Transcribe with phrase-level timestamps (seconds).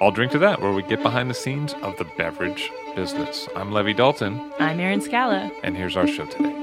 [0.00, 3.48] I'll drink to that, where we get behind the scenes of the beverage business.
[3.56, 4.52] I'm Levi Dalton.
[4.60, 5.50] I'm Erin Scala.
[5.64, 6.54] And here's our show today.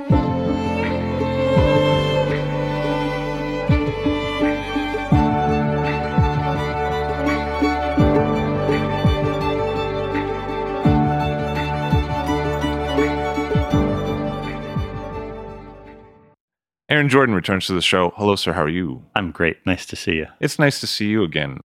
[16.89, 18.13] Ehren Jordan returns to the show.
[18.15, 18.53] Hello, sir.
[18.53, 19.03] How are you?
[19.13, 19.57] I'm great.
[19.65, 20.27] Nice to see you.
[20.39, 21.59] It's nice to see you again.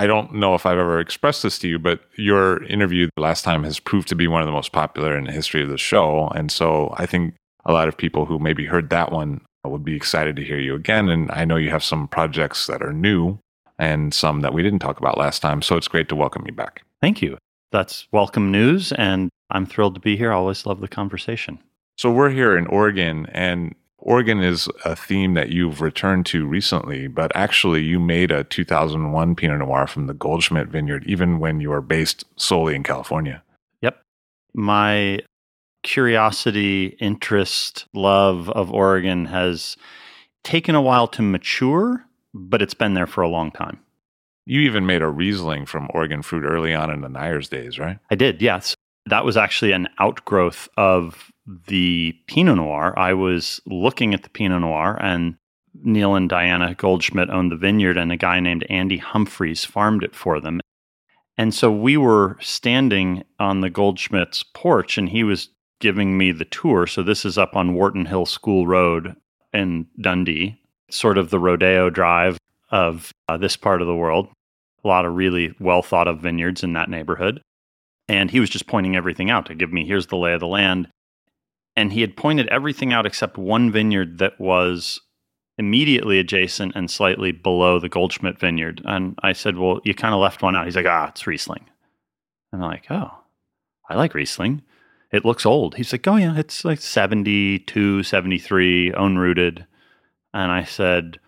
[0.00, 3.64] I don't know if I've ever expressed this to you, but your interview last time
[3.64, 6.28] has proved to be one of the most popular in the history of the show.
[6.28, 7.34] And so I think
[7.66, 10.74] a lot of people who maybe heard that one would be excited to hear you
[10.74, 11.10] again.
[11.10, 13.40] And I know you have some projects that are new
[13.78, 15.60] and some that we didn't talk about last time.
[15.60, 16.80] So it's great to welcome you back.
[17.02, 17.36] Thank you.
[17.70, 18.92] That's welcome news.
[18.92, 20.32] And I'm thrilled to be here.
[20.32, 21.58] I always love the conversation.
[21.98, 27.06] So we're here in Oregon, and Oregon is a theme that you've returned to recently,
[27.06, 31.70] but actually you made a 2001 Pinot Noir from the Goldschmidt Vineyard, even when you
[31.70, 33.42] were based solely in California.
[33.82, 34.02] Yep.
[34.54, 35.20] My
[35.82, 39.76] curiosity, interest, love of Oregon has
[40.44, 43.80] taken a while to mature, but it's been there for a long time.
[44.46, 47.98] You even made a Riesling from Oregon fruit early on in the Neyers days, right?
[48.10, 48.74] I did, yes.
[49.06, 51.30] That was actually an outgrowth of
[51.66, 55.36] the Pinot Noir, I was looking at the Pinot Noir, and
[55.74, 60.14] Neil and Diana Goldschmidt owned the vineyard, and a guy named Andy Humphreys farmed it
[60.14, 60.60] for them.
[61.36, 65.48] And so we were standing on the Goldschmidt's porch, and he was
[65.80, 66.86] giving me the tour.
[66.86, 69.16] So this is up on Wharton Hill School Road
[69.52, 70.60] in Dundee,
[70.90, 72.38] sort of the rodeo drive
[72.70, 74.28] of uh, this part of the world.
[74.84, 77.40] A lot of really well thought of vineyards in that neighborhood.
[78.10, 80.46] And he was just pointing everything out to give me here's the lay of the
[80.46, 80.88] land
[81.76, 85.00] and he had pointed everything out except one vineyard that was
[85.58, 88.82] immediately adjacent and slightly below the Goldschmidt vineyard.
[88.84, 90.64] And I said, Well, you kind of left one out.
[90.64, 91.64] He's like, Ah, it's Riesling.
[92.52, 93.10] And I'm like, Oh,
[93.88, 94.62] I like Riesling.
[95.12, 95.74] It looks old.
[95.76, 99.66] He's like, Oh, yeah, it's like 72, 73, own rooted.
[100.34, 101.18] And I said,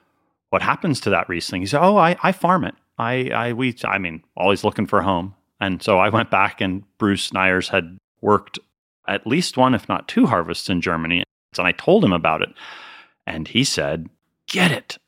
[0.50, 1.62] What happens to that Riesling?
[1.62, 2.74] He said, Oh, I, I farm it.
[2.98, 5.34] I, I, we, I mean, always looking for a home.
[5.62, 8.58] And so I went back and Bruce Neyers had worked
[9.06, 11.22] at least one, if not two harvests in Germany.
[11.56, 12.48] And I told him about it.
[13.28, 14.08] And he said,
[14.48, 14.98] Get it.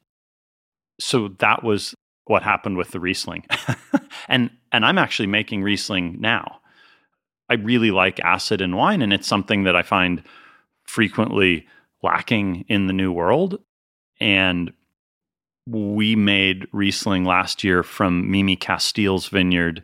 [1.01, 1.93] So that was
[2.27, 3.45] what happened with the Riesling.
[4.29, 6.61] and and I'm actually making Riesling now.
[7.51, 10.23] I really like acid in wine, and it's something that I find
[10.85, 11.67] frequently
[12.01, 13.59] lacking in the new world.
[14.21, 14.73] And
[15.67, 19.83] we made Riesling last year from Mimi Casteel's vineyard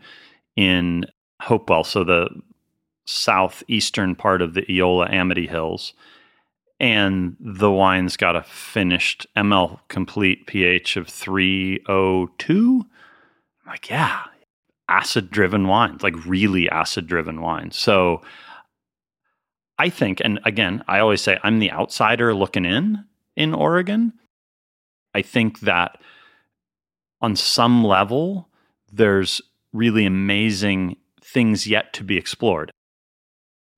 [0.60, 1.06] in
[1.40, 1.84] Hopewell.
[1.84, 2.28] So the
[3.06, 5.94] southeastern part of the Eola Amity Hills.
[6.78, 12.84] And the wine's got a finished ML complete pH of 302.
[13.64, 14.24] I'm like, yeah,
[14.86, 17.76] acid driven wines, like really acid driven wines.
[17.76, 18.20] So
[19.78, 24.12] I think, and again, I always say I'm the outsider looking in in Oregon.
[25.14, 25.98] I think that
[27.22, 28.48] on some level,
[28.92, 29.40] there's
[29.72, 32.72] really amazing things yet to be explored.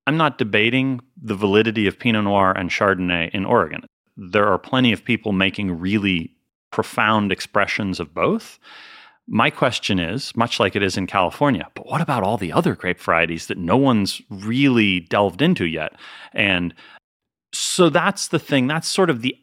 [0.07, 3.85] I'm not debating the validity of Pinot Noir and Chardonnay in Oregon.
[4.17, 6.35] There are plenty of people making really
[6.71, 8.59] profound expressions of both.
[9.29, 12.75] My question is much like it is in California, but what about all the other
[12.75, 15.93] grape varieties that no one's really delved into yet?
[16.33, 16.75] And
[17.55, 18.67] so that's the thing.
[18.67, 19.37] That's sort of the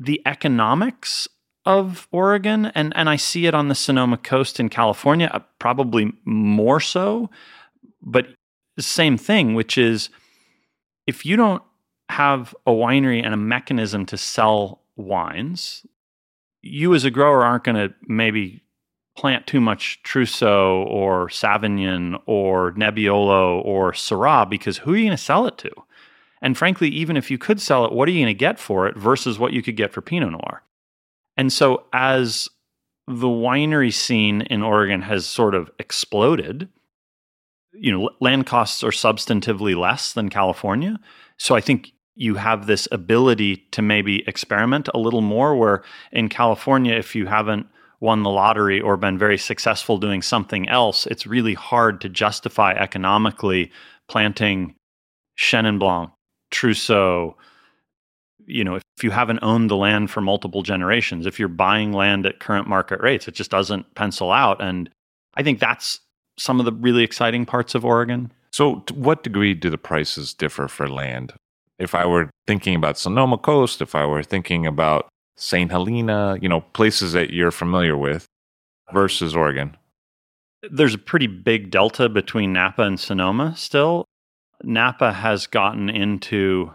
[0.00, 1.26] the economics
[1.68, 6.12] of Oregon and and I see it on the Sonoma coast in California uh, probably
[6.24, 7.30] more so
[8.02, 8.26] but
[8.78, 10.10] same thing, which is
[11.06, 11.62] if you don't
[12.08, 15.86] have a winery and a mechanism to sell wines,
[16.62, 18.62] you as a grower aren't going to maybe
[19.16, 25.16] plant too much Trousseau or Sauvignon or Nebbiolo or Syrah because who are you going
[25.16, 25.70] to sell it to?
[26.40, 28.86] And frankly, even if you could sell it, what are you going to get for
[28.86, 30.62] it versus what you could get for Pinot Noir?
[31.38, 32.48] And so, as
[33.06, 36.68] the winery scene in Oregon has sort of exploded,
[37.72, 40.98] you know, land costs are substantively less than California.
[41.38, 45.56] So, I think you have this ability to maybe experiment a little more.
[45.56, 47.68] Where in California, if you haven't
[48.00, 52.72] won the lottery or been very successful doing something else, it's really hard to justify
[52.72, 53.70] economically
[54.08, 54.74] planting
[55.38, 56.10] Chenin Blanc,
[56.50, 57.36] Trousseau.
[58.48, 62.26] You know, if you haven't owned the land for multiple generations, if you're buying land
[62.26, 64.60] at current market rates, it just doesn't pencil out.
[64.60, 64.90] And
[65.34, 66.00] I think that's
[66.38, 68.32] some of the really exciting parts of Oregon.
[68.52, 71.34] So, to what degree do the prices differ for land?
[71.78, 75.70] If I were thinking about Sonoma Coast, if I were thinking about St.
[75.70, 78.26] Helena, you know, places that you're familiar with
[78.92, 79.76] versus Oregon?
[80.70, 84.04] There's a pretty big delta between Napa and Sonoma still.
[84.64, 86.72] Napa has gotten into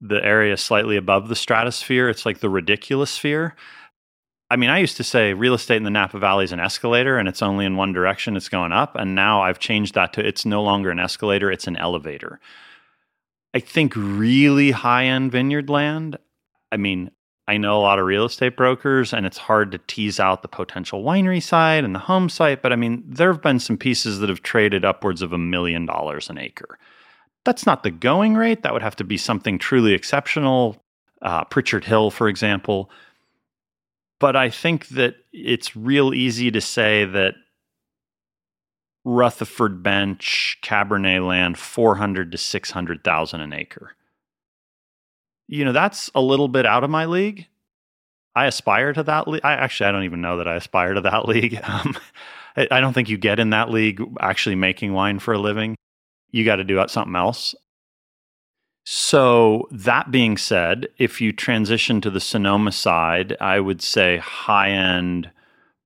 [0.00, 2.08] the area slightly above the stratosphere.
[2.08, 3.54] It's like the ridiculous sphere.
[4.50, 7.18] I mean, I used to say real estate in the Napa Valley is an escalator
[7.18, 8.96] and it's only in one direction, it's going up.
[8.96, 12.40] And now I've changed that to it's no longer an escalator, it's an elevator.
[13.54, 16.18] I think really high end vineyard land,
[16.72, 17.10] I mean,
[17.50, 20.48] I know a lot of real estate brokers, and it's hard to tease out the
[20.48, 22.62] potential winery side and the home site.
[22.62, 25.84] But I mean, there have been some pieces that have traded upwards of a million
[25.84, 26.78] dollars an acre.
[27.44, 28.62] That's not the going rate.
[28.62, 30.82] That would have to be something truly exceptional.
[31.22, 32.90] Uh, Pritchard Hill, for example.
[34.18, 37.34] But I think that it's real easy to say that
[39.04, 43.96] Rutherford Bench Cabernet land, 400 to 600,000 an acre
[45.50, 47.48] you know, that's a little bit out of my league.
[48.36, 49.40] I aspire to that league.
[49.42, 51.60] I actually, I don't even know that I aspire to that league.
[51.64, 51.96] Um,
[52.56, 55.76] I don't think you get in that league actually making wine for a living.
[56.30, 57.54] You got to do something else.
[58.84, 64.70] So, that being said, if you transition to the Sonoma side, I would say high
[64.70, 65.30] end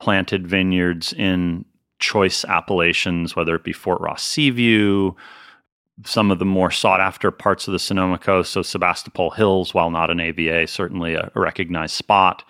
[0.01, 1.65] planted vineyards in
[1.99, 5.13] choice appellations, whether it be Fort Ross Seaview,
[6.05, 8.53] some of the more sought after parts of the Sonoma coast.
[8.53, 12.45] So Sebastopol Hills, while not an AVA, certainly a, a recognized spot.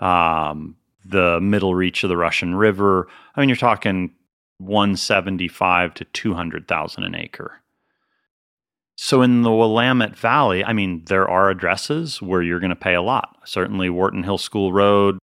[0.00, 3.08] Um, the middle reach of the Russian River.
[3.34, 4.12] I mean, you're talking
[4.60, 7.60] 175 to 200,000 an acre.
[8.96, 12.94] So in the Willamette Valley, I mean, there are addresses where you're going to pay
[12.94, 13.34] a lot.
[13.46, 15.18] Certainly Wharton Hill School Road,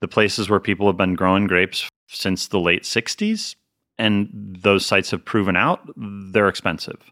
[0.00, 3.56] the places where people have been growing grapes since the late 60s,
[3.98, 7.10] and those sites have proven out they're expensive.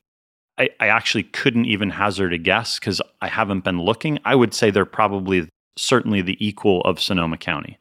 [0.57, 4.21] I, I actually couldn't even hazard a guess because I haven't been looking.
[4.25, 7.79] I would say they're probably certainly the equal of Sonoma County.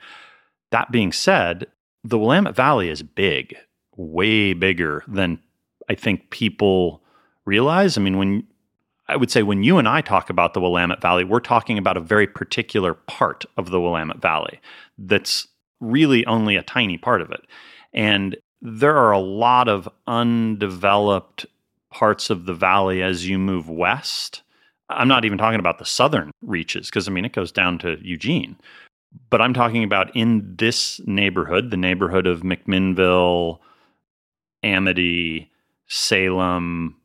[0.71, 1.67] That being said,
[2.03, 3.55] the Willamette Valley is big,
[3.95, 5.39] way bigger than
[5.89, 7.01] I think people
[7.45, 7.97] realize.
[7.97, 8.47] I mean, when
[9.07, 11.97] I would say when you and I talk about the Willamette Valley, we're talking about
[11.97, 14.59] a very particular part of the Willamette Valley
[14.97, 15.47] that's
[15.79, 17.41] really only a tiny part of it.
[17.93, 21.45] And there are a lot of undeveloped
[21.91, 24.41] parts of the valley as you move west.
[24.89, 27.97] I'm not even talking about the southern reaches because I mean, it goes down to
[28.01, 28.55] Eugene.
[29.29, 33.59] But I'm talking about in this neighborhood, the neighborhood of McMinnville,
[34.63, 35.51] Amity,
[35.87, 36.95] Salem,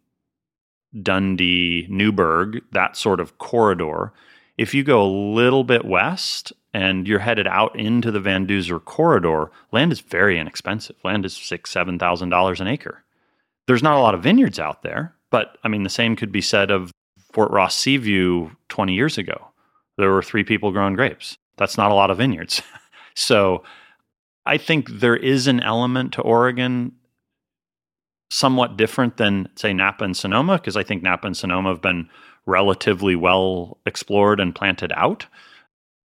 [1.02, 4.12] Dundee, Newberg, that sort of corridor.
[4.56, 8.84] If you go a little bit west and you're headed out into the Van Duzer
[8.84, 10.96] corridor, land is very inexpensive.
[11.04, 13.04] Land is six, seven thousand dollars an acre
[13.68, 16.40] there's not a lot of vineyards out there, but I mean, the same could be
[16.40, 16.90] said of
[17.32, 19.48] Fort Ross Seaview 20 years ago.
[19.98, 21.36] There were three people growing grapes.
[21.58, 22.62] That's not a lot of vineyards.
[23.14, 23.62] so
[24.46, 26.92] I think there is an element to Oregon
[28.30, 32.08] somewhat different than, say, Napa and Sonoma, because I think Napa and Sonoma have been
[32.46, 35.26] relatively well explored and planted out.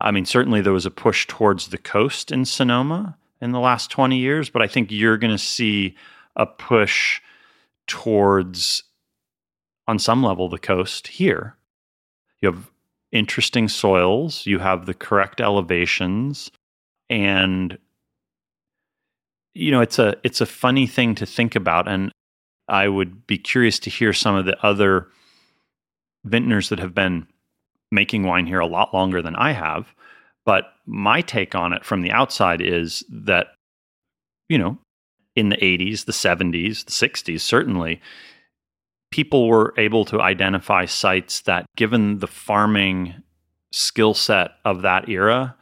[0.02, 3.90] I mean, certainly there was a push towards the coast in Sonoma in the last
[3.92, 5.96] 20 years, but I think you're going to see
[6.36, 7.22] a push
[7.88, 8.84] towards,
[9.88, 11.56] on some level, the coast here.
[12.42, 12.72] You have
[13.12, 16.52] interesting soils, you have the correct elevations,
[17.10, 17.78] and
[19.54, 22.12] you know it's a it's a funny thing to think about and
[22.68, 25.08] i would be curious to hear some of the other
[26.26, 27.28] vintners that have been
[27.92, 29.94] making wine here a lot longer than i have.
[30.46, 33.48] But my take on it from the outside is that
[34.50, 34.78] you know
[35.36, 38.02] in the 80s, the 70s, the 60s, certainly,
[39.12, 43.16] people were able to identify sites that, given the farming
[43.72, 45.56] skill set of that era,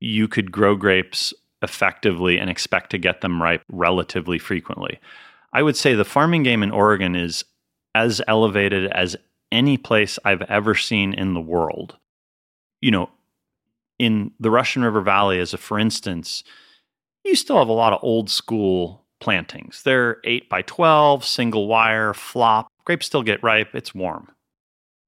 [0.00, 1.32] you could grow grapes
[1.62, 4.98] effectively and expect to get them ripe relatively frequently.
[5.52, 7.44] I would say the farming game in Oregon is
[7.94, 9.16] as elevated as
[9.50, 11.96] any place I've ever seen in the world.
[12.80, 13.10] You know,
[13.98, 16.44] in the Russian River Valley, as a for instance,
[17.24, 19.82] you still have a lot of old school plantings.
[19.82, 22.68] They're 8 by 12, single wire, flop.
[22.84, 24.28] Grapes still get ripe, it's warm.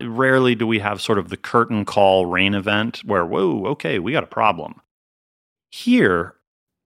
[0.03, 4.13] Rarely do we have sort of the curtain call rain event where, whoa, okay, we
[4.13, 4.81] got a problem.
[5.71, 6.35] Here,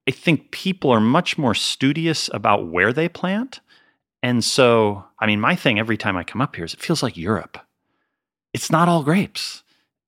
[0.08, 3.60] I think people are much more studious about where they plant.
[4.22, 7.02] And so, I mean, my thing every time I come up here is it feels
[7.02, 7.58] like Europe.
[8.52, 9.62] It's not all grapes.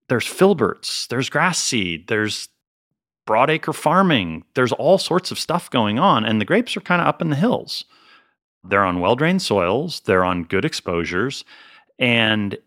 [0.08, 2.48] There's filberts, there's grass seed, there's
[3.26, 6.24] broadacre farming, there's all sorts of stuff going on.
[6.26, 7.84] And the grapes are kind of up in the hills.
[8.62, 11.44] They're on well drained soils, they're on good exposures.
[11.98, 12.58] And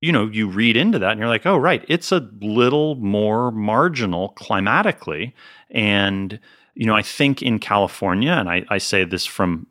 [0.00, 3.50] you know, you read into that and you're like, oh, right, it's a little more
[3.50, 5.34] marginal climatically.
[5.70, 6.40] And,
[6.74, 9.66] you know, I think in California, and I, I say this from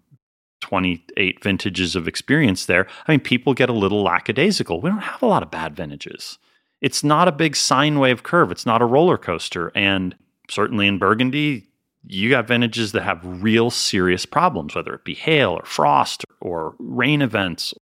[0.62, 4.82] 28 vintages of experience there, I mean, people get a little lackadaisical.
[4.82, 6.38] We don't have a lot of bad vintages.
[6.80, 9.72] It's not a big sine wave curve, it's not a roller coaster.
[9.74, 10.16] And
[10.50, 11.66] certainly in Burgundy,
[12.06, 16.76] you got vintages that have real serious problems, whether it be hail or frost or
[16.80, 17.74] rain events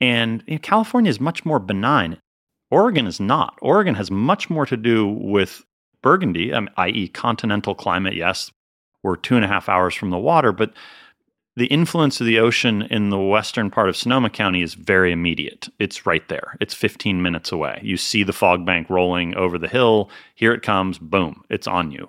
[0.00, 2.18] and you know, California is much more benign.
[2.70, 3.58] Oregon is not.
[3.60, 5.64] Oregon has much more to do with
[6.02, 8.14] Burgundy, um, i.e., continental climate.
[8.14, 8.50] Yes,
[9.02, 10.72] we're two and a half hours from the water, but
[11.56, 15.68] the influence of the ocean in the western part of Sonoma County is very immediate.
[15.78, 16.56] It's right there.
[16.60, 17.80] It's 15 minutes away.
[17.82, 20.10] You see the fog bank rolling over the hill.
[20.34, 20.98] Here it comes.
[20.98, 21.42] Boom.
[21.50, 22.08] It's on you.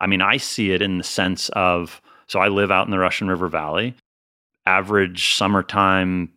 [0.00, 2.98] I mean, I see it in the sense of so I live out in the
[2.98, 3.94] Russian River Valley.
[4.64, 6.30] Average summertime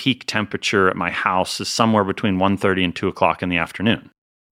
[0.00, 4.08] peak temperature at my house is somewhere between 1.30 and 2 o'clock in the afternoon.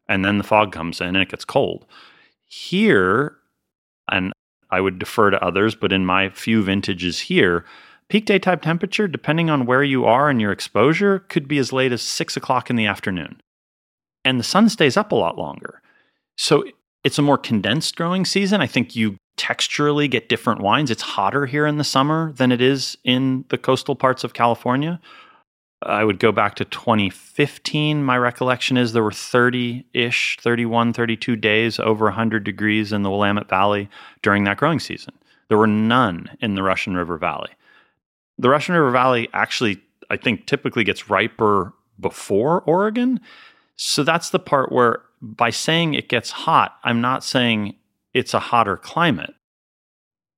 [0.06, 1.86] And then the fog comes in and it gets cold.
[2.44, 3.34] Here
[4.10, 4.30] and
[4.70, 7.64] i would defer to others but in my few vintages here
[8.10, 11.92] peak daytime temperature depending on where you are and your exposure could be as late
[11.92, 13.40] as 6 o'clock in the afternoon.
[14.26, 15.80] And the sun stays up a lot longer.
[16.36, 16.64] So
[17.04, 18.60] it's a more condensed growing season.
[18.60, 20.90] I think you texturally get different wines.
[20.90, 25.00] It's hotter here in the summer than it is in the coastal parts of california
[25.82, 28.02] I would go back to 2015.
[28.02, 33.10] My recollection is there were 30 ish, 31, 32 days over 100 degrees in the
[33.10, 33.88] Willamette Valley
[34.22, 35.14] during that growing season.
[35.48, 37.50] There were none in the Russian River Valley.
[38.38, 39.80] The Russian River Valley actually,
[40.10, 43.20] I think, typically gets riper before Oregon.
[43.76, 47.76] So that's the part where by saying it gets hot, I'm not saying
[48.14, 49.34] it's a hotter climate.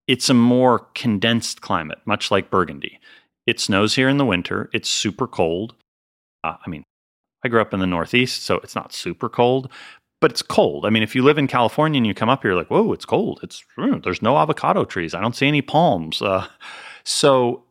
[0.07, 2.99] It's a more condensed climate, much like Burgundy.
[3.51, 4.71] It snows here in the winter.
[4.73, 5.75] It's super cold.
[6.45, 6.85] Uh, I mean,
[7.45, 9.69] I grew up in the Northeast, so it's not super cold,
[10.21, 10.87] but it's cold.
[10.87, 13.05] I mean, if you live in California and you come up here, like, whoa, it's
[13.05, 13.41] cold.
[13.43, 15.15] It's mm, there's no avocado trees.
[15.15, 16.23] I don't see any palms.
[16.23, 16.47] Uh,
[17.03, 17.65] so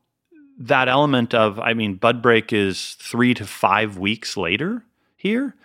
[0.58, 4.84] that element of, I mean, bud break is three to five weeks later
[5.16, 5.56] here,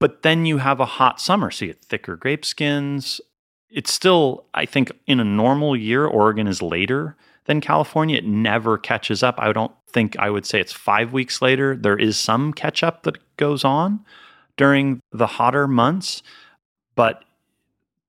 [0.00, 3.20] but then you have a hot summer, so you get thicker grape skins.
[3.68, 8.18] It's still, I think, in a normal year, Oregon is later than California.
[8.18, 9.36] It never catches up.
[9.38, 11.76] I don't think I would say it's five weeks later.
[11.76, 14.04] There is some catch up that goes on
[14.56, 16.22] during the hotter months,
[16.94, 17.24] but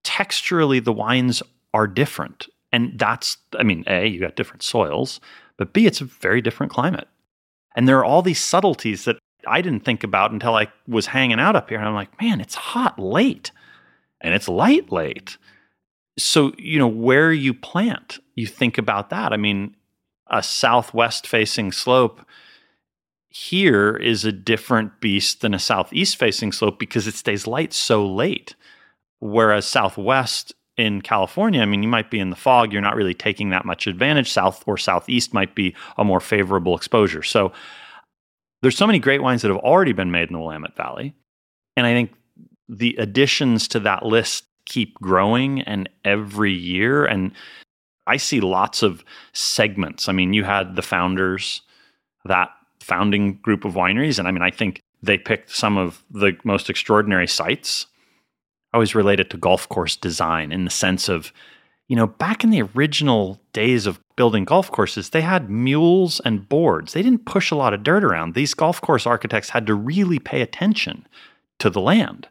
[0.03, 1.41] texturally, the wines
[1.73, 2.47] are different.
[2.71, 5.19] And that's, I mean, A, you got different soils,
[5.57, 7.07] but B, it's a very different climate.
[7.75, 11.39] And there are all these subtleties that I didn't think about until I was hanging
[11.39, 11.77] out up here.
[11.77, 13.51] And I'm like, man, it's hot late
[14.21, 15.37] and it's light late
[16.17, 19.33] so you know where you plant you think about that.
[19.33, 19.75] I mean
[20.27, 22.25] a southwest facing slope
[23.29, 28.05] here is a different beast than a southeast facing slope because it stays light so
[28.05, 28.55] late.
[29.19, 33.13] Whereas southwest in california i mean you might be in the fog you're not really
[33.13, 34.31] taking that much advantage.
[34.31, 37.21] South or southeast might be a more favorable exposure.
[37.21, 37.51] So
[38.61, 41.13] there's so many great wines that have already been made in the willamette valley
[41.77, 42.13] and i think
[42.67, 47.31] the additions to that list keep growing and every year and
[48.05, 50.09] I see lots of segments.
[50.09, 51.61] I mean, you had the founders,
[52.25, 52.49] that
[52.81, 56.69] founding group of wineries and I mean, I think they picked some of the most
[56.69, 57.87] extraordinary sites.
[58.73, 61.31] I always relate it to golf course design in the sense of,
[61.87, 66.47] you know, back in the original days of building golf courses, they had mules and
[66.47, 66.93] boards.
[66.93, 68.33] They didn't push a lot of dirt around.
[68.33, 71.05] These golf course architects had to really pay attention
[71.59, 72.27] to the land.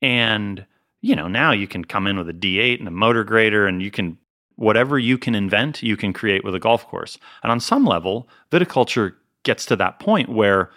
[0.00, 0.64] And
[1.06, 3.80] you know, now you can come in with a D8 and a motor grader and
[3.80, 4.18] you can,
[4.56, 7.16] whatever you can invent, you can create with a golf course.
[7.44, 10.70] And on some level, viticulture gets to that point where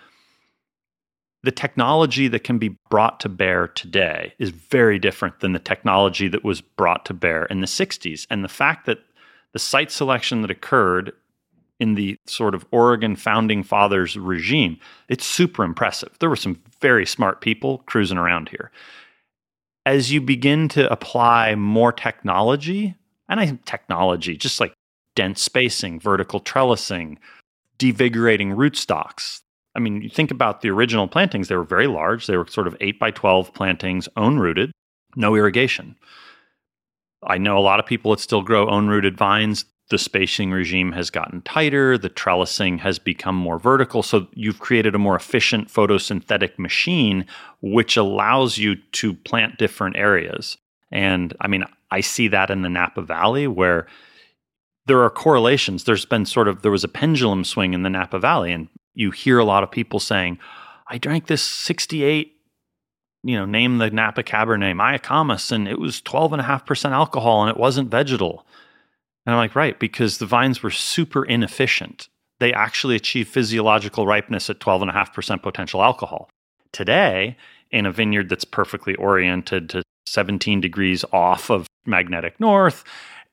[1.41, 6.27] the technology that can be brought to bear today is very different than the technology
[6.27, 8.27] that was brought to bear in the 60s.
[8.29, 8.99] And the fact that
[9.53, 11.11] the site selection that occurred
[11.79, 16.15] in the sort of Oregon founding fathers regime, it's super impressive.
[16.19, 18.69] There were some very smart people cruising around here.
[19.89, 22.93] As you begin to apply more technology,
[23.27, 24.71] and I think technology, just like
[25.15, 27.17] dense spacing, vertical trellising,
[27.79, 29.41] devigorating rootstocks.
[29.73, 32.27] I mean, you think about the original plantings, they were very large.
[32.27, 34.71] They were sort of 8 by 12 plantings, own rooted,
[35.15, 35.95] no irrigation.
[37.23, 40.91] I know a lot of people that still grow own rooted vines the spacing regime
[40.91, 44.03] has gotten tighter, the trellising has become more vertical.
[44.03, 47.25] So you've created a more efficient photosynthetic machine,
[47.61, 50.57] which allows you to plant different areas.
[50.91, 53.87] And I mean, I see that in the Napa Valley where
[54.85, 55.83] there are correlations.
[55.83, 59.11] There's been sort of, there was a pendulum swing in the Napa Valley, and you
[59.11, 60.39] hear a lot of people saying,
[60.87, 62.35] I drank this 68
[63.23, 67.91] you know, name the Napa Cabernet Mayacamas, and it was 12.5% alcohol and it wasn't
[67.91, 68.45] vegetal.
[69.29, 72.09] And I'm like, right, because the vines were super inefficient.
[72.39, 76.31] They actually achieved physiological ripeness at 12.5% potential alcohol.
[76.71, 77.37] Today,
[77.69, 82.83] in a vineyard that's perfectly oriented to 17 degrees off of magnetic north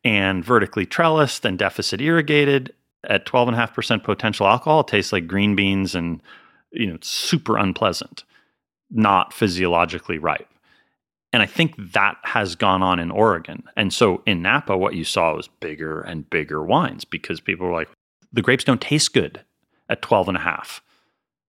[0.04, 2.74] and vertically trellised and deficit irrigated
[3.04, 6.20] at 12.5% potential alcohol, it tastes like green beans and,
[6.72, 8.24] you know, super unpleasant,
[8.90, 10.48] not physiologically ripe.
[11.32, 13.64] And I think that has gone on in Oregon.
[13.76, 17.72] And so in Napa, what you saw was bigger and bigger wines because people were
[17.72, 17.88] like,
[18.32, 19.42] the grapes don't taste good
[19.88, 20.82] at 12 and a half.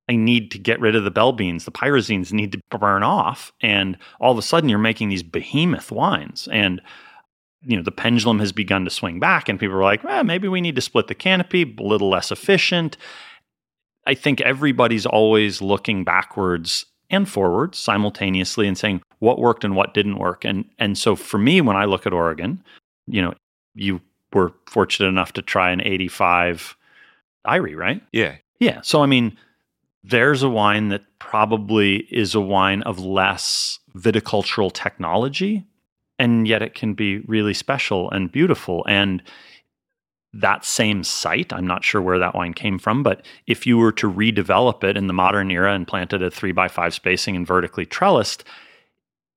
[0.10, 1.66] I need to get rid of the bell beans.
[1.66, 3.52] The pyrazines need to burn off.
[3.62, 6.48] And all of a sudden, you're making these behemoth wines.
[6.52, 6.82] And
[7.64, 10.48] you know the pendulum has begun to swing back and people are like well, maybe
[10.48, 12.98] we need to split the canopy a little less efficient
[14.06, 19.94] i think everybody's always looking backwards and forward simultaneously and saying what worked and what
[19.94, 20.46] didn't work.
[20.46, 22.64] And and so for me, when I look at Oregon,
[23.08, 23.34] you know,
[23.76, 24.02] you
[24.34, 26.76] were fortunate enough to try an 85
[27.48, 28.02] Eyrie, right?
[28.12, 28.36] Yeah.
[28.60, 28.82] Yeah.
[28.82, 29.38] So I mean,
[30.04, 35.66] there's a wine that probably is a wine of less viticultural technology,
[36.20, 38.86] and yet it can be really special and beautiful.
[38.88, 39.24] And
[40.34, 41.54] that same site.
[41.54, 44.98] I'm not sure where that wine came from, but if you were to redevelop it
[44.98, 48.44] in the modern era and plant it at three by five spacing and vertically trellised,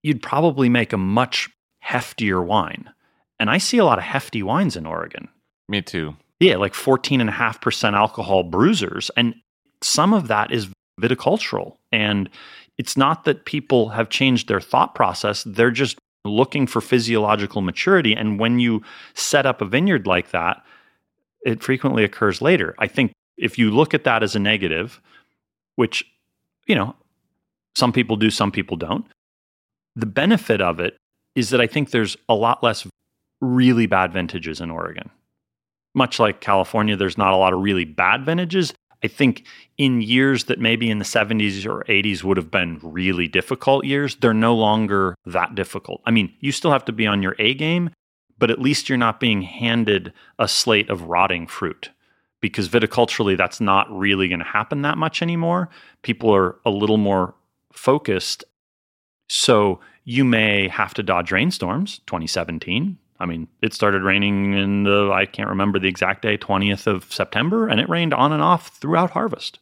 [0.03, 1.48] you'd probably make a much
[1.85, 2.90] heftier wine.
[3.38, 5.29] And I see a lot of hefty wines in Oregon.
[5.68, 6.16] Me too.
[6.40, 9.11] Yeah, like 14.5% alcohol bruisers.
[9.16, 9.35] And
[9.83, 10.68] some of that is
[11.00, 11.76] viticultural.
[11.92, 12.29] And
[12.79, 18.14] it's not that people have changed their thought process, they're just looking for physiological maturity.
[18.14, 18.83] And when you
[19.14, 20.62] set up a vineyard like that,
[21.42, 22.74] it frequently occurs later.
[22.79, 25.00] I think if you look at that as a negative,
[25.76, 26.05] which,
[26.66, 26.94] you know,
[27.74, 29.07] some people do, some people don't,
[29.96, 30.96] the benefit of it
[31.35, 32.87] is that I think there's a lot less
[33.40, 35.11] really bad vintages in Oregon.
[35.94, 38.74] Much like California, there's not a lot of really bad vintages.
[39.03, 39.44] I think
[39.79, 44.16] in years that maybe in the 70s or 80s would have been really difficult years,
[44.16, 46.03] they're no longer that difficult.
[46.05, 47.90] I mean, you still have to be on your A game,
[48.40, 51.90] but at least you're not being handed a slate of rotting fruit
[52.40, 55.68] because viticulturally that's not really going to happen that much anymore.
[56.03, 57.35] People are a little more
[57.72, 58.42] focused.
[59.29, 62.96] So you may have to dodge rainstorms 2017.
[63.20, 67.12] I mean, it started raining in the, I can't remember the exact day, 20th of
[67.12, 69.59] September, and it rained on and off throughout harvest.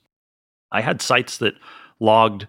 [0.70, 1.54] I had sites that
[1.98, 2.46] logged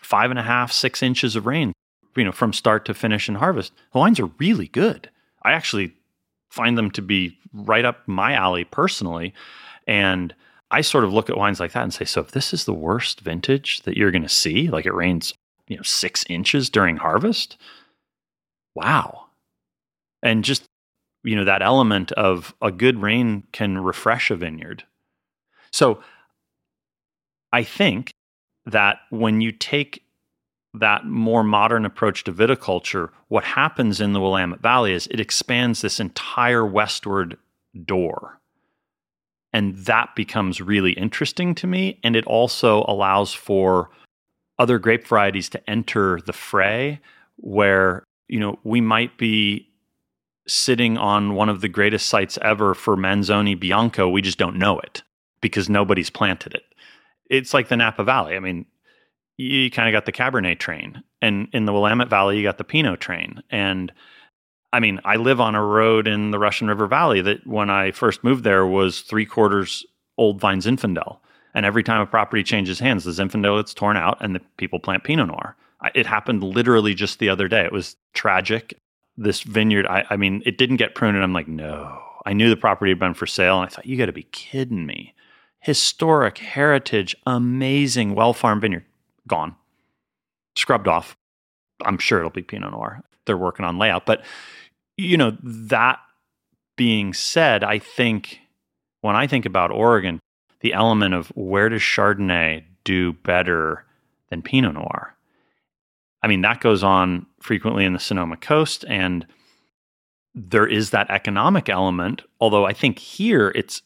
[0.00, 1.74] five and a half, six inches of rain,
[2.16, 3.74] you know, from start to finish in harvest.
[3.92, 5.10] The wines are really good.
[5.46, 5.92] I actually
[6.50, 9.32] find them to be right up my alley personally.
[9.86, 10.34] And
[10.70, 12.74] I sort of look at wines like that and say, so if this is the
[12.74, 15.32] worst vintage that you're going to see, like it rains,
[15.68, 17.56] you know, six inches during harvest,
[18.74, 19.26] wow.
[20.22, 20.64] And just,
[21.22, 24.82] you know, that element of a good rain can refresh a vineyard.
[25.70, 26.02] So
[27.52, 28.10] I think
[28.64, 30.02] that when you take
[30.80, 35.80] that more modern approach to viticulture, what happens in the Willamette Valley is it expands
[35.80, 37.36] this entire westward
[37.84, 38.40] door.
[39.52, 41.98] And that becomes really interesting to me.
[42.04, 43.90] And it also allows for
[44.58, 47.00] other grape varieties to enter the fray
[47.36, 49.68] where, you know, we might be
[50.46, 54.08] sitting on one of the greatest sites ever for Manzoni Bianco.
[54.08, 55.02] We just don't know it
[55.40, 56.64] because nobody's planted it.
[57.28, 58.36] It's like the Napa Valley.
[58.36, 58.66] I mean,
[59.36, 62.64] you kind of got the Cabernet train, and in the Willamette Valley, you got the
[62.64, 63.42] Pinot train.
[63.50, 63.92] And
[64.72, 67.92] I mean, I live on a road in the Russian River Valley that when I
[67.92, 69.84] first moved there was three quarters
[70.18, 71.18] Old Vine Zinfandel.
[71.54, 74.78] And every time a property changes hands, the Zinfandel gets torn out and the people
[74.78, 75.56] plant Pinot Noir.
[75.94, 77.64] It happened literally just the other day.
[77.64, 78.78] It was tragic.
[79.16, 81.16] This vineyard, I, I mean, it didn't get pruned.
[81.16, 81.98] And I'm like, no.
[82.26, 83.60] I knew the property had been for sale.
[83.60, 85.14] And I thought, you got to be kidding me.
[85.60, 88.84] Historic, heritage, amazing, well farmed vineyard,
[89.26, 89.54] gone,
[90.56, 91.16] scrubbed off.
[91.84, 93.02] I'm sure it'll be Pinot Noir.
[93.26, 94.06] They're working on layout.
[94.06, 94.24] But,
[94.96, 95.98] you know, that
[96.76, 98.40] being said, I think
[99.00, 100.20] when I think about Oregon,
[100.60, 103.84] the element of where does Chardonnay do better
[104.30, 105.14] than Pinot Noir?
[106.22, 109.26] I mean, that goes on frequently in the Sonoma coast, and
[110.34, 112.22] there is that economic element.
[112.40, 113.82] Although I think here it's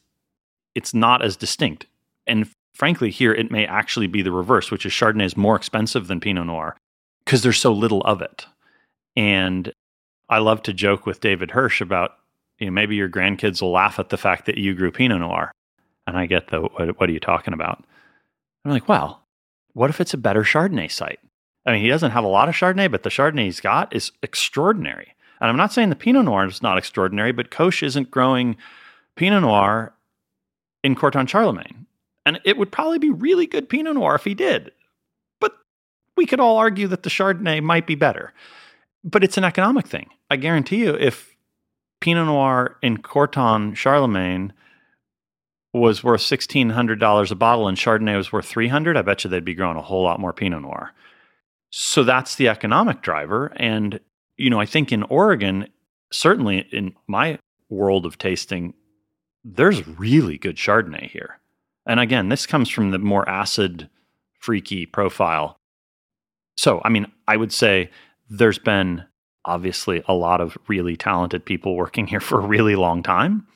[0.73, 1.85] it's not as distinct,
[2.25, 6.07] and frankly, here it may actually be the reverse, which is Chardonnay is more expensive
[6.07, 6.77] than Pinot Noir
[7.25, 8.45] because there's so little of it.
[9.15, 9.71] And
[10.29, 12.11] I love to joke with David Hirsch about
[12.59, 15.51] you know maybe your grandkids will laugh at the fact that you grew Pinot Noir,
[16.07, 17.83] and I get the what, what are you talking about?
[18.63, 19.23] I'm like, well,
[19.73, 21.19] what if it's a better Chardonnay site?
[21.65, 24.11] I mean, he doesn't have a lot of Chardonnay, but the Chardonnay he's got is
[24.23, 25.15] extraordinary.
[25.39, 28.55] And I'm not saying the Pinot Noir is not extraordinary, but Coche isn't growing
[29.15, 29.93] Pinot Noir
[30.83, 31.87] in Corton Charlemagne.
[32.25, 34.71] And it would probably be really good Pinot Noir if he did.
[35.39, 35.53] But
[36.15, 38.33] we could all argue that the Chardonnay might be better.
[39.03, 40.09] But it's an economic thing.
[40.29, 41.35] I guarantee you, if
[41.99, 44.53] Pinot Noir in Corton Charlemagne
[45.73, 49.53] was worth $1,600 a bottle and Chardonnay was worth 300 I bet you they'd be
[49.53, 50.91] growing a whole lot more Pinot Noir.
[51.69, 53.53] So that's the economic driver.
[53.55, 53.99] And,
[54.37, 55.67] you know, I think in Oregon,
[56.11, 58.73] certainly in my world of tasting,
[59.45, 61.39] there's really good Chardonnay here.
[61.85, 63.89] And again, this comes from the more acid,
[64.39, 65.57] freaky profile.
[66.57, 67.89] So, I mean, I would say
[68.29, 69.03] there's been
[69.45, 73.47] obviously a lot of really talented people working here for a really long time,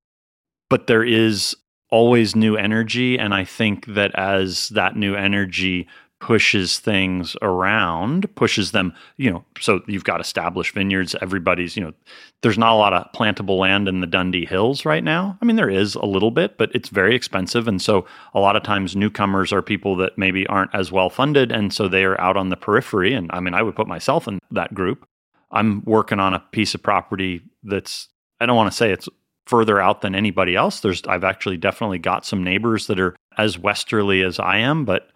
[0.70, 1.56] but there is
[1.92, 3.18] always new energy.
[3.18, 5.88] And I think that as that new energy
[6.26, 11.94] pushes things around, pushes them, you know, so you've got established vineyards, everybody's, you know,
[12.42, 15.38] there's not a lot of plantable land in the Dundee Hills right now.
[15.40, 17.68] I mean, there is a little bit, but it's very expensive.
[17.68, 21.52] And so a lot of times newcomers are people that maybe aren't as well funded.
[21.52, 23.14] And so they are out on the periphery.
[23.14, 25.08] And I mean, I would put myself in that group.
[25.52, 28.10] I'm working on a piece of property that's,
[28.40, 29.08] I don't want to say it's
[29.46, 30.80] further out than anybody else.
[30.80, 35.12] There's, I've actually definitely got some neighbors that are as westerly as I am, but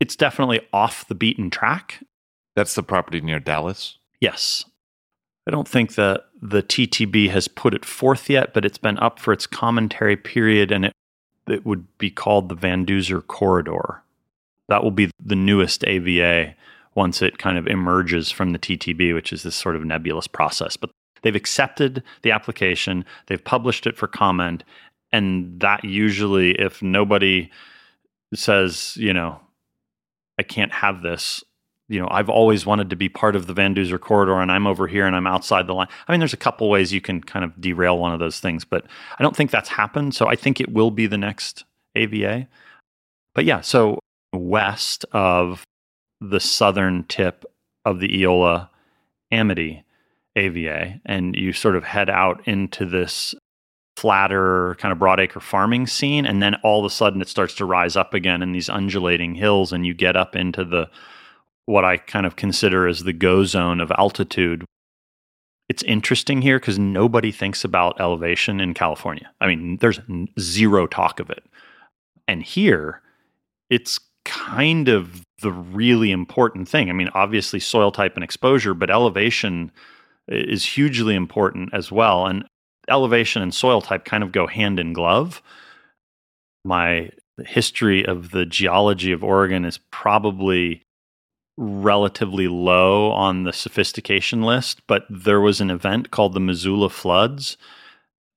[0.00, 2.02] it's definitely off the beaten track.
[2.56, 3.98] That's the property near Dallas?
[4.20, 4.64] Yes.
[5.46, 9.18] I don't think that the TTB has put it forth yet, but it's been up
[9.18, 10.92] for its commentary period and it,
[11.48, 14.02] it would be called the Van Duzer Corridor.
[14.68, 16.54] That will be the newest AVA
[16.94, 20.76] once it kind of emerges from the TTB, which is this sort of nebulous process.
[20.76, 20.90] But
[21.22, 24.64] they've accepted the application, they've published it for comment,
[25.12, 27.50] and that usually, if nobody
[28.34, 29.40] says, you know,
[30.38, 31.42] I can't have this.
[31.88, 34.66] You know, I've always wanted to be part of the Van Duzer corridor and I'm
[34.66, 35.88] over here and I'm outside the line.
[36.06, 38.64] I mean, there's a couple ways you can kind of derail one of those things,
[38.64, 38.84] but
[39.18, 40.14] I don't think that's happened.
[40.14, 42.46] So I think it will be the next AVA.
[43.34, 44.00] But yeah, so
[44.34, 45.64] west of
[46.20, 47.44] the southern tip
[47.84, 48.68] of the Eola
[49.30, 49.84] Amity
[50.36, 53.34] AVA, and you sort of head out into this
[53.98, 57.64] flatter kind of broadacre farming scene and then all of a sudden it starts to
[57.64, 60.88] rise up again in these undulating hills and you get up into the
[61.66, 64.64] what I kind of consider as the go zone of altitude.
[65.68, 69.30] It's interesting here because nobody thinks about elevation in California.
[69.40, 70.00] I mean, there's
[70.40, 71.44] zero talk of it.
[72.26, 73.02] And here,
[73.68, 76.88] it's kind of the really important thing.
[76.88, 79.70] I mean, obviously, soil type and exposure, but elevation
[80.28, 82.26] is hugely important as well.
[82.26, 82.46] And
[82.88, 85.42] elevation and soil type kind of go hand in glove.
[86.64, 87.10] My
[87.46, 90.84] history of the geology of Oregon is probably
[91.56, 97.56] relatively low on the sophistication list, but there was an event called the Missoula floods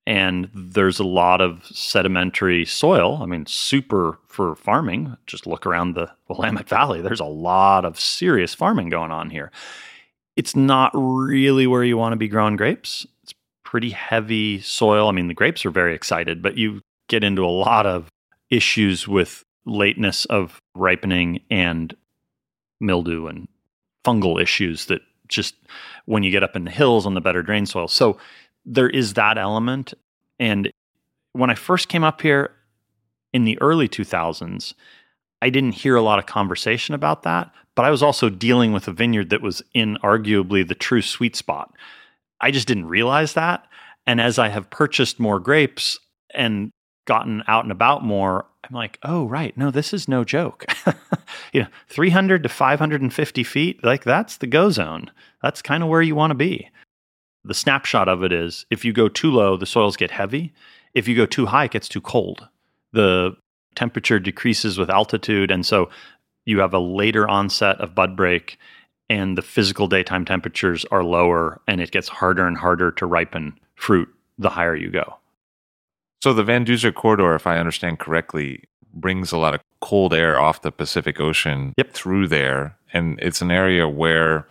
[0.07, 3.19] and there's a lot of sedimentary soil.
[3.21, 5.15] I mean, super for farming.
[5.27, 7.01] Just look around the Willamette Valley.
[7.01, 9.51] There's a lot of serious farming going on here.
[10.35, 13.05] It's not really where you want to be growing grapes
[13.71, 15.07] pretty heavy soil.
[15.07, 18.09] I mean, the grapes are very excited, but you get into a lot of
[18.49, 21.95] issues with lateness of ripening and
[22.81, 23.47] mildew and
[24.03, 25.55] fungal issues that just
[26.03, 27.87] when you get up in the hills on the better drain soil.
[27.87, 28.17] So
[28.65, 29.93] there is that element.
[30.37, 30.69] And
[31.31, 32.51] when I first came up here
[33.31, 34.73] in the early 2000s,
[35.41, 38.89] I didn't hear a lot of conversation about that, but I was also dealing with
[38.89, 41.73] a vineyard that was in arguably the true sweet spot.
[42.41, 43.65] I just didn't realize that.
[44.05, 45.99] And as I have purchased more grapes
[46.33, 46.71] and
[47.05, 49.55] gotten out and about more, I'm like, oh, right.
[49.57, 50.65] No, this is no joke.
[51.53, 55.11] you know, 300 to 550 feet, like that's the go zone.
[55.41, 56.69] That's kind of where you want to be.
[57.43, 60.53] The snapshot of it is if you go too low, the soils get heavy.
[60.93, 62.47] If you go too high, it gets too cold.
[62.93, 63.35] The
[63.75, 65.49] temperature decreases with altitude.
[65.49, 65.89] And so
[66.45, 68.57] you have a later onset of bud break
[69.11, 73.59] and the physical daytime temperatures are lower and it gets harder and harder to ripen
[73.75, 75.17] fruit the higher you go.
[76.23, 80.39] So the Van Duzer corridor, if I understand correctly, brings a lot of cold air
[80.39, 81.91] off the Pacific Ocean yep.
[81.91, 82.77] through there.
[82.93, 84.47] And it's an area where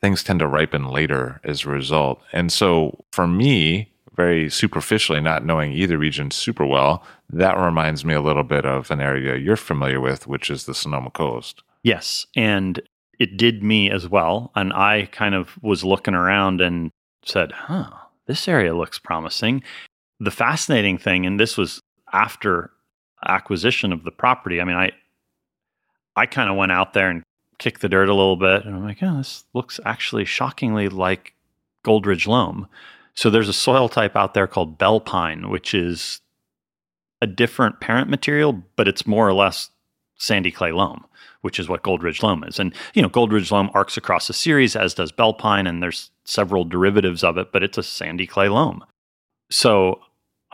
[0.00, 2.22] things tend to ripen later as a result.
[2.32, 8.14] And so for me, very superficially, not knowing either region super well, that reminds me
[8.14, 11.62] a little bit of an area you're familiar with, which is the Sonoma Coast.
[11.82, 12.26] Yes.
[12.34, 12.80] And
[13.18, 14.52] it did me as well.
[14.54, 16.90] And I kind of was looking around and
[17.24, 17.90] said, huh,
[18.26, 19.62] this area looks promising
[20.20, 21.80] the fascinating thing, and this was
[22.12, 22.70] after
[23.26, 24.60] acquisition of the property.
[24.60, 24.92] I mean, I
[26.16, 27.22] I kind of went out there and
[27.58, 31.34] kicked the dirt a little bit, and I'm like, oh, this looks actually shockingly like
[31.84, 32.66] Goldridge loam.
[33.14, 36.20] So there's a soil type out there called Bellpine, which is
[37.20, 39.70] a different parent material, but it's more or less
[40.16, 41.04] sandy clay loam,
[41.42, 42.58] which is what Goldridge loam is.
[42.58, 46.64] And you know, Goldridge loam arcs across a series, as does Bellpine, and there's several
[46.64, 48.84] derivatives of it, but it's a sandy clay loam.
[49.50, 50.00] So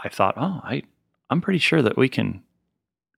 [0.02, 0.82] I thought, oh, I,
[1.30, 2.42] I'm pretty sure that we can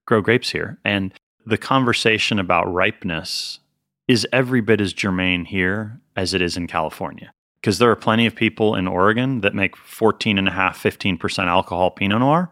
[0.06, 0.78] grow grapes here.
[0.84, 1.12] And
[1.44, 3.60] the conversation about ripeness
[4.08, 7.32] is every bit as germane here as it is in California.
[7.60, 12.50] Because there are plenty of people in Oregon that make 14.5, 15% alcohol Pinot Noir.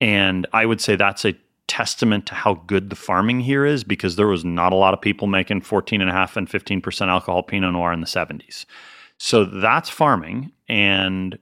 [0.00, 1.34] And I would say that's a
[1.66, 5.00] testament to how good the farming here is because there was not a lot of
[5.00, 8.66] people making 14.5 and 15% alcohol Pinot Noir in the 70s.
[9.18, 10.52] So that's farming.
[10.68, 11.38] And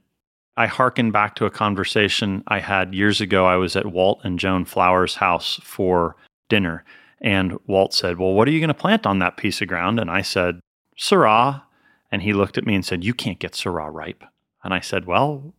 [0.56, 3.46] I hearken back to a conversation I had years ago.
[3.46, 6.16] I was at Walt and Joan Flowers' house for
[6.48, 6.84] dinner.
[7.20, 9.98] And Walt said, Well, what are you going to plant on that piece of ground?
[9.98, 10.60] And I said,
[10.98, 11.62] Syrah.
[12.10, 14.24] And he looked at me and said, You can't get Syrah ripe.
[14.62, 15.54] And I said, Well,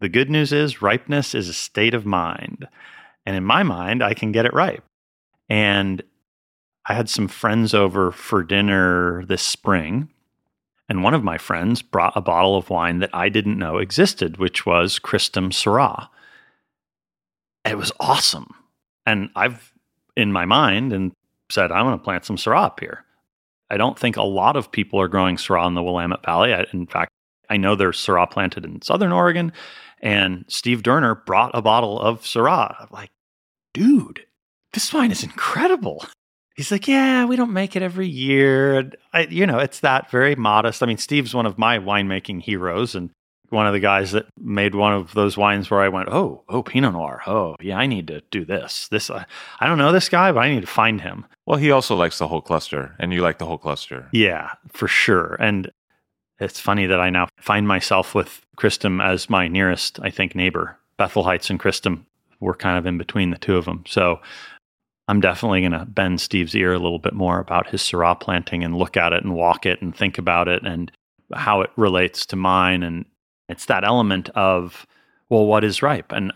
[0.00, 2.68] the good news is ripeness is a state of mind.
[3.26, 4.84] And in my mind, I can get it ripe.
[5.48, 6.02] And
[6.86, 10.08] I had some friends over for dinner this spring
[10.88, 14.36] and one of my friends brought a bottle of wine that I didn't know existed,
[14.36, 16.08] which was Cristom Syrah.
[17.64, 18.54] It was awesome.
[19.04, 19.72] And I've,
[20.16, 21.12] in my mind, and
[21.50, 23.04] said, I'm going to plant some Syrah up here.
[23.68, 26.54] I don't think a lot of people are growing Syrah in the Willamette Valley.
[26.54, 27.10] I, in fact,
[27.50, 29.52] I know there's Syrah planted in Southern Oregon.
[30.00, 32.76] And Steve Doerner brought a bottle of Syrah.
[32.78, 33.10] I'm like,
[33.76, 34.26] dude,
[34.72, 36.04] this wine is incredible
[36.56, 38.90] he's like, yeah, we don't make it every year.
[39.12, 40.82] I, you know, it's that very modest.
[40.82, 43.10] I mean, Steve's one of my winemaking heroes and
[43.50, 46.64] one of the guys that made one of those wines where I went, oh, oh,
[46.64, 47.22] Pinot Noir.
[47.26, 48.88] Oh, yeah, I need to do this.
[48.88, 49.24] This, uh,
[49.60, 51.26] I don't know this guy, but I need to find him.
[51.44, 54.08] Well, he also likes the whole cluster, and you like the whole cluster.
[54.12, 55.36] Yeah, for sure.
[55.38, 55.70] And
[56.40, 60.76] it's funny that I now find myself with Cristom as my nearest, I think, neighbor.
[60.96, 62.06] Bethel Heights and Christum
[62.40, 63.84] were kind of in between the two of them.
[63.86, 64.20] So
[65.08, 68.64] I'm definitely going to bend Steve's ear a little bit more about his Syrah planting
[68.64, 70.90] and look at it and walk it and think about it and
[71.34, 72.82] how it relates to mine.
[72.82, 73.04] And
[73.48, 74.86] it's that element of,
[75.28, 76.12] well, what is ripe?
[76.12, 76.32] And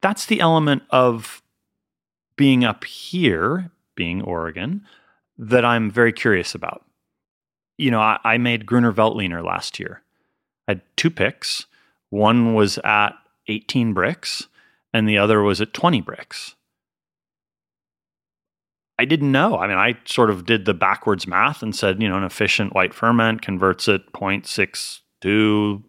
[0.00, 1.42] that's the element of
[2.36, 4.82] being up here, being Oregon,
[5.38, 6.84] that I'm very curious about.
[7.76, 10.02] You know, I, I made Gruner Veltliner last year.
[10.68, 11.66] I had two picks.
[12.10, 13.12] One was at
[13.48, 14.46] 18 Brix,
[14.94, 16.54] and the other was at 20 Brix.
[18.96, 19.58] I didn't know.
[19.58, 22.74] I mean, I sort of did the backwards math and said, you know, an efficient
[22.74, 25.82] white ferment converts at 0.6 to,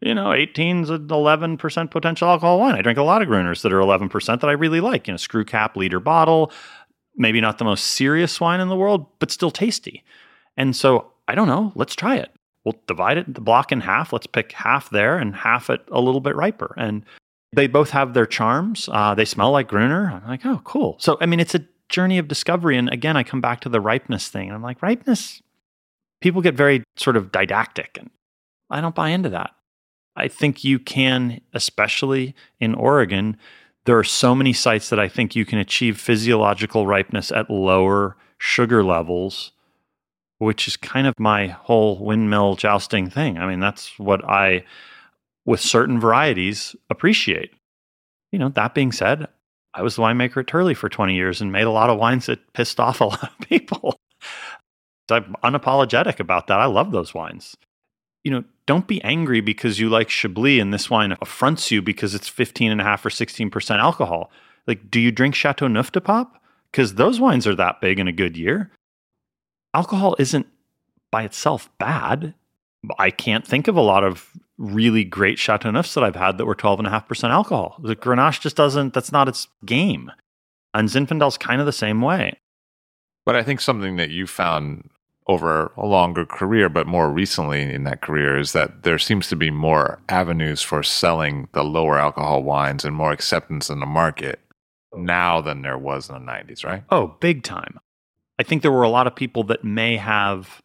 [0.00, 2.74] you know, 18's an 11% potential alcohol wine.
[2.74, 5.06] I drink a lot of Gruners that are 11% that I really like.
[5.06, 6.50] You know, screw cap liter bottle,
[7.16, 10.02] maybe not the most serious wine in the world, but still tasty.
[10.56, 11.70] And so I don't know.
[11.76, 12.32] Let's try it.
[12.64, 14.12] We'll divide it the block in half.
[14.12, 16.74] Let's pick half there and half it a little bit riper.
[16.76, 17.04] And
[17.52, 18.88] they both have their charms.
[18.90, 20.10] Uh, they smell like Gruner.
[20.10, 20.96] I'm like, oh, cool.
[20.98, 22.76] So I mean, it's a journey of discovery.
[22.76, 24.48] And again, I come back to the ripeness thing.
[24.48, 25.42] And I'm like, ripeness,
[26.20, 27.98] people get very sort of didactic.
[28.00, 28.10] And
[28.70, 29.50] I don't buy into that.
[30.16, 33.36] I think you can, especially in Oregon,
[33.84, 38.16] there are so many sites that I think you can achieve physiological ripeness at lower
[38.38, 39.52] sugar levels,
[40.38, 43.38] which is kind of my whole windmill jousting thing.
[43.38, 44.64] I mean, that's what I,
[45.44, 47.52] with certain varieties, appreciate.
[48.30, 49.28] You know, that being said,
[49.74, 52.26] I was the winemaker at Turley for 20 years and made a lot of wines
[52.26, 53.98] that pissed off a lot of people.
[55.08, 56.60] So I'm unapologetic about that.
[56.60, 57.56] I love those wines.
[58.24, 62.14] You know, don't be angry because you like Chablis and this wine affronts you because
[62.14, 64.30] it's 15 and a half or 16% alcohol.
[64.66, 66.28] Like, do you drink Chateauneuf-du-Pape?
[66.70, 68.70] Because those wines are that big in a good year.
[69.74, 70.46] Alcohol isn't
[71.10, 72.34] by itself bad.
[72.98, 74.30] I can't think of a lot of
[74.62, 77.76] really great Chateau Neufs that I've had that were 12.5% alcohol.
[77.82, 80.10] The Grenache just doesn't, that's not its game.
[80.72, 82.38] And Zinfandel's kind of the same way.
[83.26, 84.88] But I think something that you found
[85.26, 89.36] over a longer career, but more recently in that career, is that there seems to
[89.36, 94.40] be more avenues for selling the lower alcohol wines and more acceptance in the market
[94.94, 96.84] now than there was in the 90s, right?
[96.90, 97.78] Oh, big time.
[98.38, 100.60] I think there were a lot of people that may have,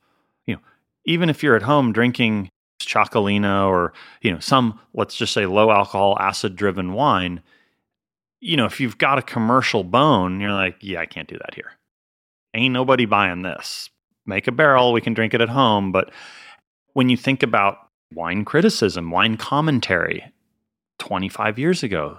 [0.45, 0.61] you know,
[1.05, 5.71] even if you're at home drinking Txakolina or, you know, some, let's just say low
[5.71, 7.41] alcohol, acid driven wine,
[8.39, 11.55] you know, if you've got a commercial bone, you're like, yeah, I can't do that
[11.55, 11.71] here.
[12.53, 13.89] Ain't nobody buying this.
[14.25, 15.91] Make a barrel, we can drink it at home.
[15.91, 16.11] But
[16.93, 17.77] when you think about
[18.13, 20.31] wine criticism, wine commentary,
[20.99, 22.17] 25 years ago,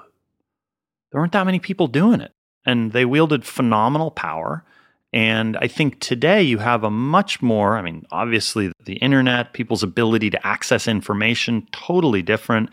[1.10, 2.32] there weren't that many people doing it.
[2.64, 4.64] And they wielded phenomenal power.
[5.12, 9.82] And I think today you have a much more, I mean, obviously the internet, people's
[9.82, 12.70] ability to access information, totally different.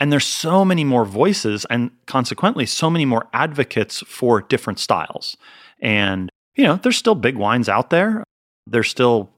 [0.00, 5.36] And there's so many more voices and consequently so many more advocates for different styles.
[5.80, 8.24] And, you know, there's still big wines out there.
[8.66, 9.30] There's still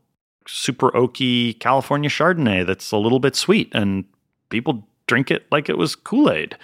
[0.46, 4.04] super oaky California Chardonnay that's a little bit sweet and
[4.48, 6.56] people drink it like it was Kool Aid.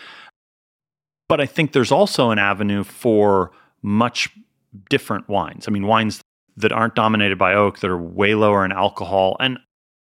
[1.29, 3.51] But I think there's also an avenue for
[3.83, 4.31] much
[4.89, 5.67] different wines.
[5.69, 6.21] I mean, wines
[6.57, 9.37] that aren't dominated by oak, that are way lower in alcohol.
[9.41, 9.59] And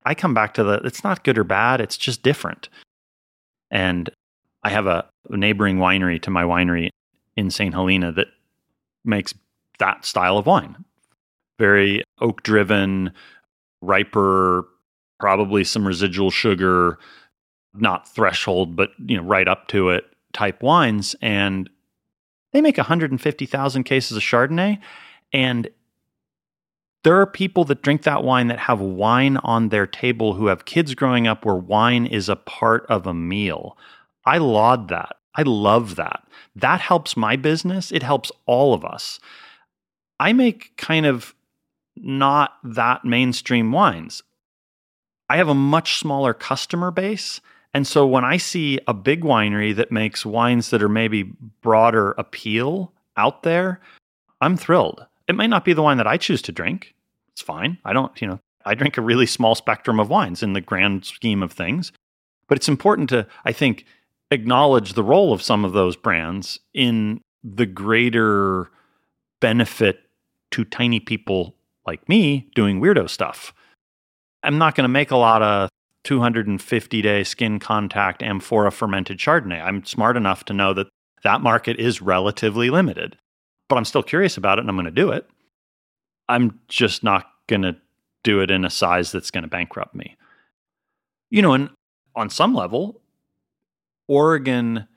[0.05, 2.69] I come back to the it's not good or bad, it's just different.
[3.71, 4.09] And
[4.63, 6.89] I have a, neighboring winery to my winery
[7.35, 7.71] in St.
[7.71, 8.29] Helena that
[9.05, 9.31] makes
[9.77, 10.83] that style of wine.
[11.59, 13.11] Very oak driven,
[13.81, 14.67] riper,
[15.19, 16.97] probably some residual sugar,
[17.75, 21.15] not threshold, but you know, right up to it type wines.
[21.21, 21.69] And
[22.51, 24.79] they make 150,000 cases of Chardonnay.
[25.31, 25.69] And
[27.03, 30.65] there are people that drink that wine that have wine on their table who have
[30.65, 33.77] kids growing up where wine is a part of a meal.
[34.25, 35.15] I laud that.
[35.35, 36.27] I love that.
[36.55, 37.91] That helps my business.
[37.91, 39.19] It helps all of us.
[40.19, 41.33] I make kind of
[41.95, 44.23] not that mainstream wines.
[45.29, 47.39] I have a much smaller customer base
[47.73, 52.11] and so when I see a big winery that makes wines that are maybe broader
[52.17, 53.79] appeal out there,
[54.41, 55.05] I'm thrilled.
[55.27, 56.95] It may not be the wine that I choose to drink.
[57.33, 57.77] It's fine.
[57.85, 61.05] I don't, you know, I drink a really small spectrum of wines in the grand
[61.05, 61.91] scheme of things.
[62.47, 63.85] But it's important to, I think,
[64.31, 68.71] acknowledge the role of some of those brands in the greater
[69.39, 70.01] benefit
[70.51, 71.55] to tiny people
[71.85, 73.53] like me doing weirdo stuff.
[74.41, 75.69] I'm not going to make a lot of
[76.03, 79.61] 250 day skin contact amphora fermented Chardonnay.
[79.61, 80.87] I'm smart enough to know that
[81.23, 83.17] that market is relatively limited,
[83.67, 85.29] but I'm still curious about it and I'm going to do it.
[86.27, 87.75] I'm just not going to
[88.23, 90.15] do it in a size that's going to bankrupt me.
[91.29, 91.69] You know, and
[92.15, 93.01] on some level,
[94.07, 94.87] Oregon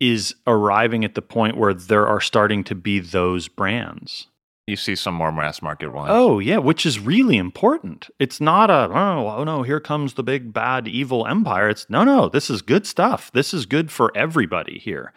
[0.00, 4.28] is arriving at the point where there are starting to be those brands
[4.66, 6.10] you see some more mass market ones.
[6.12, 8.10] Oh, yeah, which is really important.
[8.18, 11.68] It's not a, oh, oh, no, here comes the big bad evil empire.
[11.68, 13.30] It's no, no, this is good stuff.
[13.32, 15.12] This is good for everybody here.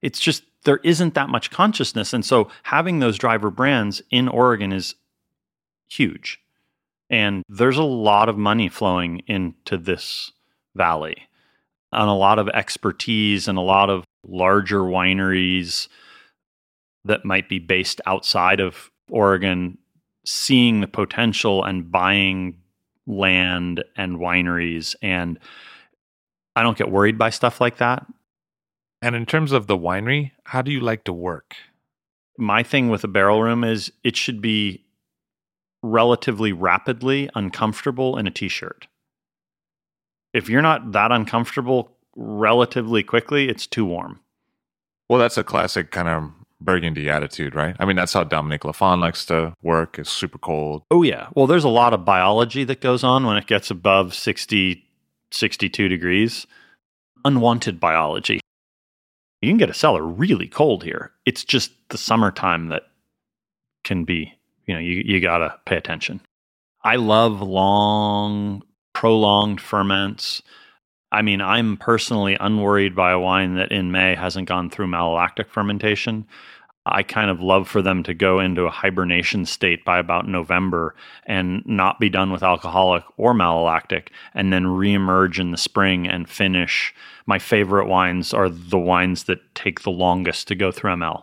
[0.00, 2.12] It's just there isn't that much consciousness.
[2.12, 4.94] And so having those driver brands in Oregon is
[5.88, 6.40] huge.
[7.10, 10.32] And there's a lot of money flowing into this
[10.74, 11.28] valley
[11.92, 15.88] and a lot of expertise and a lot of larger wineries
[17.04, 19.78] that might be based outside of Oregon
[20.24, 22.58] seeing the potential and buying
[23.06, 25.38] land and wineries and
[26.56, 28.06] I don't get worried by stuff like that.
[29.02, 31.54] And in terms of the winery, how do you like to work?
[32.38, 34.84] My thing with a barrel room is it should be
[35.82, 38.86] relatively rapidly uncomfortable in a t-shirt.
[40.32, 44.20] If you're not that uncomfortable relatively quickly, it's too warm.
[45.08, 47.76] Well, that's a classic kind of burgundy attitude, right?
[47.78, 49.98] I mean, that's how Dominique Lafon likes to work.
[49.98, 50.82] It's super cold.
[50.90, 51.28] Oh, yeah.
[51.34, 54.84] Well, there's a lot of biology that goes on when it gets above 60,
[55.30, 56.46] 62 degrees.
[57.24, 58.40] Unwanted biology.
[59.40, 61.12] You can get a cellar really cold here.
[61.26, 62.84] It's just the summertime that
[63.82, 64.32] can be,
[64.66, 66.20] you know, you, you got to pay attention.
[66.82, 68.62] I love long,
[68.94, 70.42] prolonged ferments.
[71.14, 75.48] I mean, I'm personally unworried by a wine that in May hasn't gone through malolactic
[75.48, 76.26] fermentation.
[76.86, 80.96] I kind of love for them to go into a hibernation state by about November
[81.24, 86.28] and not be done with alcoholic or malolactic and then reemerge in the spring and
[86.28, 86.92] finish.
[87.26, 91.22] My favorite wines are the wines that take the longest to go through ML.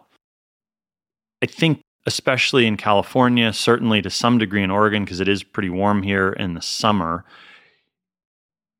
[1.41, 5.69] I think, especially in California, certainly to some degree in Oregon, because it is pretty
[5.69, 7.25] warm here in the summer,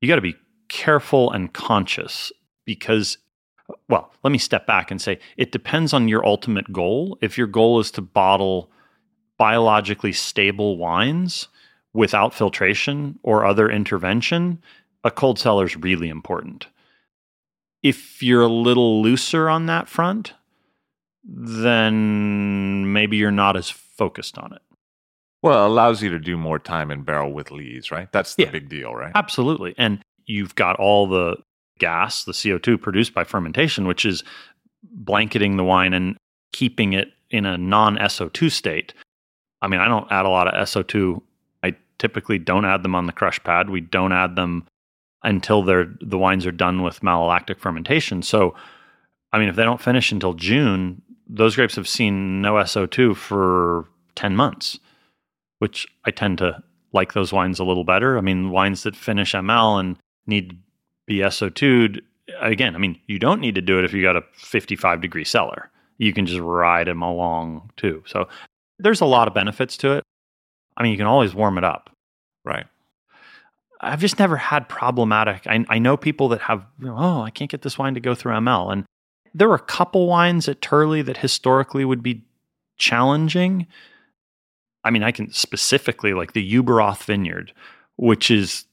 [0.00, 0.36] you got to be
[0.72, 2.32] careful and conscious
[2.64, 3.18] because
[3.88, 7.16] well, let me step back and say it depends on your ultimate goal.
[7.20, 8.70] If your goal is to bottle
[9.38, 11.48] biologically stable wines
[11.94, 14.62] without filtration or other intervention,
[15.04, 16.66] a cold cellar is really important.
[17.82, 20.32] If you're a little looser on that front,
[21.24, 24.62] then maybe you're not as focused on it.
[25.42, 28.10] Well, it allows you to do more time in barrel with lees, right?
[28.12, 28.50] That's the Yeah.
[28.50, 29.12] big deal, right?
[29.14, 29.74] Absolutely.
[29.76, 31.36] And you've got all the
[31.78, 34.22] gas, the CO2 produced by fermentation, which is
[34.82, 36.16] blanketing the wine and
[36.52, 38.94] keeping it in a non SO2 state.
[39.60, 41.20] I mean, I don't add a lot of SO2.
[41.62, 43.70] I typically don't add them on the crush pad.
[43.70, 44.66] We don't add them
[45.22, 48.22] until they're the wines are done with malolactic fermentation.
[48.22, 48.54] So,
[49.32, 53.88] I mean, if they don't finish until June, those grapes have seen no SO2 for
[54.16, 54.78] 10 months,
[55.60, 56.62] which I tend to
[56.92, 58.18] like those wines a little better.
[58.18, 59.96] I mean, wines that finish ML and
[60.26, 60.56] need to
[61.06, 62.00] be SO2'd,
[62.40, 65.24] again, I mean, you don't need to do it if you got a 55 degree
[65.24, 65.70] cellar.
[65.98, 68.02] You can just ride them along too.
[68.06, 68.28] So
[68.78, 70.04] there's a lot of benefits to it.
[70.76, 71.90] I mean, you can always warm it up.
[72.44, 72.66] Right.
[73.80, 75.46] I've just never had problematic.
[75.46, 78.00] I, I know people that have, you know, oh, I can't get this wine to
[78.00, 78.72] go through ML.
[78.72, 78.84] And
[79.34, 82.24] there were a couple wines at Turley that historically would be
[82.78, 83.66] challenging.
[84.84, 87.52] I mean, I can specifically like the Ueberroth Vineyard,
[87.96, 88.66] which is,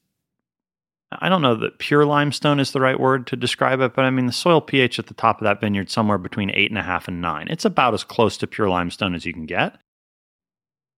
[1.12, 4.12] I don't know that pure limestone is the right word to describe it, but I
[4.12, 6.84] mean, the soil pH at the top of that vineyard somewhere between eight and a
[6.84, 7.47] half and nine.
[7.49, 9.78] It's about as close to pure limestone as you can get.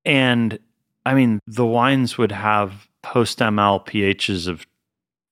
[0.03, 0.59] And
[1.05, 4.66] I mean, the wines would have post ML pHs of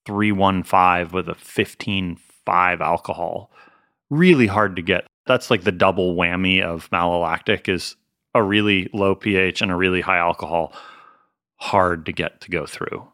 [0.05, 3.51] 315 with a 15.5 alcohol.
[4.09, 5.05] Really hard to get.
[5.25, 7.95] That's like the double whammy of malolactic is
[8.33, 10.73] a really low pH and a really high alcohol.
[11.57, 13.05] Hard to get to go through.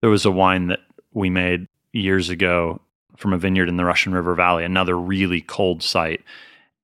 [0.00, 0.80] There was a wine that
[1.12, 2.80] we made years ago
[3.16, 6.22] from a vineyard in the Russian River Valley, another really cold site.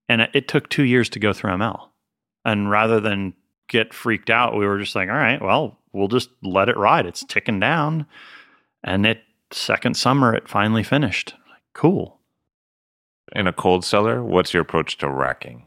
[0.08, 1.88] And it, took two years to go through ML.
[2.44, 3.34] And rather than
[3.68, 7.06] get freaked out, we were just like, all right, well, we'll just let it ride.
[7.06, 8.06] It's ticking down.
[8.82, 11.34] And it second summer it finally finished.
[11.48, 12.20] Like, cool.
[13.34, 15.64] In a cold cellar, what's your approach to racking?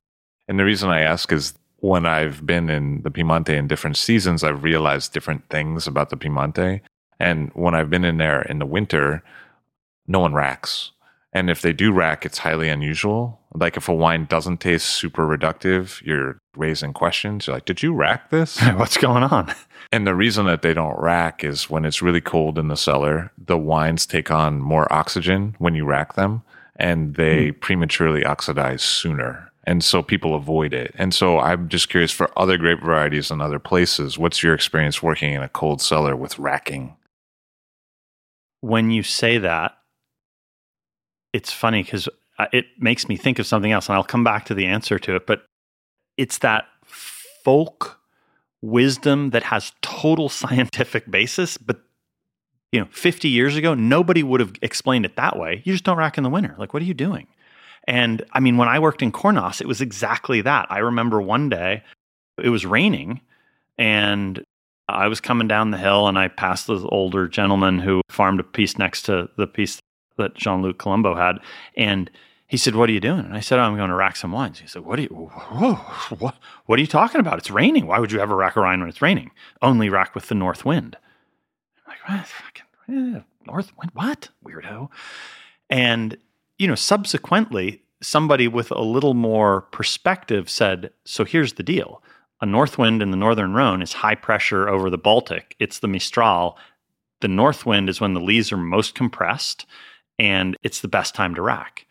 [0.47, 4.43] And the reason I ask is when I've been in the Piemonte in different seasons,
[4.43, 6.81] I've realized different things about the Piemonte.
[7.19, 9.23] And when I've been in there in the winter,
[10.07, 10.91] no one racks.
[11.33, 13.39] And if they do rack, it's highly unusual.
[13.53, 17.45] Like if a wine doesn't taste super reductive, you're raising questions.
[17.45, 18.59] You're like, did you rack this?
[18.75, 19.53] What's going on?
[19.91, 23.31] And the reason that they don't rack is when it's really cold in the cellar,
[23.37, 26.41] the wines take on more oxygen when you rack them
[26.75, 27.59] and they hmm.
[27.59, 29.51] prematurely oxidize sooner.
[29.65, 30.95] And so people avoid it.
[30.97, 35.03] And so I'm just curious for other grape varieties in other places, what's your experience
[35.03, 36.95] working in a cold cellar with racking?
[38.61, 39.77] When you say that,
[41.33, 42.09] it's funny because
[42.51, 45.15] it makes me think of something else, and I'll come back to the answer to
[45.15, 45.27] it.
[45.27, 45.45] But
[46.17, 47.99] it's that folk
[48.61, 51.81] wisdom that has total scientific basis, but
[52.71, 55.61] you know, 50 years ago, nobody would have explained it that way.
[55.63, 56.53] You just don't rack in the winter.
[56.57, 57.27] Like, what are you doing?
[57.87, 60.67] And I mean, when I worked in Cornas, it was exactly that.
[60.69, 61.83] I remember one day
[62.37, 63.21] it was raining
[63.77, 64.45] and
[64.89, 68.43] I was coming down the hill and I passed this older gentleman who farmed a
[68.43, 69.81] piece next to the piece
[70.17, 71.37] that Jean Luc Colombo had.
[71.75, 72.09] And
[72.47, 73.19] he said, What are you doing?
[73.19, 74.59] And I said, oh, I'm going to rack some wines.
[74.59, 75.75] He said, What are you, whoa,
[76.17, 76.35] what,
[76.65, 77.37] what are you talking about?
[77.37, 77.85] It's raining.
[77.85, 79.31] Why would you ever rack a wine when it's raining?
[79.61, 80.95] Only rack with the north wind.
[81.85, 82.27] I'm like, what?
[82.27, 83.91] Fucking, eh, north wind?
[83.93, 84.29] What?
[84.45, 84.89] Weirdo.
[85.69, 86.17] And,
[86.57, 92.01] you know, subsequently, somebody with a little more perspective said, So here's the deal.
[92.41, 95.55] A north wind in the northern Rhone is high pressure over the Baltic.
[95.59, 96.57] It's the Mistral.
[97.21, 99.65] The north wind is when the lees are most compressed
[100.19, 101.87] and it's the best time to rack.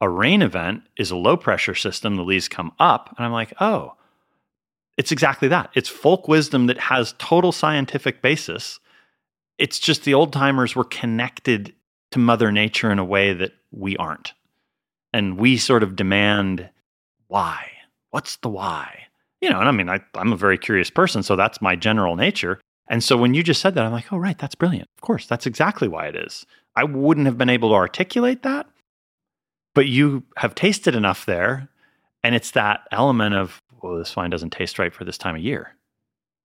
[0.00, 2.16] A rain event is a low pressure system.
[2.16, 3.14] The lees come up.
[3.16, 3.94] And I'm like, oh,
[4.98, 5.70] it's exactly that.
[5.74, 8.80] It's folk wisdom that has total scientific basis.
[9.58, 11.74] It's just the old timers were connected
[12.10, 14.34] to Mother Nature in a way that we aren't.
[15.12, 16.68] And we sort of demand
[17.28, 17.70] why?
[18.10, 19.06] What's the why?
[19.44, 22.16] You know, and I mean, I, I'm a very curious person, so that's my general
[22.16, 22.58] nature.
[22.88, 24.88] And so when you just said that, I'm like, oh, right, that's brilliant.
[24.96, 26.46] Of course, that's exactly why it is.
[26.76, 28.66] I wouldn't have been able to articulate that,
[29.74, 31.68] but you have tasted enough there
[32.22, 35.42] And it's that element of, well, this wine doesn't taste right for this time of
[35.42, 35.76] year.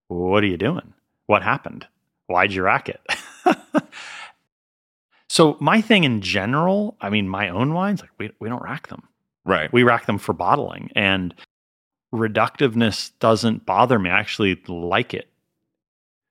[0.09, 0.93] What are you doing?
[1.27, 1.87] What happened?
[2.27, 2.99] Why'd you rack it?
[5.29, 8.89] so my thing in general, I mean, my own wines, like we, we don't rack
[8.89, 9.07] them.
[9.45, 9.71] Right.
[9.71, 10.91] We rack them for bottling.
[10.97, 11.33] And
[12.13, 14.09] reductiveness doesn't bother me.
[14.09, 15.29] I actually like it.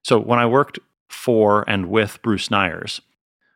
[0.03, 3.01] So when I worked for and with Bruce Neyers,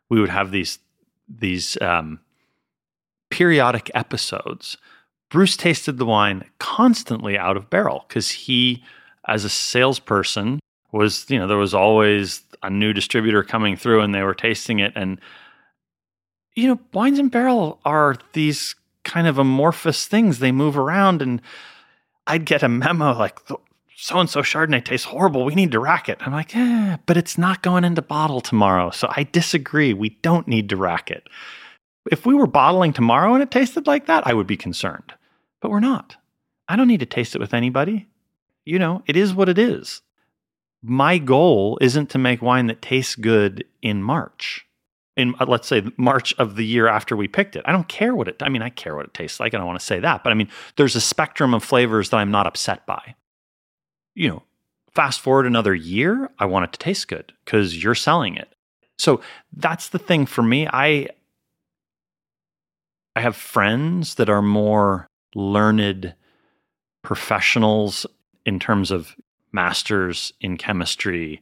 [0.10, 0.80] we would have these
[1.28, 2.20] these um,
[3.30, 4.78] periodic episodes.
[5.30, 8.84] Bruce tasted the wine constantly out of barrel because he,
[9.28, 10.60] as a salesperson,
[10.94, 14.80] was you know there was always a new distributor coming through and they were tasting
[14.80, 15.20] it and
[16.56, 21.42] you know wines in barrel are these kind of amorphous things they move around and
[22.28, 23.40] I'd get a memo like
[23.96, 25.46] so and so Chardonnay tastes horrible.
[25.46, 26.18] We need to rack it.
[26.22, 28.90] I'm like, eh, but it's not going into bottle tomorrow.
[28.92, 29.94] So I disagree.
[29.94, 31.28] We don't need to rack it.
[32.12, 35.14] If we were bottling tomorrow and it tasted like that, I would be concerned.
[35.62, 36.18] But we're not.
[36.68, 38.08] I don't need to taste it with anybody.
[38.66, 40.02] You know, it is what it is.
[40.82, 44.66] My goal isn't to make wine that tastes good in March.
[45.16, 47.64] In uh, let's say March of the year after we picked it.
[47.66, 49.54] I don't care what it I mean, I care what it tastes like.
[49.54, 52.18] and I want to say that, but I mean, there's a spectrum of flavors that
[52.18, 53.16] I'm not upset by
[54.16, 54.44] you know,
[54.94, 58.54] fast forward another year, I want it to taste good because you're selling it.
[58.98, 60.68] So that's the thing for me.
[60.72, 61.10] I
[63.16, 66.16] I have friends that are more learned
[67.04, 68.06] professionals
[68.46, 69.16] in terms of
[69.52, 71.42] masters in chemistry,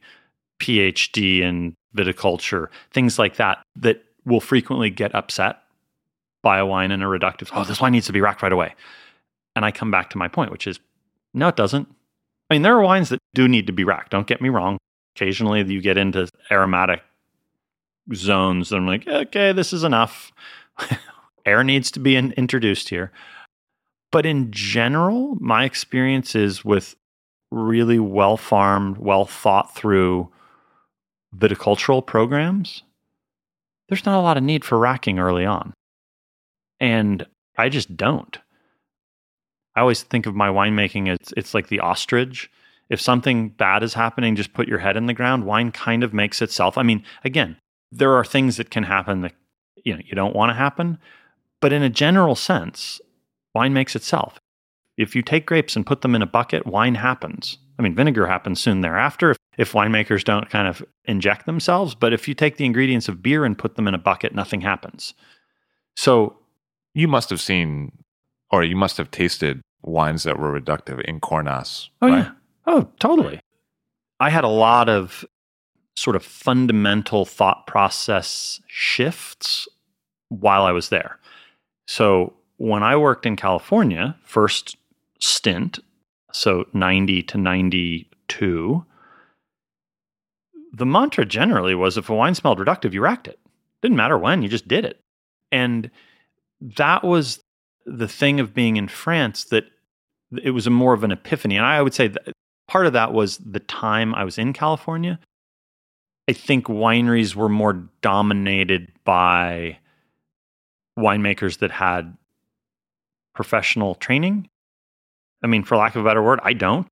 [0.60, 5.58] PhD in viticulture, things like that that will frequently get upset
[6.42, 7.50] by a wine and a reductive.
[7.52, 8.74] Oh, this wine needs to be racked right away.
[9.54, 10.80] And I come back to my point, which is
[11.34, 11.88] no, it doesn't.
[12.50, 14.10] I mean, there are wines that do need to be racked.
[14.10, 14.78] Don't get me wrong.
[15.16, 17.02] Occasionally, you get into aromatic
[18.14, 20.32] zones, and I'm like, okay, this is enough.
[21.46, 23.12] Air needs to be in- introduced here.
[24.10, 26.94] But in general, my experience is with
[27.50, 30.30] really well farmed, well thought through
[31.36, 32.82] viticultural programs,
[33.88, 35.72] there's not a lot of need for racking early on.
[36.80, 37.26] And
[37.56, 38.38] I just don't.
[39.74, 42.50] I always think of my winemaking as it's like the ostrich.
[42.90, 45.44] If something bad is happening, just put your head in the ground.
[45.44, 46.76] Wine kind of makes itself.
[46.76, 47.56] I mean, again,
[47.90, 49.32] there are things that can happen that
[49.84, 50.98] you know you don't want to happen,
[51.60, 53.00] but in a general sense,
[53.54, 54.38] wine makes itself.
[54.98, 57.58] If you take grapes and put them in a bucket, wine happens.
[57.78, 61.94] I mean, vinegar happens soon thereafter if, if winemakers don't kind of inject themselves.
[61.94, 64.60] But if you take the ingredients of beer and put them in a bucket, nothing
[64.60, 65.14] happens.
[65.96, 66.36] So
[66.94, 67.92] you must have seen
[68.50, 71.88] or you must have tasted wines that were reductive in Cornas.
[72.00, 72.18] Oh right?
[72.18, 72.30] yeah.
[72.66, 73.40] Oh, totally.
[74.20, 75.24] I had a lot of
[75.96, 79.68] sort of fundamental thought process shifts
[80.28, 81.18] while I was there.
[81.86, 84.76] So when I worked in California, first
[85.18, 85.78] stint,
[86.32, 88.84] so 90 to 92,
[90.72, 93.38] the mantra generally was if a wine smelled reductive, you racked it.
[93.82, 94.98] Didn't matter when, you just did it.
[95.50, 95.90] And
[96.60, 97.40] that was
[97.84, 99.64] the thing of being in France that
[100.42, 101.56] it was a more of an epiphany.
[101.56, 102.12] And I would say
[102.68, 105.18] part of that was the time I was in California.
[106.28, 109.78] I think wineries were more dominated by
[110.98, 112.16] winemakers that had
[113.34, 114.48] professional training.
[115.42, 116.86] I mean, for lack of a better word, I don't.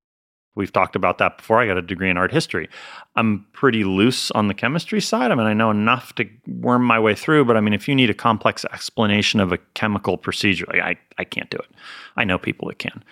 [0.55, 1.61] We've talked about that before.
[1.61, 2.69] I got a degree in art history.
[3.15, 5.31] I'm pretty loose on the chemistry side.
[5.31, 7.95] I mean, I know enough to worm my way through, but I mean, if you
[7.95, 11.69] need a complex explanation of a chemical procedure, like I, I can't do it.
[12.17, 13.03] I know people that can.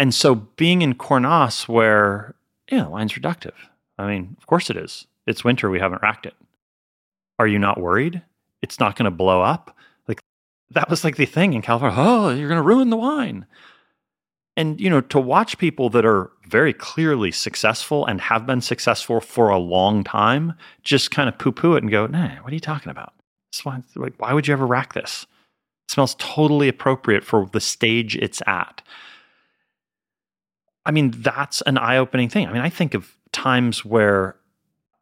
[0.00, 2.34] And so being in Cornas, where,
[2.70, 3.54] yeah, wine's reductive.
[3.96, 5.06] I mean, of course it is.
[5.26, 5.70] It's winter.
[5.70, 6.34] We haven't racked it.
[7.38, 8.22] Are you not worried?
[8.60, 9.76] It's not going to blow up.
[10.08, 10.20] Like
[10.70, 11.96] that was like the thing in California.
[11.96, 13.46] Oh, you're going to ruin the wine
[14.56, 19.20] and you know to watch people that are very clearly successful and have been successful
[19.20, 22.60] for a long time just kind of poo-poo it and go nah what are you
[22.60, 23.12] talking about?
[23.62, 25.26] Why, like, why would you ever rack this?
[25.88, 28.82] It smells totally appropriate for the stage it's at.
[30.84, 32.46] I mean that's an eye-opening thing.
[32.46, 34.36] I mean i think of times where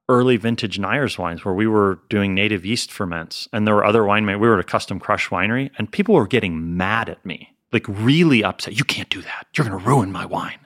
[0.09, 4.03] early vintage Neyers wines where we were doing native yeast ferments and there were other
[4.03, 4.39] winemakers.
[4.39, 7.87] We were at a custom crush winery and people were getting mad at me like
[7.89, 8.79] really upset.
[8.79, 9.47] You can't do that.
[9.55, 10.61] You're going to ruin my wine.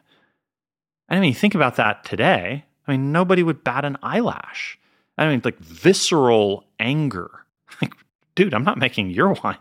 [1.08, 2.64] I mean, think about that today.
[2.86, 4.78] I mean, nobody would bat an eyelash.
[5.16, 7.30] I mean, like visceral anger.
[7.82, 7.92] Like,
[8.34, 9.58] dude, I'm not making your wine.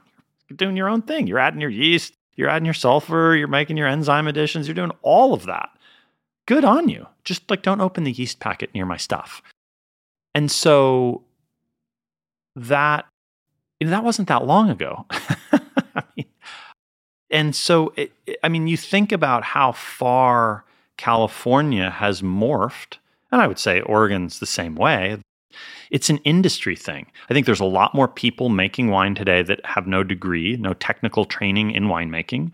[0.47, 1.27] You're doing your own thing.
[1.27, 4.93] You're adding your yeast, you're adding your sulfur, you're making your enzyme additions, you're doing
[5.01, 5.69] all of that.
[6.45, 7.05] Good on you.
[7.25, 9.41] Just like don't open the yeast packet near my stuff.
[10.33, 11.23] And so
[12.55, 13.05] that
[13.81, 15.05] that wasn't that long ago.
[17.29, 18.11] And so, it,
[18.43, 20.63] I mean, you think about how far
[20.97, 22.97] California has morphed,
[23.31, 25.21] and I would say Oregon's the same way.
[25.89, 27.07] It's an industry thing.
[27.29, 30.73] I think there's a lot more people making wine today that have no degree, no
[30.73, 32.51] technical training in winemaking,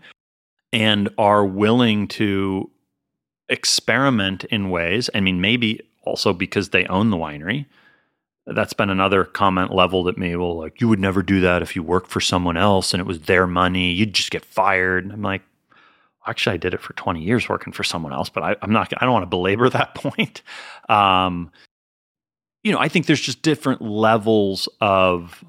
[0.72, 2.70] and are willing to
[3.48, 5.10] experiment in ways.
[5.14, 7.66] I mean, maybe also because they own the winery.
[8.46, 10.36] That's been another comment leveled at me.
[10.36, 13.06] Well, like, you would never do that if you worked for someone else and it
[13.06, 13.90] was their money.
[13.90, 15.10] You'd just get fired.
[15.10, 15.42] I'm like,
[16.26, 18.92] actually, I did it for 20 years working for someone else, but I, am not,
[18.98, 20.42] I don't want to belabor that point.
[20.88, 21.50] Um,
[22.62, 25.44] you know, I think there's just different levels of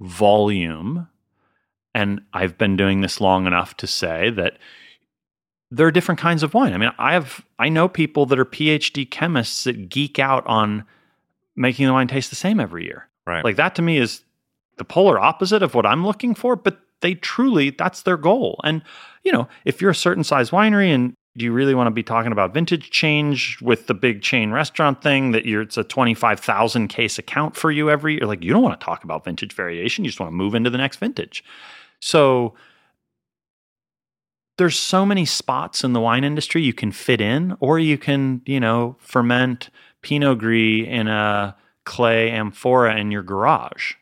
[0.00, 1.08] volume.
[1.94, 4.58] And I've been doing this long enough to say that
[5.70, 6.72] there are different kinds of wine.
[6.72, 10.84] I mean, I have I know people that are PhD chemists that geek out on
[11.56, 13.08] making the wine taste the same every year.
[13.26, 13.44] Right.
[13.44, 14.22] Like that to me is
[14.76, 18.60] the polar opposite of what I'm looking for, but they truly that's their goal.
[18.64, 18.82] And
[19.24, 22.02] you know, if you're a certain size winery and do you really want to be
[22.02, 26.88] talking about vintage change with the big chain restaurant thing that you're it's a 25,000
[26.88, 30.04] case account for you every year like you don't want to talk about vintage variation,
[30.04, 31.44] you just want to move into the next vintage.
[32.00, 32.54] So
[34.60, 38.42] there's so many spots in the wine industry you can fit in, or you can,
[38.44, 39.70] you know, ferment
[40.02, 43.94] Pinot Gris in a clay amphora in your garage.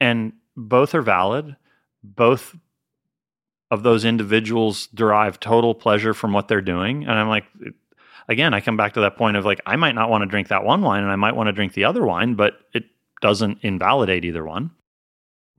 [0.00, 1.56] And both are valid.
[2.02, 2.54] Both
[3.70, 7.04] of those individuals derive total pleasure from what they're doing.
[7.04, 7.44] And I'm like,
[8.28, 10.48] again, I come back to that point of like, I might not want to drink
[10.48, 12.84] that one wine and I might want to drink the other wine, but it
[13.20, 14.70] doesn't invalidate either one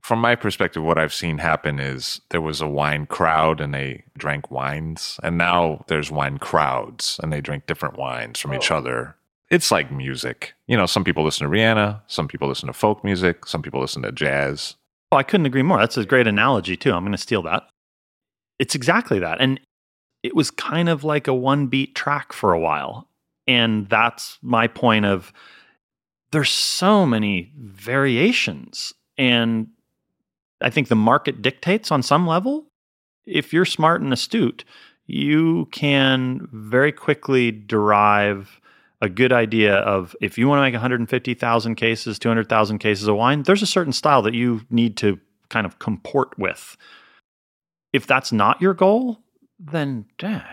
[0.08, 4.04] from my perspective, what I've seen happen is there was a wine crowd and they
[4.16, 8.54] drank wines, and now there's wine crowds and they drink different wines from oh.
[8.54, 9.16] each other.
[9.50, 10.54] It's like music.
[10.66, 13.80] You know, some people listen to Rihanna, some people listen to folk music, some people
[13.80, 14.76] listen to jazz.
[15.10, 15.78] Oh, I couldn't agree more.
[15.78, 16.92] That's a great analogy, too.
[16.92, 17.62] I'm going to steal that.
[18.58, 19.40] It's exactly that.
[19.40, 19.58] And
[20.22, 23.08] it was kind of like a one beat track for a while.
[23.46, 25.32] And that's my point of
[26.30, 29.68] there's so many variations and
[30.60, 32.66] I think the market dictates on some level.
[33.26, 34.64] If you're smart and astute,
[35.06, 38.60] you can very quickly derive
[39.00, 43.44] a good idea of if you want to make 150,000 cases, 200,000 cases of wine,
[43.44, 46.76] there's a certain style that you need to kind of comport with.
[47.92, 49.20] If that's not your goal,
[49.58, 50.06] then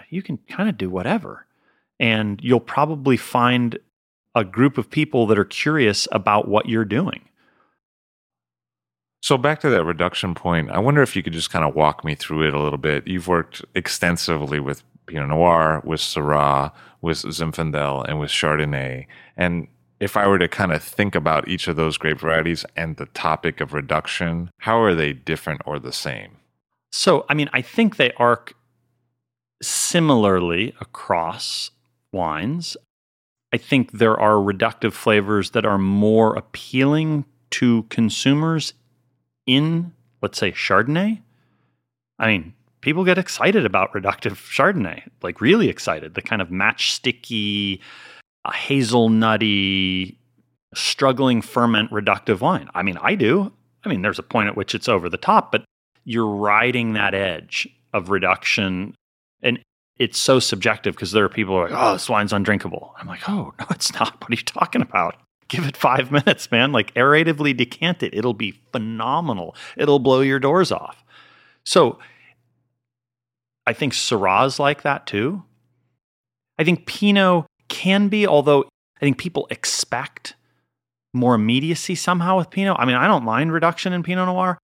[0.10, 1.46] you can kind of do whatever.
[2.00, 3.78] And you'll probably find
[4.36, 7.28] a group of people that are curious about what you're doing.
[9.22, 12.04] So back to that reduction point, I wonder if you could just kind of walk
[12.04, 13.08] me through it a little bit.
[13.08, 19.06] You've worked extensively with Pinot Noir, with Syrah, with Zinfandel, and with Chardonnay.
[19.38, 19.68] And
[20.00, 23.06] if I were to kind of think about each of those grape varieties and the
[23.08, 26.38] topic of reduction, how are they different or the same?
[26.92, 28.56] So, I mean, I think they arc
[29.62, 31.72] similarly across
[32.12, 32.76] wines.
[33.54, 38.74] I think there are reductive flavors that are more appealing to consumers
[39.46, 41.22] in, let's say, Chardonnay,
[42.18, 42.54] I mean,
[42.86, 46.14] people get excited about reductive Chardonnay, like really excited.
[46.14, 47.80] The kind of matchsticky,
[48.46, 50.16] uh, hazelnutty,
[50.76, 52.70] struggling ferment reductive wine.
[52.76, 53.52] I mean, I do.
[53.84, 55.66] I mean, there's a point at which it's over the top, but
[56.04, 58.94] you're riding that edge of reduction.
[59.42, 59.60] And
[59.98, 62.94] it's so subjective because there are people are like, oh, this wine's undrinkable.
[63.00, 64.22] I'm like, oh, no, it's not.
[64.22, 65.16] What are you talking about?
[65.48, 66.72] give it five minutes, man.
[66.72, 68.14] Like aeratively decant it.
[68.14, 69.56] It'll be phenomenal.
[69.76, 71.04] It'll blow your doors off.
[71.64, 72.00] So
[73.68, 75.44] I think Syrah's like that too.
[76.58, 78.64] I think Pinot can be, although
[78.98, 80.36] I think people expect
[81.14, 82.78] more immediacy somehow with Pinot.
[82.80, 84.58] I mean, I don't mind reduction in Pinot Noir.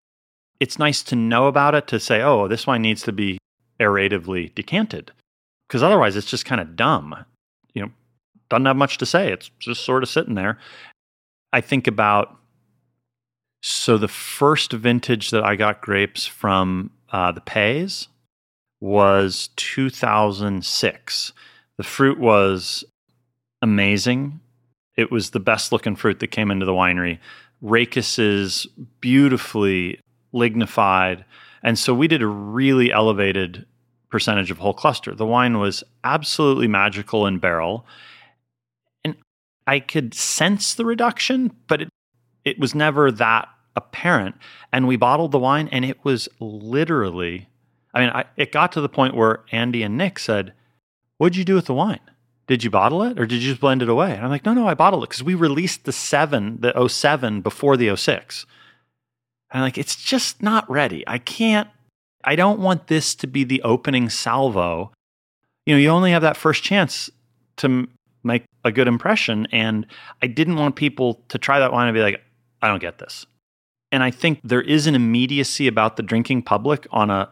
[0.58, 3.38] It's nice to know about it to say, oh, this wine needs to be
[3.80, 5.12] aeratively decanted.
[5.66, 7.24] Because otherwise, it's just kind of dumb.
[7.72, 7.90] You know,
[8.50, 9.32] doesn't have much to say.
[9.32, 10.58] It's just sort of sitting there.
[11.52, 12.36] I think about
[13.62, 18.08] so the first vintage that I got grapes from uh, the Peays
[18.80, 21.32] was 2006.
[21.76, 22.84] The fruit was
[23.62, 24.40] amazing.
[24.96, 27.18] It was the best looking fruit that came into the winery.
[27.62, 28.66] Rachis is
[29.00, 30.00] beautifully
[30.32, 31.24] lignified.
[31.62, 33.66] And so we did a really elevated
[34.10, 35.14] percentage of whole cluster.
[35.14, 37.86] The wine was absolutely magical in barrel.
[39.04, 39.14] And
[39.66, 41.88] I could sense the reduction, but it
[42.44, 44.34] it was never that apparent.
[44.72, 47.48] And we bottled the wine, and it was literally.
[47.92, 50.52] I mean, I, it got to the point where Andy and Nick said,
[51.18, 52.00] "What'd you do with the wine?
[52.46, 54.54] Did you bottle it, or did you just blend it away?" And I'm like, "No,
[54.54, 58.46] no, I bottled it because we released the seven, the 07 before the 06.
[59.52, 61.02] And I'm like, it's just not ready.
[61.08, 61.68] I can't
[62.24, 64.92] I don't want this to be the opening salvo.
[65.66, 67.10] You know, you only have that first chance
[67.58, 67.88] to
[68.22, 69.46] make a good impression.
[69.52, 69.86] And
[70.22, 72.20] I didn't want people to try that wine and be like,
[72.60, 73.26] I don't get this.
[73.92, 77.28] And I think there is an immediacy about the drinking public on a,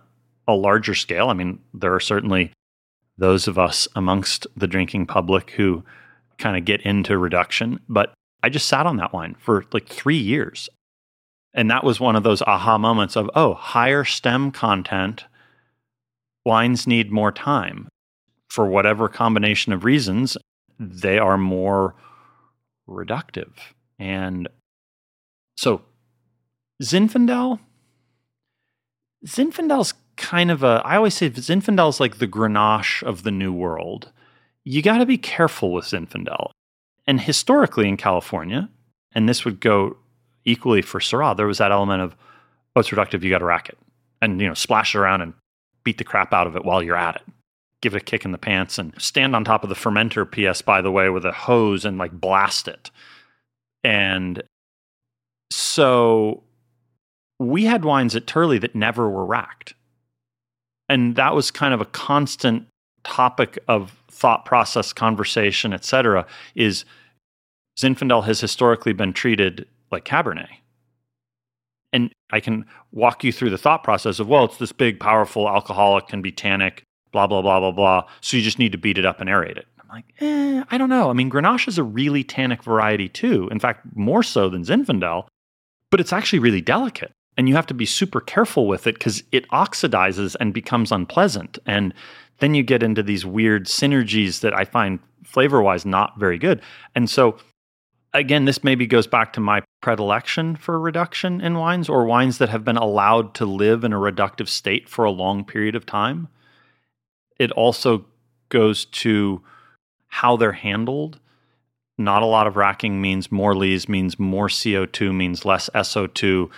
[0.49, 1.29] a larger scale.
[1.29, 2.51] I mean, there are certainly
[3.19, 5.85] those of us amongst the drinking public who
[6.39, 10.17] kind of get into reduction, but I just sat on that wine for like three
[10.17, 10.69] years.
[11.55, 15.25] And that was one of those aha moments of, oh, higher stem content,
[16.45, 17.89] wines need more time.
[18.49, 20.39] For whatever combination of reasons,
[20.79, 21.95] they are more
[22.89, 23.53] reductive.
[23.99, 24.49] And
[25.57, 25.83] so
[26.83, 27.59] Zinfandel,
[29.27, 33.53] Zinfandel's kind of a, I always say Zinfandel is like the Grenache of the New
[33.53, 34.13] World.
[34.65, 36.51] You got to be careful with Zinfandel.
[37.07, 38.69] And historically in California,
[39.13, 39.97] and this would go
[40.45, 42.15] equally for Syrah, there was that element of,
[42.77, 43.79] oh, it's reductive, you got to rack it
[44.21, 45.33] and, you know, splash it around and
[45.85, 47.23] beat the crap out of it while you're at it.
[47.81, 50.61] Give it a kick in the pants and stand on top of the fermenter, PS,
[50.61, 52.91] by the way, with a hose and like blast it.
[53.85, 54.43] And
[55.51, 56.43] so
[57.39, 59.75] we had wines at Turley that never were racked.
[60.89, 62.67] And that was kind of a constant
[63.05, 66.27] topic of thought process, conversation, etc.
[66.55, 66.85] Is
[67.79, 70.49] Zinfandel has historically been treated like Cabernet.
[71.93, 75.49] And I can walk you through the thought process of, well, it's this big, powerful
[75.49, 76.83] alcoholic, can be tannic,
[77.13, 78.05] blah, blah, blah, blah, blah.
[78.21, 79.67] So you just need to beat it up and aerate it.
[79.81, 81.09] I'm like, eh, I don't know.
[81.09, 83.49] I mean, Grenache is a really tannic variety too.
[83.51, 85.27] In fact, more so than Zinfandel,
[85.91, 89.23] but it's actually really delicate and you have to be super careful with it because
[89.31, 91.57] it oxidizes and becomes unpleasant.
[91.65, 91.95] And
[92.41, 96.61] then you get into these weird synergies that I find flavor wise not very good.
[96.97, 97.39] And so,
[98.13, 102.49] again, this maybe goes back to my predilection for reduction in wines or wines that
[102.49, 106.27] have been allowed to live in a reductive state for a long period of time.
[107.39, 108.05] It also
[108.49, 109.43] goes to
[110.09, 111.21] how they're handled.
[111.99, 116.51] Not a lot of racking means more lees, means more CO2, means less SO2,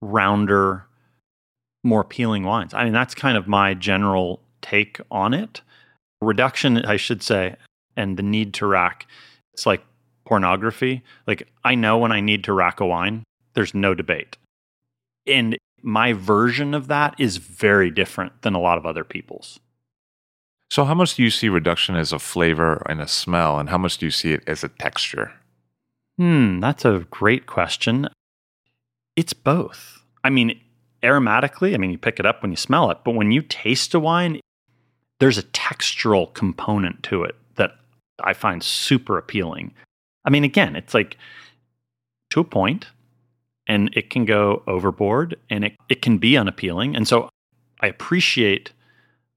[0.00, 0.86] rounder,
[1.84, 2.74] more appealing wines.
[2.74, 5.62] I mean, that's kind of my general take on it.
[6.20, 7.56] Reduction, I should say,
[7.96, 9.06] and the need to rack.
[9.54, 9.82] It's like
[10.24, 11.02] pornography.
[11.26, 13.24] Like, I know when I need to rack a wine,
[13.54, 14.36] there's no debate.
[15.26, 19.60] And my version of that is very different than a lot of other people's.
[20.70, 23.78] So, how much do you see reduction as a flavor and a smell, and how
[23.78, 25.32] much do you see it as a texture?
[26.16, 28.08] Hmm, that's a great question.
[29.20, 30.02] It's both.
[30.24, 30.58] I mean,
[31.02, 33.92] aromatically, I mean, you pick it up when you smell it, but when you taste
[33.92, 34.40] a wine,
[35.18, 37.72] there's a textural component to it that
[38.24, 39.74] I find super appealing.
[40.24, 41.18] I mean, again, it's like
[42.30, 42.86] to a point,
[43.66, 46.96] and it can go overboard and it, it can be unappealing.
[46.96, 47.28] And so
[47.80, 48.72] I appreciate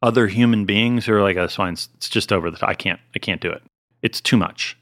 [0.02, 2.70] other human beings who are like, oh, this wine's it's just over the top.
[2.70, 3.62] I can't, I can't do it.
[4.02, 4.78] It's too much.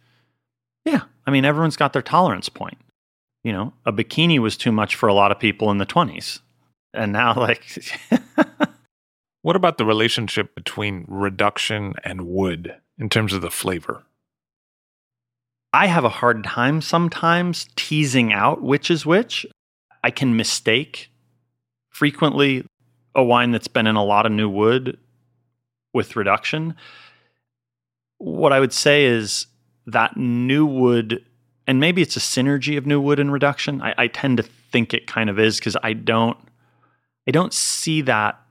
[0.86, 1.02] Yeah.
[1.26, 2.78] I mean, everyone's got their tolerance point
[3.44, 6.40] you know, a bikini was too much for a lot of people in the 20s.
[6.94, 7.66] And now, like,
[9.42, 14.04] what about the relationship between reduction and wood in terms of the flavor?
[15.74, 19.46] I have a hard time sometimes teasing out which is which.
[20.04, 21.10] I can mistake
[21.90, 22.66] frequently
[23.16, 24.98] a wine that's been in a lot of new wood
[25.94, 26.76] with reduction.
[28.18, 29.48] What I would say is
[29.86, 31.24] that new wood
[31.72, 33.82] and maybe it's a synergy of new wood and reduction.
[33.82, 36.38] I, I tend to think it kind of is because I don't
[37.26, 38.42] I don't see that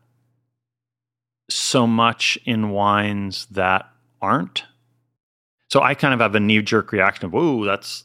[1.51, 3.91] so much in wines that
[4.23, 4.64] aren't.
[5.71, 8.05] So I kind of have a knee jerk reaction of, "Whoa, that's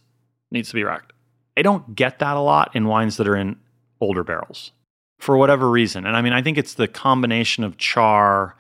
[0.51, 1.13] needs to be racked."
[1.55, 3.55] I don't get that a lot in wines that are in
[4.01, 4.73] older barrels
[5.17, 6.05] for whatever reason.
[6.05, 8.57] And I mean, I think it's the combination of char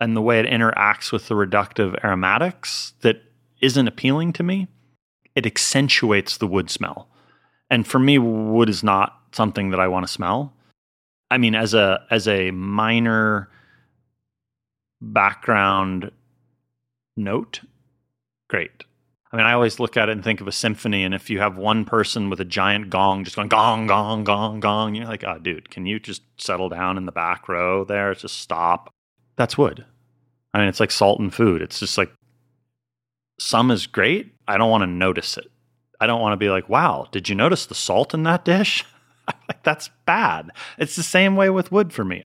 [0.00, 3.22] and the way it interacts with the reductive aromatics that
[3.60, 4.66] isn't appealing to me
[5.34, 7.08] it accentuates the wood smell.
[7.70, 10.54] And for me, wood is not something that I want to smell.
[11.30, 13.50] I mean, as a as a minor
[15.00, 16.10] background
[17.16, 17.60] note,
[18.48, 18.84] great.
[19.30, 21.38] I mean, I always look at it and think of a symphony, and if you
[21.38, 25.22] have one person with a giant gong just going gong, gong, gong, gong, you're like,
[25.24, 28.14] oh, dude, can you just settle down in the back row there?
[28.14, 28.90] Just stop.
[29.36, 29.84] That's wood.
[30.54, 31.60] I mean, it's like salt and food.
[31.60, 32.10] It's just like
[33.38, 34.34] some is great.
[34.46, 35.50] I don't want to notice it.
[36.00, 38.84] I don't want to be like, wow, did you notice the salt in that dish?
[39.48, 40.50] like, that's bad.
[40.78, 42.22] It's the same way with wood for me.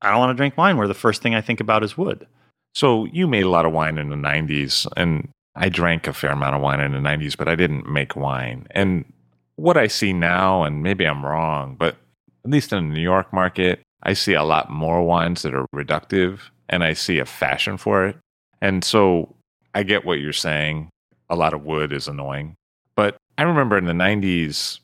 [0.00, 2.26] I don't want to drink wine where the first thing I think about is wood.
[2.74, 6.32] So you made a lot of wine in the 90s, and I drank a fair
[6.32, 8.66] amount of wine in the 90s, but I didn't make wine.
[8.70, 9.04] And
[9.56, 11.96] what I see now, and maybe I'm wrong, but
[12.44, 15.66] at least in the New York market, I see a lot more wines that are
[15.74, 18.16] reductive and I see a fashion for it.
[18.60, 19.34] And so
[19.74, 20.90] I get what you're saying.
[21.30, 22.56] A lot of wood is annoying.
[22.94, 24.80] But I remember in the 90s,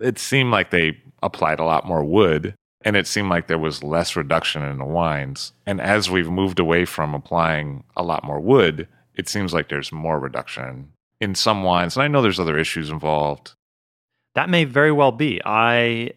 [0.00, 3.82] it seemed like they applied a lot more wood and it seemed like there was
[3.82, 5.52] less reduction in the wines.
[5.66, 9.92] And as we've moved away from applying a lot more wood, it seems like there's
[9.92, 11.96] more reduction in some wines.
[11.96, 13.52] And I know there's other issues involved.
[14.34, 15.40] That may very well be.
[15.44, 16.12] I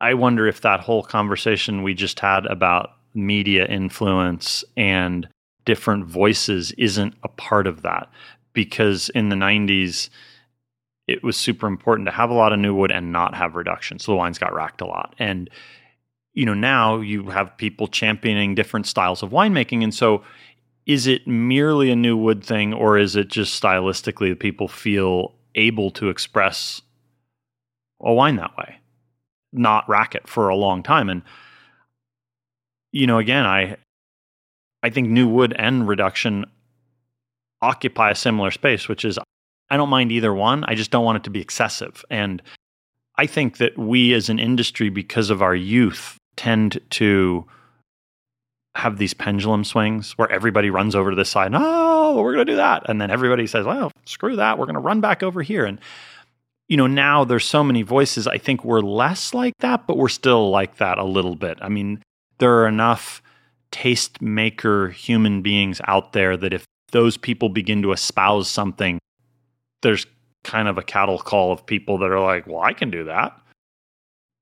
[0.00, 5.28] I wonder if that whole conversation we just had about media influence and
[5.64, 8.10] different voices isn't a part of that.
[8.52, 10.10] Because in the 90s
[11.06, 13.98] it was super important to have a lot of new wood and not have reduction.
[13.98, 15.14] So the wines got racked a lot.
[15.18, 15.50] And
[16.32, 19.82] you know now you have people championing different styles of winemaking.
[19.82, 20.22] And so
[20.86, 25.34] is it merely a new wood thing or is it just stylistically that people feel
[25.54, 26.82] able to express
[28.00, 28.76] a wine that way?
[29.52, 31.08] Not rack it for a long time.
[31.08, 31.22] And
[32.94, 33.76] you know again i
[34.84, 36.44] i think new wood and reduction
[37.62, 39.18] occupy a similar space which is
[39.70, 42.42] i don't mind either one i just don't want it to be excessive and
[43.16, 47.44] i think that we as an industry because of our youth tend to
[48.76, 51.52] have these pendulum swings where everybody runs over to this side.
[51.54, 52.88] Oh, we're going to do that.
[52.88, 54.58] And then everybody says, well, screw that.
[54.58, 55.64] We're going to run back over here.
[55.64, 55.78] And,
[56.68, 58.26] you know, now there's so many voices.
[58.26, 61.58] I think we're less like that, but we're still like that a little bit.
[61.62, 62.02] I mean,
[62.38, 63.22] there are enough
[63.74, 69.00] tastemaker human beings out there that if those people begin to espouse something,
[69.82, 70.06] there's
[70.44, 73.36] kind of a cattle call of people that are like, well, I can do that.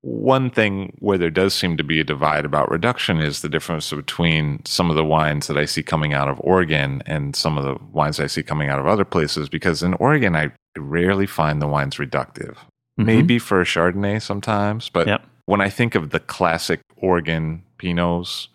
[0.02, 3.90] One thing where there does seem to be a divide about reduction is the difference
[3.90, 7.64] between some of the wines that I see coming out of Oregon and some of
[7.64, 9.48] the wines I see coming out of other places.
[9.48, 12.56] Because in Oregon, I rarely find the wines reductive.
[12.98, 13.06] Mm-hmm.
[13.06, 15.24] Maybe for a Chardonnay sometimes, but yep.
[15.46, 18.48] when I think of the classic Oregon Pinots,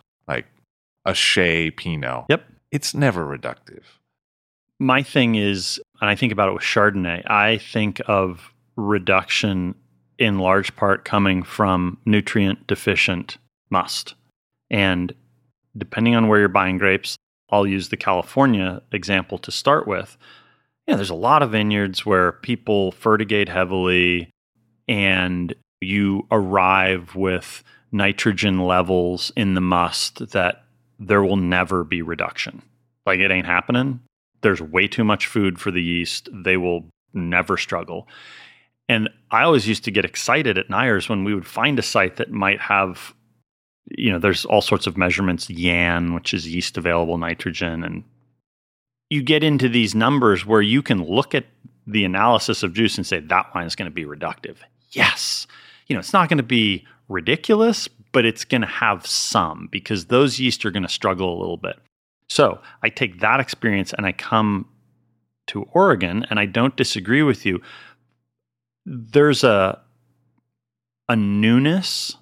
[1.07, 2.45] a Shea Pinot, yep.
[2.71, 3.83] it's never reductive.
[4.79, 9.73] My thing is, and I think about it with Chardonnay, I think of reduction
[10.19, 13.37] in large part coming from nutrient deficient
[13.69, 14.13] must.
[14.69, 15.13] And
[15.75, 17.15] depending on where you're buying grapes,
[17.49, 20.17] I'll use the California example to start with.
[20.87, 24.29] Yeah, there's a lot of vineyards where people fertigate heavily
[24.87, 30.63] and you arrive with nitrogen levels in the must that
[30.99, 32.61] there will never be reduction.
[33.05, 34.01] Like it ain't happening.
[34.41, 36.29] There's way too much food for the yeast.
[36.31, 38.07] They will never struggle.
[38.89, 42.17] And I always used to get excited at Neyers when we would find a site
[42.17, 43.13] that might have,
[43.89, 47.83] you know, there's all sorts of measurements, YAN, which is yeast available nitrogen.
[47.83, 48.03] And
[49.09, 51.45] you get into these numbers where you can look at
[51.85, 54.57] the analysis of juice and say, that wine is going to be reductive.
[54.91, 55.47] Yes.
[55.87, 57.87] You know, it's not going to be ridiculous,
[58.17, 61.55] but it's going to have some because those yeast are going to struggle a little
[61.55, 61.75] bit.
[62.29, 64.67] So I take that experience and I come
[65.49, 67.61] to Oregon and I don't disagree with you
[68.87, 69.79] there's a
[71.07, 72.17] a newness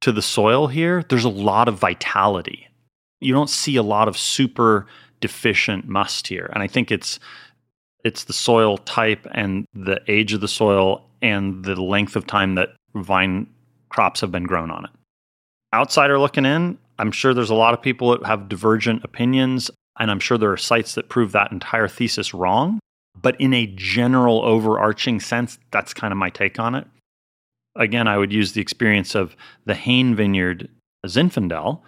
[0.00, 1.04] to the soil here.
[1.08, 2.66] There's a lot of vitality.
[3.20, 4.88] You don't see a lot of super
[5.20, 6.50] deficient must here.
[6.52, 7.20] And I think it's
[8.02, 12.56] it's the soil type and the age of the soil and the length of time
[12.56, 13.46] that vine
[13.90, 14.90] crops have been grown on it.
[15.72, 20.10] Outsider looking in, I'm sure there's a lot of people that have divergent opinions, and
[20.10, 22.80] I'm sure there are sites that prove that entire thesis wrong.
[23.20, 26.86] But in a general overarching sense, that's kind of my take on it.
[27.76, 30.68] Again, I would use the experience of the Hayne vineyard
[31.06, 31.82] Zinfandel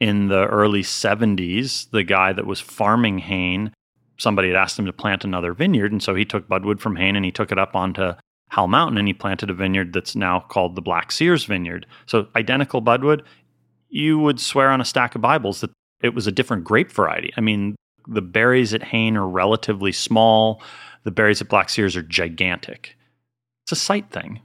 [0.00, 1.90] in the early 70s.
[1.90, 3.72] The guy that was farming Hayne,
[4.18, 5.92] somebody had asked him to plant another vineyard.
[5.92, 8.12] And so he took budwood from Hayne and he took it up onto
[8.48, 11.86] Howell Mountain and he planted a vineyard that's now called the Black Sears Vineyard.
[12.06, 13.22] So identical budwood.
[13.88, 15.70] You would swear on a stack of Bibles that
[16.02, 17.32] it was a different grape variety.
[17.36, 17.76] I mean,
[18.06, 20.62] the berries at Hayne are relatively small.
[21.04, 22.96] The berries at Black Sears are gigantic.
[23.64, 24.40] It's a site thing.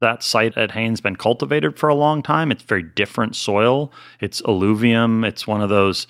[0.00, 2.52] That site at Hayne's been cultivated for a long time.
[2.52, 3.92] It's very different soil.
[4.20, 5.24] It's alluvium.
[5.24, 6.06] It's one of those,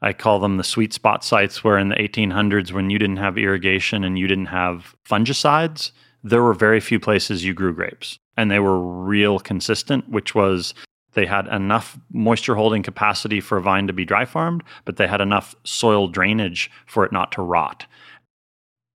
[0.00, 3.36] I call them the sweet spot sites where in the 1800s, when you didn't have
[3.36, 5.90] irrigation and you didn't have fungicides,
[6.24, 8.18] there were very few places you grew grapes.
[8.36, 10.74] And they were real consistent, which was
[11.14, 15.06] they had enough moisture holding capacity for a vine to be dry farmed, but they
[15.06, 17.86] had enough soil drainage for it not to rot.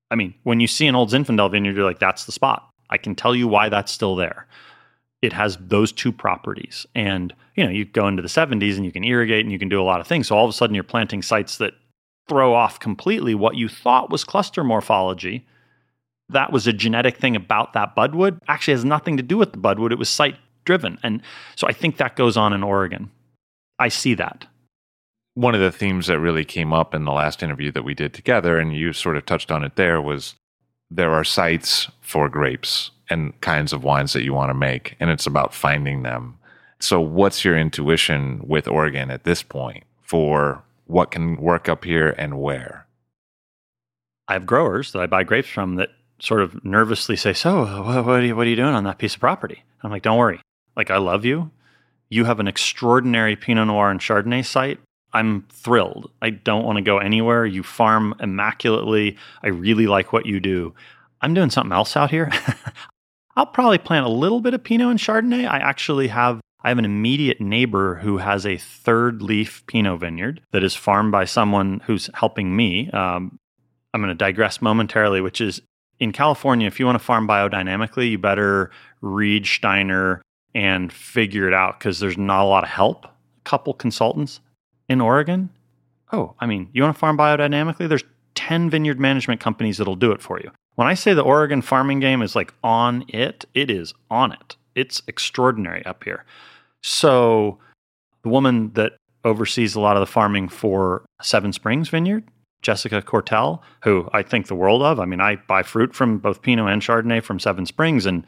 [0.10, 2.70] I mean, when you see an old Zinfandel vineyard, you're like, that's the spot.
[2.90, 4.48] I can tell you why that's still there.
[5.22, 6.86] It has those two properties.
[6.96, 9.70] And, you know, you go into the 70s and you can irrigate and you can
[9.70, 10.28] do a lot of things.
[10.28, 11.74] So all of a sudden you're planting sites that
[12.30, 15.46] throw off completely what you thought was cluster morphology.
[16.30, 18.40] That was a genetic thing about that budwood.
[18.48, 19.92] Actually has nothing to do with the budwood.
[19.92, 20.98] It was site driven.
[21.04, 21.22] And
[21.56, 23.10] so I think that goes on in Oregon.
[23.80, 24.46] I see that.
[25.36, 28.14] One of the themes that really came up in the last interview that we did
[28.14, 30.36] together, and you sort of touched on it there, was
[30.90, 35.10] there are sites for grapes and kinds of wines that you want to make, and
[35.10, 36.38] it's about finding them.
[36.80, 42.16] So, what's your intuition with Oregon at this point for what can work up here
[42.18, 42.88] and where?
[44.28, 45.90] I have growers that I buy grapes from that
[46.20, 49.16] sort of nervously say, "So, what, are you, what are you doing on that piece
[49.16, 50.42] of property?" I'm like, "Don't worry.
[50.76, 51.52] Like, I love you.
[52.10, 54.80] You have an extraordinary Pinot Noir and Chardonnay site.
[55.14, 56.12] I'm thrilled.
[56.22, 57.46] I don't want to go anywhere.
[57.46, 59.18] You farm immaculately.
[59.44, 60.74] I really like what you do.
[61.22, 62.32] I'm doing something else out here.
[63.36, 65.48] I'll probably plant a little bit of Pinot and Chardonnay.
[65.48, 70.42] I actually have I have an immediate neighbor who has a third leaf Pinot vineyard
[70.52, 72.90] that is farmed by someone who's helping me.
[72.92, 73.40] Um,
[73.94, 75.62] I'm going to digress momentarily, which is
[76.00, 78.72] in California, if you want to farm biodynamically, you better
[79.02, 80.22] read Steiner
[80.54, 83.06] and figure it out because there's not a lot of help.
[83.06, 83.10] A
[83.44, 84.40] couple consultants
[84.90, 85.50] in Oregon.
[86.12, 87.90] Oh, I mean, you want to farm biodynamically?
[87.90, 88.04] There's
[88.36, 90.52] 10 vineyard management companies that'll do it for you.
[90.76, 94.56] When I say the Oregon farming game is like on it, it is on it.
[94.76, 96.24] It's extraordinary up here.
[96.84, 97.58] So,
[98.22, 98.94] the woman that
[99.26, 102.24] oversees a lot of the farming for Seven Springs Vineyard,
[102.62, 105.00] Jessica Cortell, who I think the world of.
[105.00, 108.26] I mean, I buy fruit from both Pinot and Chardonnay from Seven Springs, and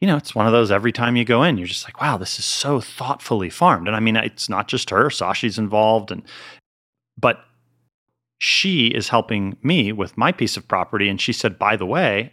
[0.00, 2.18] you know, it's one of those every time you go in, you're just like, wow,
[2.18, 3.86] this is so thoughtfully farmed.
[3.86, 6.22] And I mean, it's not just her, Sashi's involved and
[7.18, 7.40] but
[8.38, 12.32] she is helping me with my piece of property and she said, "By the way,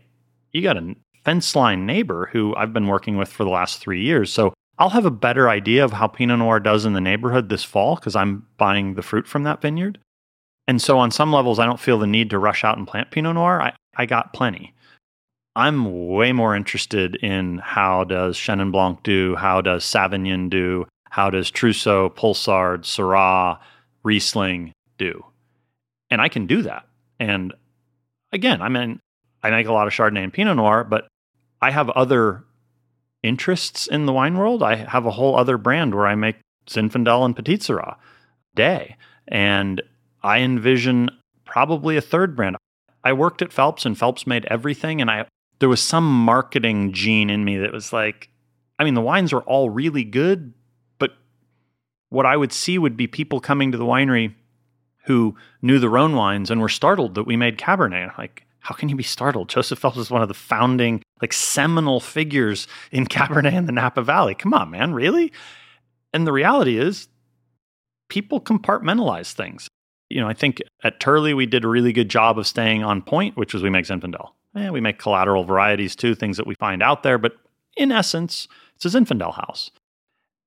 [0.52, 4.02] you got a fence line neighbor who I've been working with for the last 3
[4.02, 4.32] years.
[4.32, 7.64] So I'll have a better idea of how Pinot Noir does in the neighborhood this
[7.64, 10.00] fall because I'm buying the fruit from that vineyard.
[10.68, 13.12] And so on some levels, I don't feel the need to rush out and plant
[13.12, 13.62] Pinot Noir.
[13.62, 14.74] I, I got plenty.
[15.56, 21.30] I'm way more interested in how does Chenin Blanc do, how does Savagnin do, how
[21.30, 23.60] does Trousseau, Poulsard, Syrah,
[24.04, 25.24] Riesling do,
[26.10, 26.88] and I can do that.
[27.20, 27.54] And
[28.32, 29.00] again, I mean,
[29.44, 31.08] I make a lot of Chardonnay and Pinot Noir, but
[31.62, 32.44] I have other
[33.22, 34.64] interests in the wine world.
[34.64, 36.38] I have a whole other brand where I make
[36.68, 37.98] Zinfandel and Petite Sirah
[38.56, 38.98] day,
[39.28, 39.82] and
[40.24, 41.10] I envision
[41.46, 42.56] probably a third brand.
[43.04, 45.26] I worked at Phelps, and Phelps made everything, and I
[45.60, 48.30] there was some marketing gene in me that was like,
[48.80, 50.54] I mean, the wines are all really good,
[50.98, 51.14] but
[52.10, 54.34] what I would see would be people coming to the winery
[55.06, 58.18] who knew the Rhone wines and were startled that we made Cabernet.
[58.18, 59.50] Like, how can you be startled?
[59.50, 64.02] Joseph Phelps is one of the founding, like, seminal figures in Cabernet in the Napa
[64.02, 64.36] Valley.
[64.36, 65.32] Come on, man, really?
[66.14, 67.08] And the reality is,
[68.10, 69.68] people compartmentalize things.
[70.14, 73.02] You know, I think at Turley we did a really good job of staying on
[73.02, 74.30] point, which was we make Zinfandel.
[74.56, 77.34] Eh, we make collateral varieties too, things that we find out there, but
[77.76, 79.72] in essence, it's a Zinfandel house.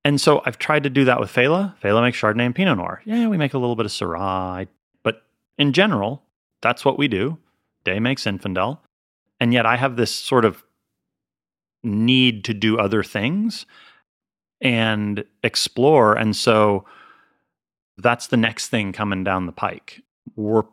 [0.04, 1.74] And so I've tried to do that with Failla.
[1.82, 3.02] Failla makes Chardonnay and Pinot Noir.
[3.04, 4.68] Yeah, we make a little bit of Syrah,
[5.02, 5.24] but
[5.58, 6.22] in general,
[6.62, 7.38] that's what we do.
[7.84, 8.78] Day makes Zinfandel.
[9.40, 10.64] And yet I have this sort of
[11.82, 13.66] need to do other things
[14.60, 16.14] and explore.
[16.14, 16.84] And so
[17.98, 20.02] that's the next thing coming down the pike.
[20.36, 20.64] We're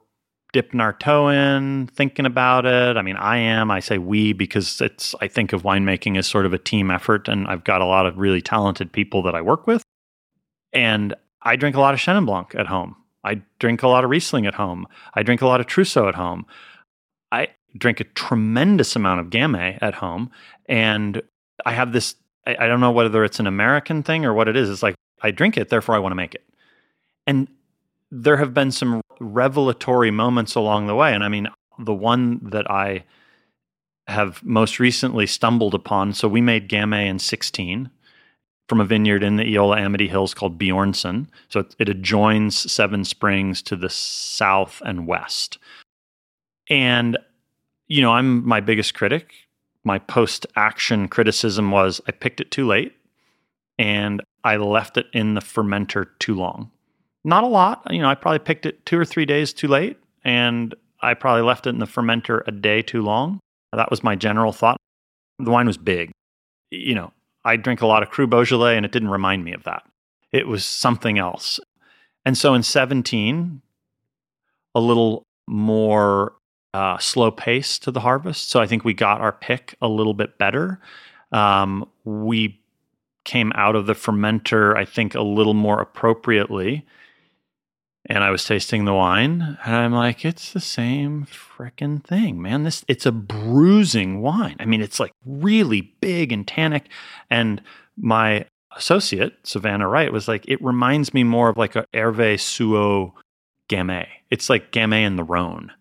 [0.51, 2.95] dipping our toe in, thinking about it.
[2.95, 3.71] I mean, I am.
[3.71, 5.15] I say we because it's.
[5.19, 8.05] I think of winemaking as sort of a team effort, and I've got a lot
[8.05, 9.84] of really talented people that I work with.
[10.71, 12.95] And I drink a lot of Chenin Blanc at home.
[13.24, 14.88] I drink a lot of Riesling at home.
[15.13, 16.45] I drink a lot of Trousseau at home.
[17.32, 20.30] I drink a tremendous amount of Gamay at home,
[20.67, 21.21] and
[21.65, 22.15] I have this.
[22.45, 24.69] I, I don't know whether it's an American thing or what it is.
[24.69, 26.43] It's like I drink it, therefore I want to make it.
[27.26, 27.47] And
[28.11, 31.13] there have been some revelatory moments along the way.
[31.13, 31.47] And I mean,
[31.80, 33.05] the one that I
[34.07, 36.13] have most recently stumbled upon.
[36.13, 37.89] So we made Gamay in 16
[38.67, 41.28] from a vineyard in the Eola Amity Hills called Bjornson.
[41.49, 45.57] So it, it adjoins Seven Springs to the south and west.
[46.69, 47.17] And,
[47.88, 49.34] you know, I'm my biggest critic.
[49.84, 52.93] My post action criticism was I picked it too late
[53.78, 56.71] and I left it in the fermenter too long
[57.24, 57.84] not a lot.
[57.89, 61.43] You know, I probably picked it two or three days too late, and I probably
[61.43, 63.39] left it in the fermenter a day too long.
[63.74, 64.78] That was my general thought.
[65.39, 66.11] The wine was big.
[66.71, 67.13] You know,
[67.43, 69.84] I drink a lot of Cru Beaujolais, and it didn't remind me of that.
[70.32, 71.59] It was something else.
[72.26, 73.61] And so in 17,
[74.76, 76.34] a little more
[76.74, 78.49] uh, slow pace to the harvest.
[78.49, 80.80] So I think we got our pick a little bit better.
[81.32, 82.59] Um, we
[83.26, 86.86] came out of the fermenter, I think, a little more appropriately
[88.07, 92.63] and I was tasting the wine, and I'm like, it's the same freaking thing, man.
[92.63, 94.57] This it's a bruising wine.
[94.59, 96.89] I mean, it's like really big and tannic,
[97.29, 97.61] and
[97.97, 98.45] my
[98.75, 103.13] associate, Savannah Wright, was like, it reminds me more of like a Hervé Souhaut
[103.69, 104.07] Gamay.
[104.29, 105.71] It's like Gamay and the Rhone.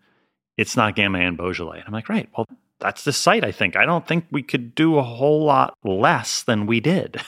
[0.57, 1.79] It's not Gamay and Beaujolais.
[1.79, 2.47] And I'm like, right, well,
[2.79, 3.75] that's the site, I think.
[3.75, 7.21] I don't think we could do a whole lot less than we did.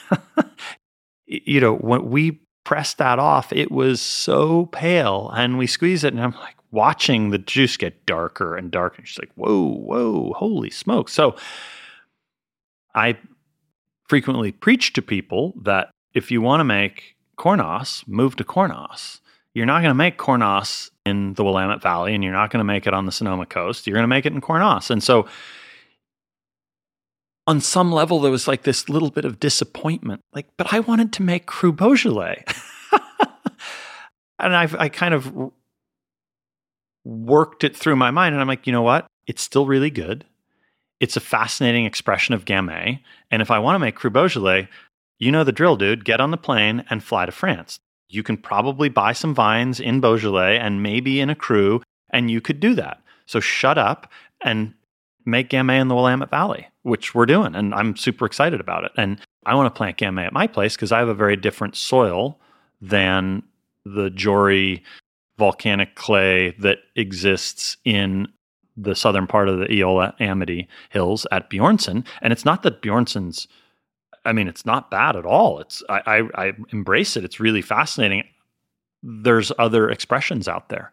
[1.26, 6.12] you know, when we pressed that off, it was so pale and we squeezed it
[6.12, 8.96] and I'm like watching the juice get darker and darker.
[8.98, 11.08] And she's like, whoa, whoa, holy smoke.
[11.08, 11.36] So
[12.92, 13.16] I
[14.08, 19.20] frequently preach to people that if you want to make Cornas, move to Cornas.
[19.54, 22.64] You're not going to make Cornas in the Willamette Valley and you're not going to
[22.64, 23.86] make it on the Sonoma coast.
[23.86, 24.90] You're going to make it in Cornas.
[24.90, 25.28] And so
[27.46, 30.22] on some level, there was like this little bit of disappointment.
[30.32, 32.44] Like, but I wanted to make Cru Beaujolais.
[34.38, 35.32] and I've, I kind of
[37.04, 38.34] worked it through my mind.
[38.34, 39.06] And I'm like, you know what?
[39.26, 40.24] It's still really good.
[40.98, 43.00] It's a fascinating expression of Gamay.
[43.30, 44.68] And if I want to make Cru Beaujolais,
[45.18, 46.04] you know the drill, dude.
[46.04, 47.78] Get on the plane and fly to France.
[48.08, 52.40] You can probably buy some vines in Beaujolais and maybe in a cru, and you
[52.40, 53.02] could do that.
[53.26, 54.10] So shut up
[54.42, 54.74] and
[55.26, 57.54] make Gamay in the Willamette Valley, which we're doing.
[57.54, 58.92] And I'm super excited about it.
[58.96, 61.76] And I want to plant Gamay at my place because I have a very different
[61.76, 62.38] soil
[62.80, 63.42] than
[63.84, 64.82] the Jory
[65.38, 68.28] volcanic clay that exists in
[68.76, 72.06] the southern part of the Eola Amity Hills at Bjornson.
[72.22, 73.48] And it's not that Bjornson's,
[74.24, 75.60] I mean, it's not bad at all.
[75.60, 77.24] It's I, I, I embrace it.
[77.24, 78.24] It's really fascinating.
[79.02, 80.92] There's other expressions out there.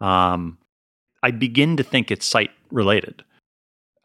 [0.00, 0.58] Um,
[1.22, 3.24] I begin to think it's site related.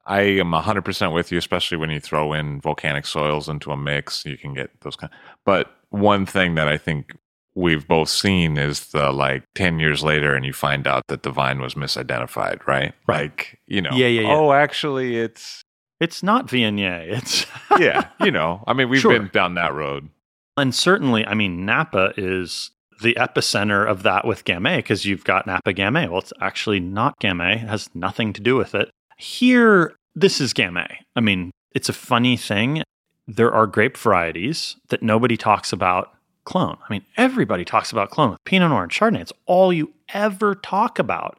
[0.10, 4.26] I am 100% with you, especially when you throw in volcanic soils into a mix.
[4.26, 5.14] You can get those kind.
[5.46, 7.16] But one thing that I think
[7.54, 11.30] we've both seen is the like 10 years later and you find out that the
[11.30, 12.94] vine was misidentified, right?
[13.08, 13.22] right.
[13.22, 14.36] Like, you know, yeah, yeah, yeah.
[14.36, 15.62] oh, actually, it's.
[16.00, 17.06] It's not Viognier.
[17.08, 17.46] It's.
[17.80, 19.12] yeah, you know, I mean, we've sure.
[19.12, 20.10] been down that road.
[20.58, 25.46] And certainly, I mean, Napa is the epicenter of that with Gamay because you've got
[25.46, 26.10] Napa Gamay.
[26.10, 28.90] Well, it's actually not Gamay, it has nothing to do with it.
[29.20, 30.96] Here, this is Gamay.
[31.14, 32.84] I mean, it's a funny thing.
[33.28, 36.14] There are grape varieties that nobody talks about
[36.46, 36.78] clone.
[36.82, 39.20] I mean, everybody talks about clone Pinot Noir and Chardonnay.
[39.20, 41.38] It's all you ever talk about.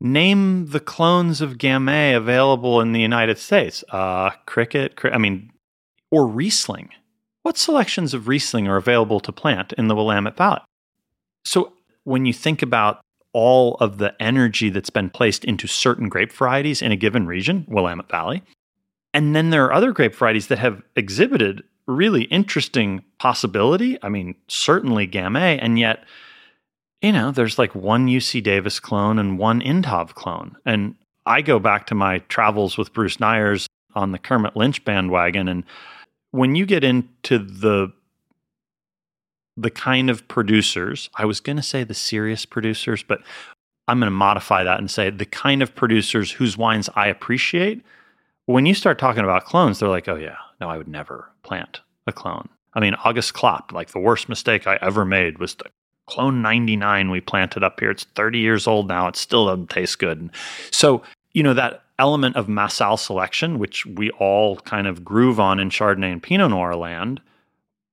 [0.00, 3.82] Name the clones of Gamay available in the United States.
[3.88, 5.50] Uh, Cricket, I mean,
[6.10, 6.90] or Riesling.
[7.42, 10.60] What selections of Riesling are available to plant in the Willamette Valley?
[11.46, 11.72] So
[12.04, 13.00] when you think about
[13.32, 17.64] all of the energy that's been placed into certain grape varieties in a given region,
[17.68, 18.42] Willamette Valley,
[19.14, 23.98] and then there are other grape varieties that have exhibited really interesting possibility.
[24.02, 26.04] I mean, certainly Gamay, and yet,
[27.00, 30.56] you know, there's like one UC Davis clone and one ENTAV clone.
[30.66, 35.48] And I go back to my travels with Bruce Neyers on the Kermit Lynch bandwagon.
[35.48, 35.64] And
[36.30, 37.92] when you get into the
[39.58, 43.20] the kind of producers, I was going to say the serious producers, but
[43.88, 47.82] I'm going to modify that and say the kind of producers whose wines I appreciate.
[48.46, 51.80] When you start talking about clones, they're like, oh, yeah, no, I would never plant
[52.06, 52.48] a clone.
[52.74, 55.64] I mean, Auguste Clape, like the worst mistake I ever made was the
[56.06, 57.90] clone 99 we planted up here.
[57.90, 59.08] It's 30 years old now.
[59.08, 60.30] It still doesn't taste good.
[60.70, 61.02] so,
[61.32, 65.68] you know, that element of Massal selection, which we all kind of groove on in
[65.68, 67.20] Chardonnay and Pinot Noir land.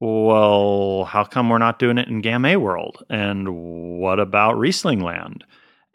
[0.05, 3.03] Well, how come we're not doing it in Gamay world?
[3.09, 5.43] And what about Riesling land?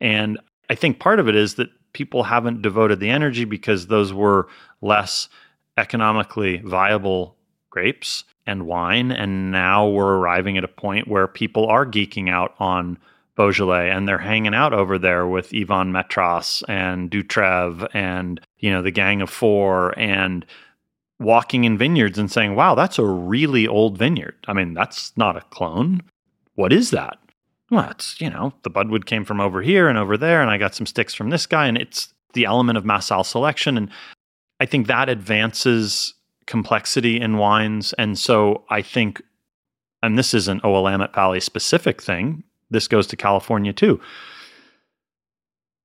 [0.01, 0.37] And
[0.69, 4.49] I think part of it is that people haven't devoted the energy because those were
[4.81, 5.29] less
[5.77, 7.37] economically viable
[7.71, 9.13] grapes and wine.
[9.13, 12.99] And now we're arriving at a point where people are geeking out on
[13.37, 18.83] Beaujolais and they're hanging out over there with Yvon Metras and Dutraive and, you know,
[18.83, 20.45] the Gang of Four and
[21.21, 24.35] walking in vineyards and saying, wow, that's a really old vineyard.
[24.49, 26.01] I mean, that's not a clone.
[26.55, 27.19] What is that?
[27.71, 30.59] Well, it's, you know, the budwood came from over here and over there, and I
[30.59, 33.77] got some sticks from this guy, and it's the element of Massal selection.
[33.77, 33.91] And
[34.59, 36.15] I think that advances
[36.47, 37.93] complexity in wines.
[37.93, 39.23] And so I think,
[40.03, 44.01] and this isn't Willamette Valley specific thing, this goes to California too.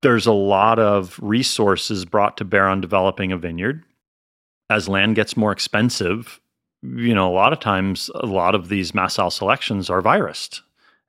[0.02, 3.84] There's a lot of resources brought to bear on developing a vineyard.
[4.68, 6.40] As land gets more expensive,
[6.82, 10.60] you know, a lot of times, a lot of these Massal selections are virused.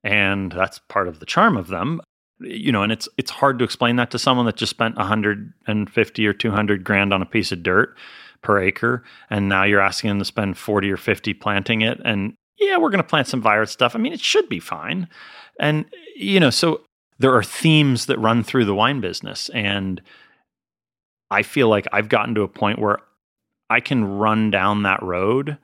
[0.04, 2.02] And that's part of the charm of them
[2.40, 6.28] you know, and it's it's hard to explain that to someone that just spent 150
[6.28, 7.98] or 200 grand on a piece of dirt
[8.42, 12.00] per acre, and now you're asking them to spend 40 or 50 planting it.
[12.06, 13.96] And yeah, we're going to plant some virus stuff.
[13.96, 15.08] I mean, it should be fine.
[15.60, 15.86] And
[16.16, 16.82] you know, so
[17.18, 20.02] there are themes that run through the wine business, and
[21.32, 23.00] I feel like I've gotten to a point where
[23.70, 25.58] I can run down that road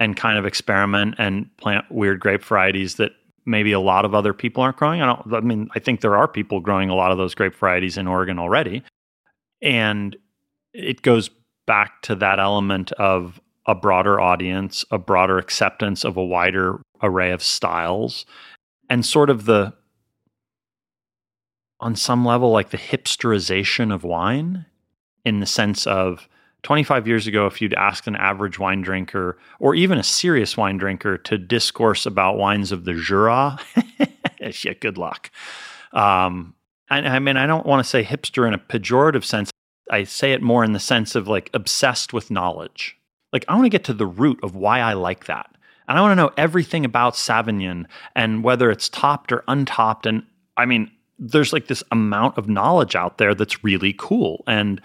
[0.00, 3.12] and kind of experiment and plant weird grape varieties that
[3.46, 5.02] maybe a lot of other people aren't growing.
[5.02, 7.54] I don't I mean I think there are people growing a lot of those grape
[7.54, 8.82] varieties in Oregon already.
[9.62, 10.16] And
[10.72, 11.30] it goes
[11.66, 17.30] back to that element of a broader audience, a broader acceptance of a wider array
[17.30, 18.26] of styles,
[18.90, 19.72] and sort of the,
[21.80, 24.66] on some level, like the hipsterization of wine
[25.24, 26.28] in the sense of
[26.64, 30.78] 25 years ago, if you'd asked an average wine drinker or even a serious wine
[30.78, 33.58] drinker to discourse about wines of the Jura,
[34.40, 35.30] yeah, good luck.
[35.92, 36.54] Um,
[36.90, 39.50] I, I mean, I don't want to say hipster in a pejorative sense.
[39.90, 42.96] I say it more in the sense of like obsessed with knowledge.
[43.32, 45.50] Like, I want to get to the root of why I like that.
[45.86, 47.86] And I want to know everything about Savagnin
[48.16, 50.06] and whether it's topped or untopped.
[50.06, 50.22] And
[50.56, 54.44] I mean, there's like this amount of knowledge out there that's really cool.
[54.46, 54.80] And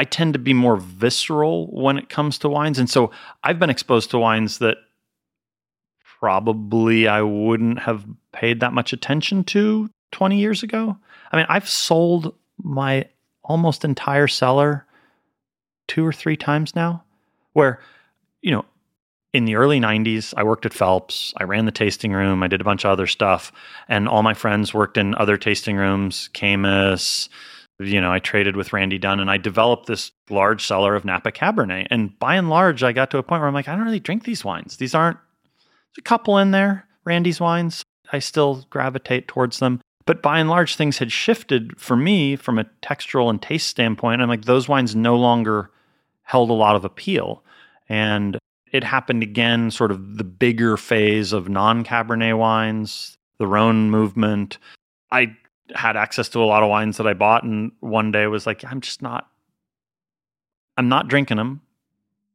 [0.00, 2.78] I tend to be more visceral when it comes to wines.
[2.78, 3.10] And so
[3.44, 4.78] I've been exposed to wines that
[6.18, 10.96] probably I wouldn't have paid that much attention to 20 years ago.
[11.30, 13.10] I mean, I've sold my
[13.44, 14.86] almost entire cellar
[15.86, 17.04] two or three times now
[17.52, 17.78] where
[18.40, 18.64] you know
[19.32, 22.60] in the early 90s i worked at phelps i ran the tasting room i did
[22.60, 23.50] a bunch of other stuff
[23.88, 27.28] and all my friends worked in other tasting rooms Caymus
[27.88, 31.32] you know i traded with randy dunn and i developed this large cellar of napa
[31.32, 33.84] cabernet and by and large i got to a point where i'm like i don't
[33.84, 35.18] really drink these wines these aren't
[35.98, 39.80] a couple in there randy's wines i still gravitate towards them
[40.10, 44.20] but by and large, things had shifted for me from a textural and taste standpoint.
[44.20, 45.70] I'm like, those wines no longer
[46.22, 47.44] held a lot of appeal.
[47.88, 48.36] And
[48.72, 54.58] it happened again, sort of the bigger phase of non Cabernet wines, the Rhone movement.
[55.12, 55.36] I
[55.74, 58.64] had access to a lot of wines that I bought, and one day was like,
[58.64, 59.28] I'm just not,
[60.76, 61.62] I'm not drinking them.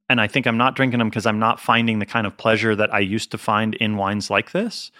[0.07, 2.75] And I think I'm not drinking them because I'm not finding the kind of pleasure
[2.75, 4.91] that I used to find in wines like this.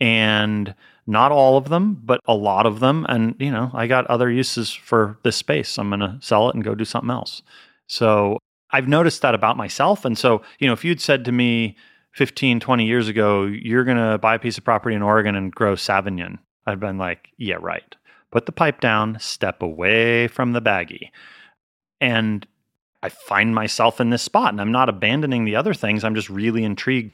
[0.00, 0.74] And
[1.06, 3.04] not all of them, but a lot of them.
[3.08, 5.76] And, you know, I got other uses for this space.
[5.78, 7.42] I'm going to sell it and go do something else.
[7.88, 8.38] So
[8.70, 10.04] I've noticed that about myself.
[10.04, 11.76] And so, you know, if you'd said to me
[12.12, 15.54] 15, 20 years ago, you're going to buy a piece of property in Oregon and
[15.54, 17.94] grow Sauvignon, I'd been like, yeah, right.
[18.30, 21.10] Put the pipe down, step away from the baggie.
[22.00, 22.46] And
[23.02, 26.04] I find myself in this spot and I'm not abandoning the other things.
[26.04, 27.12] I'm just really intrigued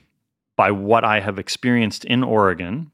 [0.56, 2.90] by what I have experienced in Oregon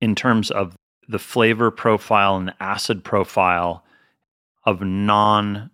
[0.00, 0.76] in terms of
[1.08, 3.84] the flavor profile and acid profile
[4.64, 5.70] of non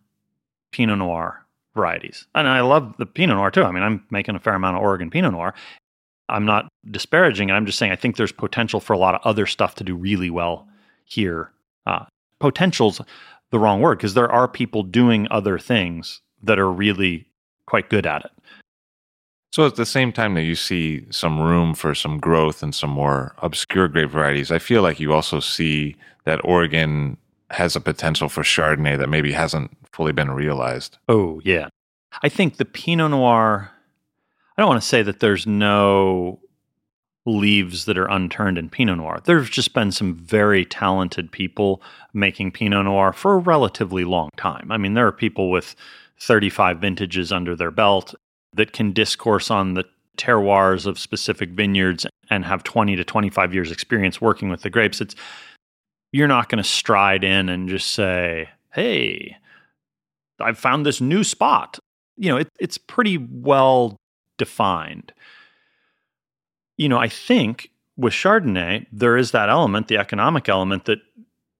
[0.72, 2.26] Pinot Noir varieties.
[2.34, 3.62] And I love the Pinot Noir too.
[3.62, 5.54] I mean, I'm making a fair amount of Oregon Pinot Noir.
[6.28, 7.52] I'm not disparaging it.
[7.52, 9.94] I'm just saying I think there's potential for a lot of other stuff to do
[9.94, 10.68] really well
[11.04, 11.52] here.
[11.86, 12.04] Uh,
[12.38, 13.00] potential's
[13.50, 17.26] the wrong word because there are people doing other things that are really
[17.66, 18.30] quite good at it.
[19.52, 22.90] So at the same time that you see some room for some growth and some
[22.90, 27.16] more obscure grape varieties, I feel like you also see that Oregon
[27.50, 30.98] has a potential for Chardonnay that maybe hasn't fully been realized.
[31.08, 31.68] Oh, yeah.
[32.22, 33.70] I think the Pinot Noir,
[34.58, 36.40] I don't want to say that there's no
[37.24, 39.20] leaves that are unturned in Pinot Noir.
[39.24, 41.80] There's just been some very talented people
[42.12, 44.72] making Pinot Noir for a relatively long time.
[44.72, 45.76] I mean, there are people with
[46.20, 48.16] 35 vintages under their belt
[48.54, 49.84] that can discourse on the
[50.16, 55.00] terroirs of specific vineyards and have 20 to 25 years experience working with the grapes
[55.00, 55.14] it's
[56.10, 59.36] you're not going to stride in and just say hey
[60.40, 61.78] i've found this new spot
[62.16, 63.96] you know it, it's pretty well
[64.38, 65.12] defined
[66.76, 70.98] you know i think with chardonnay there is that element the economic element that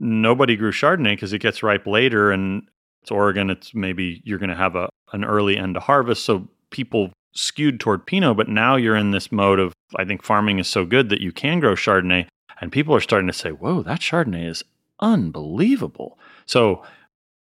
[0.01, 2.63] nobody grew chardonnay because it gets ripe later and
[3.03, 6.49] it's oregon it's maybe you're going to have a an early end to harvest so
[6.71, 10.69] people skewed toward Pinot, but now you're in this mode of I think farming is
[10.69, 12.27] so good that you can grow Chardonnay,
[12.61, 14.65] and people are starting to say, "Whoa, that Chardonnay is
[15.01, 16.83] unbelievable." So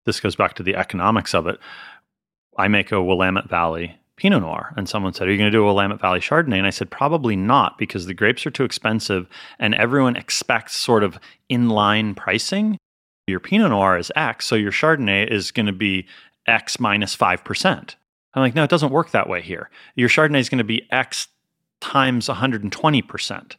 [0.05, 1.59] this goes back to the economics of it.
[2.57, 5.63] I make a Willamette Valley Pinot Noir, and someone said, "Are you going to do
[5.63, 9.29] a Willamette Valley Chardonnay?" And I said, "Probably not, because the grapes are too expensive,
[9.59, 11.19] and everyone expects sort of
[11.51, 12.79] inline pricing."
[13.27, 16.07] Your Pinot Noir is X, so your Chardonnay is going to be
[16.47, 17.97] X minus minus five percent
[18.37, 19.71] I'm like, no, it doesn't work that way here.
[19.95, 21.29] Your Chardonnay is going to be X
[21.81, 23.57] times 120%.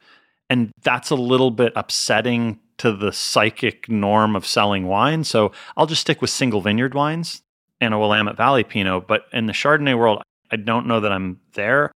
[0.49, 5.23] And that's a little bit upsetting to the psychic norm of selling wine.
[5.23, 7.41] So I'll just stick with single vineyard wines
[7.81, 9.07] and a Willamette Valley Pinot.
[9.07, 10.21] But in the Chardonnay world,
[10.51, 11.91] I don't know that I'm there.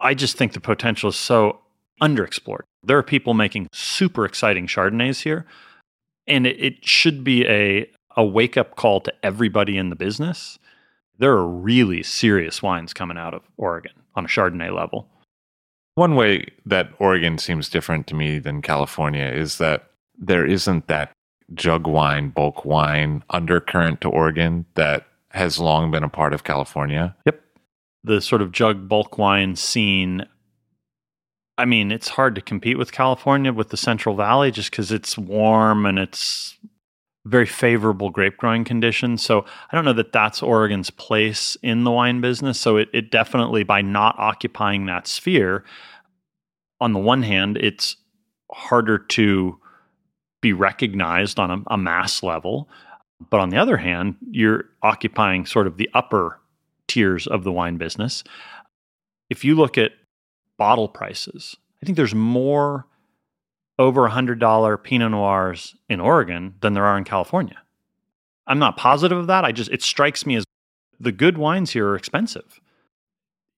[0.00, 1.60] I just think the potential is so
[2.02, 2.62] underexplored.
[2.82, 5.46] There are people making super exciting Chardonnays here.
[6.26, 10.58] And it, it should be a, a wake up call to everybody in the business
[11.18, 15.08] There are really serious wines coming out of Oregon on a Chardonnay level.
[15.94, 21.12] One way that Oregon seems different to me than California is that there isn't that
[21.54, 27.16] jug wine, bulk wine undercurrent to Oregon that has long been a part of California.
[27.24, 27.40] Yep.
[28.06, 30.26] The sort of jug bulk wine scene.
[31.58, 35.18] I mean, it's hard to compete with California with the Central Valley just because it's
[35.18, 36.56] warm and it's
[37.24, 39.24] very favorable grape growing conditions.
[39.24, 42.60] So I don't know that that's Oregon's place in the wine business.
[42.60, 45.64] So it, it definitely, by not occupying that sphere,
[46.80, 47.96] on the one hand, it's
[48.52, 49.58] harder to
[50.40, 52.68] be recognized on a, a mass level.
[53.30, 56.38] But on the other hand, you're occupying sort of the upper
[56.88, 58.24] tiers of the wine business.
[59.30, 59.92] If you look at
[60.58, 62.86] bottle prices, I think there's more
[63.78, 67.58] over $100 Pinot Noirs in Oregon than there are in California.
[68.46, 69.44] I'm not positive of that.
[69.44, 70.44] I just, it strikes me as
[70.98, 72.60] the good wines here are expensive.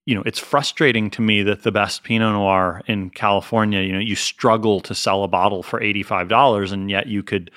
[0.07, 3.99] You know, it's frustrating to me that the best Pinot Noir in California, you know,
[3.99, 7.51] you struggle to sell a bottle for $85 and yet you could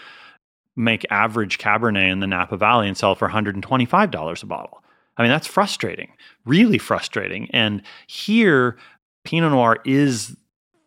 [0.76, 4.81] make average Cabernet in the Napa Valley and sell for $125 a bottle.
[5.22, 6.14] I mean, that's frustrating,
[6.46, 7.48] really frustrating.
[7.52, 8.76] And here,
[9.24, 10.36] Pinot Noir is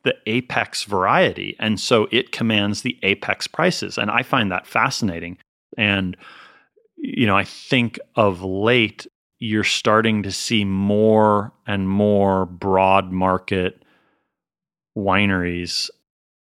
[0.02, 1.54] the apex variety.
[1.60, 3.96] And so it commands the apex prices.
[3.96, 5.38] And I find that fascinating.
[5.78, 6.16] And,
[6.96, 9.06] you know, I think of late,
[9.38, 13.84] you're starting to see more and more broad market
[14.98, 15.90] wineries,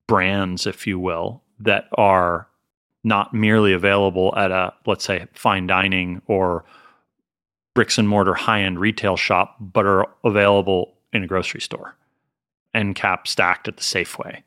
[0.08, 2.48] brands, if you will, that are
[3.04, 6.66] not merely available at a, let's say, fine dining or
[7.76, 11.96] bricks and mortar high end retail shop, but are available in a grocery store
[12.74, 14.44] end cap stacked at the Safeway.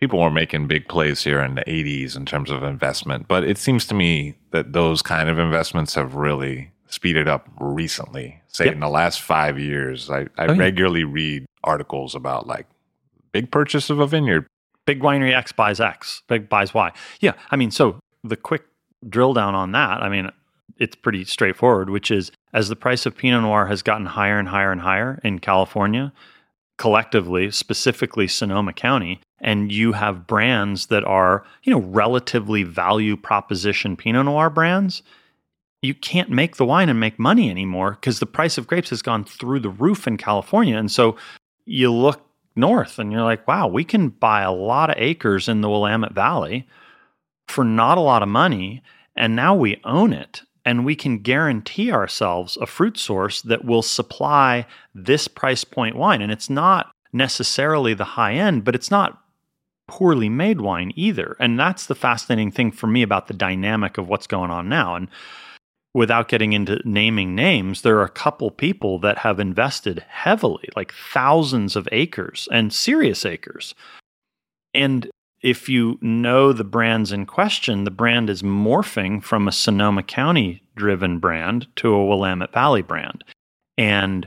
[0.00, 3.58] People were making big plays here in the 80s in terms of investment, but it
[3.58, 8.40] seems to me that those kind of investments have really speeded up recently.
[8.48, 8.74] Say yep.
[8.74, 11.10] in the last five years, I, I oh, regularly yeah.
[11.10, 12.66] read articles about like
[13.32, 14.46] big purchase of a vineyard.
[14.86, 16.92] Big winery X buys X, big buys Y.
[17.20, 17.32] Yeah.
[17.50, 18.64] I mean, so the quick
[19.08, 20.30] drill down on that, I mean,
[20.78, 24.48] it's pretty straightforward, which is as the price of Pinot Noir has gotten higher and
[24.48, 26.12] higher and higher in California,
[26.78, 33.96] collectively, specifically Sonoma County, and you have brands that are, you know, relatively value proposition
[33.96, 35.02] Pinot Noir brands,
[35.82, 39.02] you can't make the wine and make money anymore because the price of grapes has
[39.02, 40.76] gone through the roof in California.
[40.78, 41.16] And so
[41.66, 42.22] you look
[42.56, 46.14] north and you're like, wow, we can buy a lot of acres in the Willamette
[46.14, 46.66] Valley
[47.48, 48.82] for not a lot of money.
[49.14, 53.82] And now we own it and we can guarantee ourselves a fruit source that will
[53.82, 56.22] supply this price point wine.
[56.22, 59.22] And it's not necessarily the high end, but it's not
[59.86, 61.36] poorly made wine either.
[61.38, 64.96] And that's the fascinating thing for me about the dynamic of what's going on now.
[64.96, 65.08] And
[65.92, 70.92] without getting into naming names, there are a couple people that have invested heavily, like
[70.92, 73.74] thousands of acres and serious acres.
[74.72, 75.08] And
[75.44, 80.62] if you know the brands in question, the brand is morphing from a Sonoma County
[80.74, 83.22] driven brand to a Willamette Valley brand.
[83.76, 84.26] And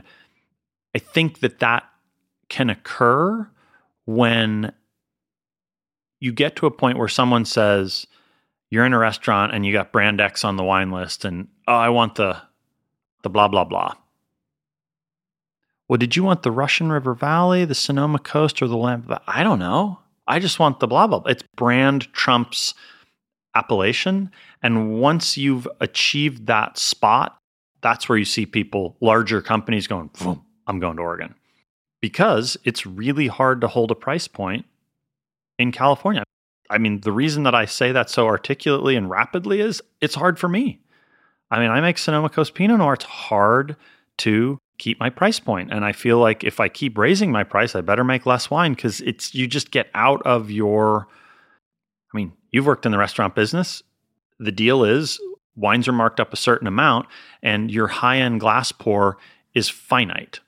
[0.94, 1.82] I think that that
[2.48, 3.50] can occur
[4.06, 4.72] when
[6.20, 8.06] you get to a point where someone says,
[8.70, 11.74] you're in a restaurant and you got brand X on the wine list and oh,
[11.74, 12.40] I want the
[13.24, 13.94] the blah blah blah.
[15.88, 19.10] Well, did you want the Russian River Valley, the Sonoma Coast, or the Lamp?
[19.26, 20.00] I don't know.
[20.28, 21.22] I just want the blah blah.
[21.26, 22.74] It's brand trumps
[23.54, 24.30] appellation.
[24.62, 27.38] And once you've achieved that spot,
[27.80, 30.10] that's where you see people, larger companies going,
[30.66, 31.34] I'm going to Oregon.
[32.00, 34.66] Because it's really hard to hold a price point
[35.58, 36.22] in California.
[36.70, 40.38] I mean, the reason that I say that so articulately and rapidly is it's hard
[40.38, 40.80] for me.
[41.50, 42.94] I mean, I make Sonoma Coast Pinot Noir.
[42.94, 43.76] It's hard
[44.18, 45.72] to keep my price point.
[45.72, 48.74] And I feel like if I keep raising my price, I better make less wine
[48.74, 51.08] because it's you just get out of your
[52.12, 53.82] I mean, you've worked in the restaurant business.
[54.38, 55.20] The deal is
[55.56, 57.06] wines are marked up a certain amount
[57.42, 59.18] and your high-end glass pour
[59.54, 60.40] is finite.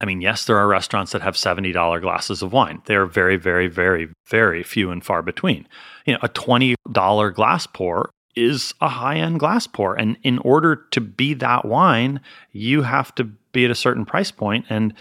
[0.00, 2.82] I mean, yes, there are restaurants that have $70 glasses of wine.
[2.86, 5.66] They're very, very, very, very few and far between.
[6.04, 9.94] You know, a $20 glass pour is a high end glass pour.
[9.94, 12.20] And in order to be that wine,
[12.52, 14.66] you have to be at a certain price point.
[14.68, 14.94] And,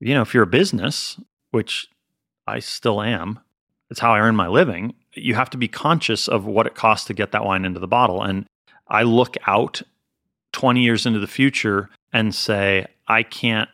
[0.00, 1.20] you know, if you're a business,
[1.50, 1.88] which
[2.46, 3.38] I still am,
[3.90, 7.06] it's how I earn my living, you have to be conscious of what it costs
[7.06, 8.22] to get that wine into the bottle.
[8.22, 8.46] And
[8.88, 9.82] I look out
[10.52, 13.68] 20 years into the future and say, I can't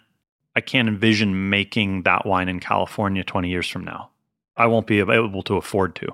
[0.56, 4.10] I can't envision making that wine in California 20 years from now.
[4.56, 6.08] I won't be able to afford to.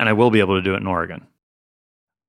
[0.00, 1.24] And I will be able to do it in Oregon.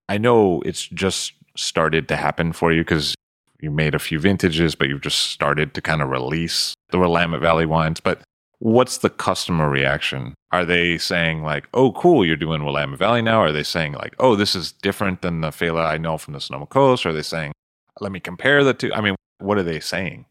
[0.08, 2.82] I know it's just started to happen for you?
[2.82, 3.16] Because
[3.60, 7.42] you made a few vintages, but you've just started to kind of release the Willamette
[7.42, 8.00] Valley wines.
[8.00, 8.22] But
[8.60, 10.34] what's the customer reaction?
[10.52, 13.42] Are they saying like, "Oh, cool, you're doing Willamette Valley now"?
[13.42, 16.42] Are they saying like, "Oh, this is different than the Failla I know from the
[16.42, 17.06] Sonoma Coast"?
[17.06, 17.54] Or are they saying,
[18.00, 18.94] "Let me compare the two?
[18.94, 20.26] I mean, what are they saying?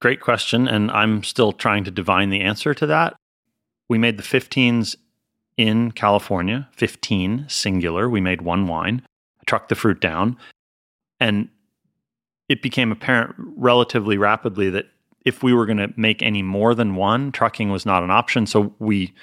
[0.00, 3.14] Great question, and I'm still trying to divine the answer to that.
[3.88, 4.96] We made the 15s
[5.56, 8.08] in California, 15 singular.
[8.08, 9.02] We made one wine,
[9.46, 10.36] trucked the fruit down,
[11.20, 11.48] and
[12.48, 14.86] it became apparent relatively rapidly that
[15.24, 18.46] if we were going to make any more than one, trucking was not an option.
[18.46, 19.14] So we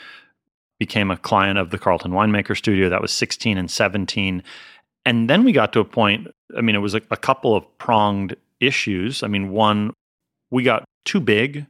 [0.79, 2.89] became a client of the Carlton Winemaker Studio.
[2.89, 4.41] That was 16 and 17.
[5.05, 6.27] And then we got to a point,
[6.57, 9.21] I mean, it was a, a couple of pronged issues.
[9.21, 9.93] I mean, one,
[10.49, 11.67] we got too big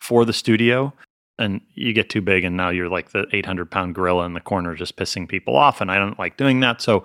[0.00, 0.92] for the studio.
[1.38, 4.40] And you get too big, and now you're like the 800 pound gorilla in the
[4.40, 5.80] corner just pissing people off.
[5.80, 6.80] And I don't like doing that.
[6.80, 7.04] So,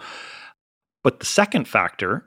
[1.04, 2.26] but the second factor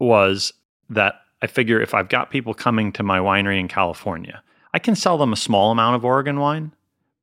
[0.00, 0.52] was
[0.90, 4.42] that I figure if I've got people coming to my winery in California,
[4.72, 6.72] I can sell them a small amount of Oregon wine,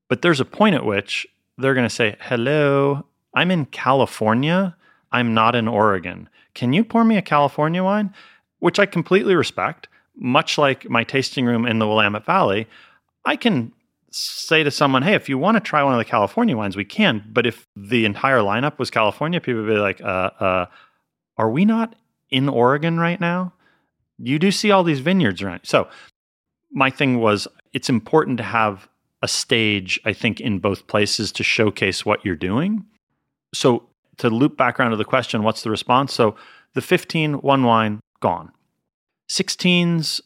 [0.07, 1.27] but there's a point at which
[1.57, 4.75] they're going to say, Hello, I'm in California.
[5.11, 6.29] I'm not in Oregon.
[6.53, 8.13] Can you pour me a California wine?
[8.59, 9.87] Which I completely respect.
[10.15, 12.67] Much like my tasting room in the Willamette Valley,
[13.25, 13.73] I can
[14.11, 16.85] say to someone, hey, if you want to try one of the California wines, we
[16.85, 17.23] can.
[17.31, 20.65] But if the entire lineup was California, people would be like, uh, uh,
[21.37, 21.95] are we not
[22.29, 23.53] in Oregon right now?
[24.17, 25.61] You do see all these vineyards around.
[25.63, 25.87] So
[26.71, 28.87] my thing was it's important to have
[29.21, 32.85] a stage, I think, in both places to showcase what you're doing.
[33.53, 36.13] So to loop back around to the question, what's the response?
[36.13, 36.35] So
[36.73, 38.51] the 15, one wine, gone.
[39.29, 40.21] 16's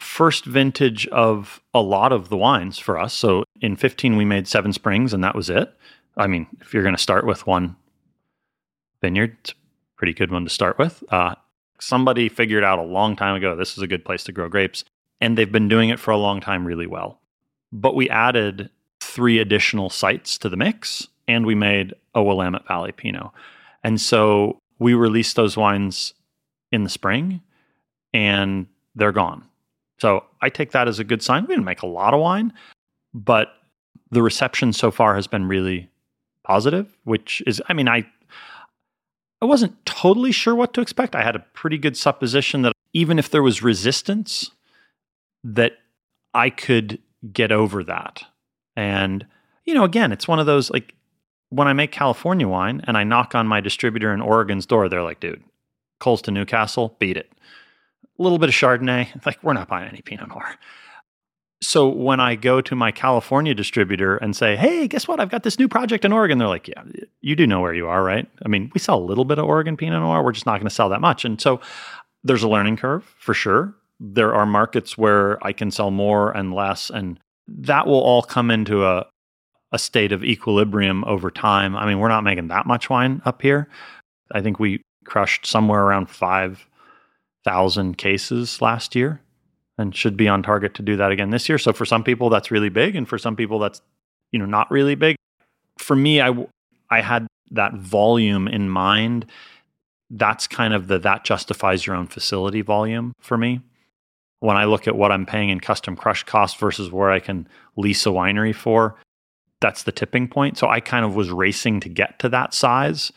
[0.00, 3.14] first vintage of a lot of the wines for us.
[3.14, 5.72] So in 15, we made Seven Springs, and that was it.
[6.16, 7.76] I mean, if you're going to start with one
[9.00, 9.54] vineyard, it's a
[9.96, 11.04] pretty good one to start with.
[11.10, 11.34] Uh,
[11.78, 14.84] somebody figured out a long time ago this is a good place to grow grapes,
[15.20, 17.20] and they've been doing it for a long time really well.
[17.72, 18.70] But we added
[19.00, 23.30] three additional sites to the mix, and we made a Willamette Valley Pinot.
[23.84, 26.14] And so we released those wines
[26.72, 27.42] in the spring,
[28.12, 29.44] and they're gone.
[30.00, 31.42] So I take that as a good sign.
[31.42, 32.52] We didn't make a lot of wine,
[33.12, 33.52] but
[34.10, 35.88] the reception so far has been really
[36.42, 38.06] positive, which is, I mean, I
[39.42, 41.16] I wasn't totally sure what to expect.
[41.16, 44.50] I had a pretty good supposition that even if there was resistance,
[45.42, 45.78] that
[46.34, 46.98] I could
[47.32, 48.22] get over that.
[48.76, 49.26] And,
[49.64, 50.94] you know, again, it's one of those like
[51.48, 55.02] when I make California wine and I knock on my distributor in Oregon's door, they're
[55.02, 55.42] like, dude,
[56.00, 57.32] Coals to Newcastle, beat it.
[58.20, 60.56] A little bit of Chardonnay, like, we're not buying any Pinot Noir.
[61.62, 65.20] So when I go to my California distributor and say, "Hey, guess what?
[65.20, 66.82] I've got this new project in Oregon," they're like, "Yeah,
[67.20, 68.26] you do know where you are, right?
[68.44, 70.22] I mean, we sell a little bit of Oregon Pinot Noir.
[70.22, 71.60] We're just not going to sell that much." And so
[72.24, 73.74] there's a learning curve for sure.
[73.98, 78.50] There are markets where I can sell more and less, and that will all come
[78.50, 79.06] into a
[79.72, 81.76] a state of equilibrium over time.
[81.76, 83.68] I mean, we're not making that much wine up here.
[84.32, 86.66] I think we crushed somewhere around five
[87.50, 89.20] thousand cases last year
[89.76, 91.58] and should be on target to do that again this year.
[91.58, 93.82] So for some people that's really big and for some people that's
[94.30, 95.16] you know not really big.
[95.76, 96.46] For me I
[96.90, 99.26] I had that volume in mind.
[100.10, 103.60] That's kind of the that justifies your own facility volume for me.
[104.38, 107.48] When I look at what I'm paying in custom crush cost versus where I can
[107.76, 108.96] lease a winery for,
[109.60, 110.56] that's the tipping point.
[110.56, 113.10] So I kind of was racing to get to that size.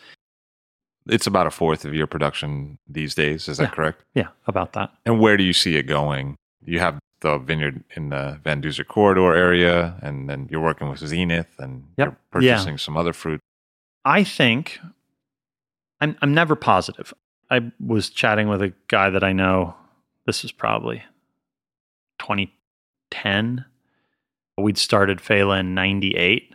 [1.07, 3.47] It's about a fourth of your production these days.
[3.47, 3.69] Is that yeah.
[3.69, 4.03] correct?
[4.13, 4.91] Yeah, about that.
[5.05, 6.37] And where do you see it going?
[6.65, 10.99] you have the vineyard in the Van Duzer corridor area, and then you're working with
[10.99, 12.07] Zenith, and yep.
[12.07, 12.77] you're purchasing yeah.
[12.77, 13.39] some other fruit.
[14.05, 14.79] I think
[16.01, 17.13] I'm I'm never positive.
[17.49, 19.75] I was chatting with a guy that I know.
[20.25, 21.03] This is probably
[22.19, 23.65] 2010.
[24.57, 26.53] We'd started in '98,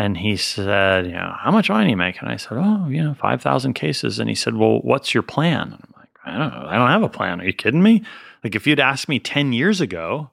[0.00, 2.88] and he said, "You know, how much wine do you make?" And I said, "Oh,
[2.88, 6.08] you know, five thousand cases." And he said, "Well, what's your plan?" And I'm like,
[6.24, 6.66] "I don't know.
[6.66, 7.40] I don't have a plan.
[7.40, 8.02] Are you kidding me?"
[8.42, 10.30] Like if you'd asked me 10 years ago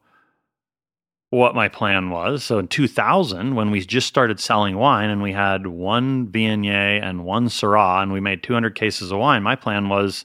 [1.29, 5.33] what my plan was, so in 2000 when we just started selling wine and we
[5.33, 9.89] had one Viognier and one Syrah and we made 200 cases of wine, my plan
[9.89, 10.23] was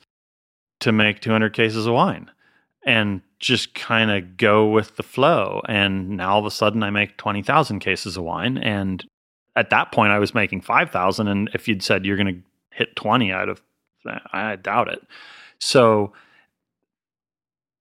[0.78, 2.30] to make 200 cases of wine
[2.86, 5.60] and just kind of go with the flow.
[5.68, 9.04] And now all of a sudden I make 20,000 cases of wine and
[9.56, 12.96] at that point I was making 5,000 and if you'd said you're going to hit
[12.96, 13.62] 20 out of
[14.32, 15.00] I doubt it.
[15.60, 16.12] So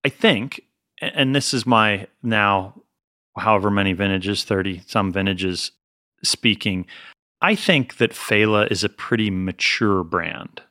[0.06, 0.61] I think,
[1.02, 2.81] and this is my now
[3.38, 5.72] however many vintages, 30 some vintages
[6.23, 6.85] speaking,
[7.41, 10.61] I think that Failla is a pretty mature brand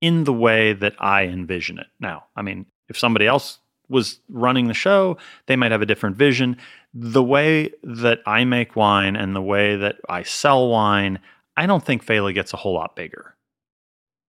[0.00, 1.86] in the way that I envision it.
[1.98, 3.58] Now, I mean, if somebody else
[3.88, 5.16] was running the show,
[5.46, 6.56] they might have a different vision.
[6.94, 11.20] The way that I make wine and the way that I sell wine,
[11.56, 13.34] I don't think Failla gets a whole lot bigger.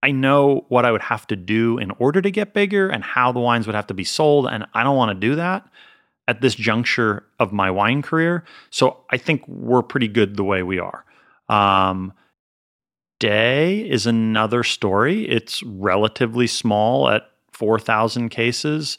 [0.01, 3.31] I know what I would have to do in order to get bigger and how
[3.31, 5.67] the wines would have to be sold, and I don't want to do that
[6.27, 8.45] at this juncture of my wine career.
[8.69, 11.03] So I think we're pretty good the way we are.
[11.49, 12.13] Um,
[13.19, 15.27] Day is another story.
[15.27, 18.97] It's relatively small at 4,000 cases.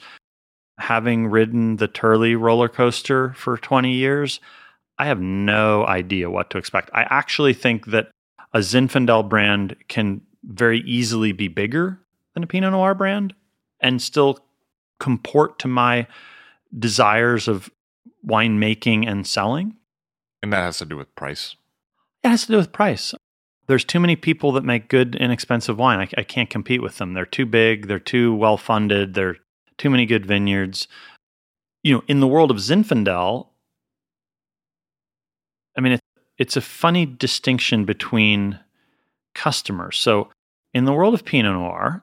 [0.80, 4.40] Having ridden the Turley roller coaster for 20 years,
[4.98, 6.90] I have no idea what to expect.
[6.92, 8.10] I actually think that
[8.52, 12.00] a Zinfandel brand can very easily be bigger
[12.34, 13.34] than a Pinot Noir brand
[13.80, 14.40] and still
[14.98, 16.06] comport to my
[16.76, 17.70] desires of
[18.26, 19.76] winemaking and selling.
[20.42, 21.56] And that has to do with price.
[22.22, 23.14] It has to do with price.
[23.66, 26.00] There's too many people that make good, inexpensive wine.
[26.00, 27.14] I, I can't compete with them.
[27.14, 27.86] They're too big.
[27.86, 29.14] They're too well funded.
[29.14, 29.36] They're
[29.80, 30.86] too many good vineyards.
[31.82, 33.46] You know, in the world of Zinfandel,
[35.76, 36.00] I mean, it,
[36.36, 38.60] it's a funny distinction between
[39.34, 39.98] customers.
[39.98, 40.28] So,
[40.74, 42.02] in the world of Pinot Noir,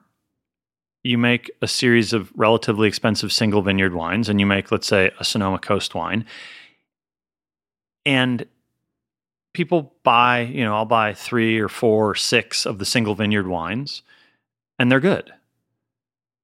[1.04, 5.12] you make a series of relatively expensive single vineyard wines, and you make, let's say,
[5.20, 6.26] a Sonoma Coast wine.
[8.04, 8.44] And
[9.54, 13.46] people buy, you know, I'll buy three or four or six of the single vineyard
[13.46, 14.02] wines,
[14.80, 15.32] and they're good.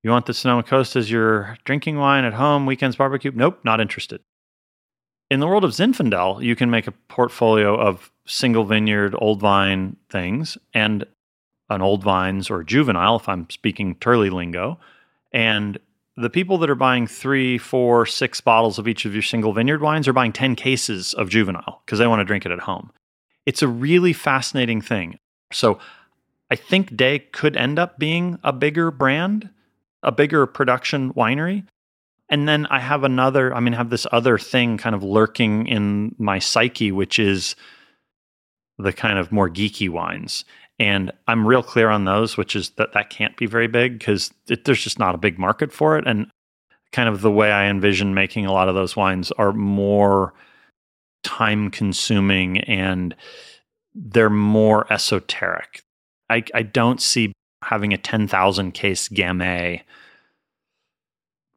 [0.04, 3.32] You want the Sonoma Coast as your drinking wine at home, weekends barbecue?
[3.34, 4.20] Nope, not interested.
[5.30, 9.96] In the world of Zinfandel, you can make a portfolio of single vineyard, old vine
[10.10, 11.06] things, and
[11.70, 14.78] an old vines or juvenile, if I'm speaking Turley lingo.
[15.32, 15.78] And
[16.18, 19.80] the people that are buying three, four, six bottles of each of your single vineyard
[19.80, 22.92] wines are buying 10 cases of juvenile because they want to drink it at home.
[23.46, 25.18] It's a really fascinating thing.
[25.50, 25.78] So
[26.50, 29.48] I think Day could end up being a bigger brand,
[30.04, 31.66] a bigger production winery.
[32.28, 35.66] And then I have another, I mean, I have this other thing kind of lurking
[35.66, 37.54] in my psyche, which is
[38.78, 40.44] the kind of more geeky wines.
[40.78, 44.32] And I'm real clear on those, which is that that can't be very big because
[44.46, 46.06] there's just not a big market for it.
[46.06, 46.26] And
[46.92, 50.32] kind of the way I envision making a lot of those wines are more
[51.22, 53.14] time consuming and
[53.94, 55.82] they're more esoteric.
[56.30, 57.32] I, I don't see
[57.64, 59.82] having a 10,000 case Gamay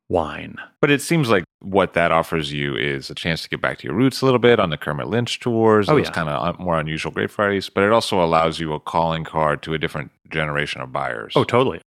[0.10, 0.56] wine.
[0.80, 3.88] But it seems like what that offers you is a chance to get back to
[3.88, 6.12] your roots a little bit on the Kermit Lynch tours, oh, those yeah.
[6.12, 7.70] kind of uh, more unusual grape varieties.
[7.70, 11.34] But it also allows you a calling card to a different generation of buyers.
[11.36, 11.82] Oh, totally.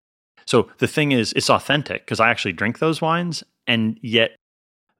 [0.46, 4.36] So the thing is, it's authentic because I actually drink those wines, and yet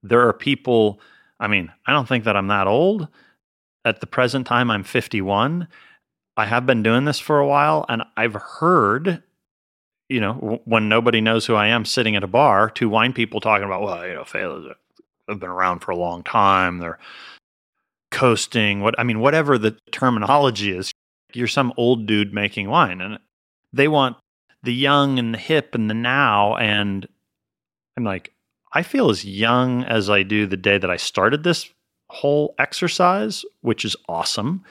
[0.03, 1.01] there are people.
[1.39, 3.09] I mean, I don't think that I'm that old.
[3.85, 5.67] At the present time, I'm 51.
[6.41, 9.23] I have been doing this for a while, and I've heard
[10.11, 13.41] you know, when nobody knows who I am sitting at a bar, two wine people
[13.41, 14.25] talking about, well, you know,
[15.29, 16.79] have been around for a long time.
[16.79, 16.99] They're
[18.11, 18.81] coasting.
[18.81, 20.91] What I mean, whatever the terminology is,
[21.33, 23.21] you're some old dude making wine, and
[23.73, 24.17] they want
[24.65, 26.57] the young and the hip and the now.
[26.57, 27.07] And
[27.97, 28.33] I'm like,
[28.73, 31.71] I feel as young as I do the day that I started this
[32.09, 34.65] whole exercise, which is awesome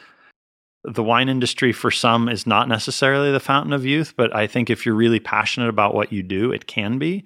[0.84, 4.70] the wine industry for some is not necessarily the fountain of youth, but I think
[4.70, 7.26] if you're really passionate about what you do, it can be.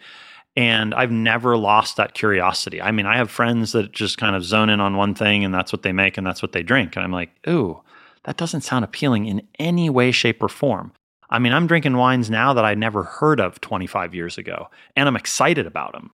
[0.56, 2.82] And I've never lost that curiosity.
[2.82, 5.54] I mean, I have friends that just kind of zone in on one thing and
[5.54, 6.96] that's what they make and that's what they drink.
[6.96, 7.82] And I'm like, ooh,
[8.26, 10.94] that doesn't sound appealing in any way, shape, or form.
[11.30, 15.08] I mean, I'm drinking wines now that I never heard of 25 years ago, and
[15.08, 16.12] I'm excited about them.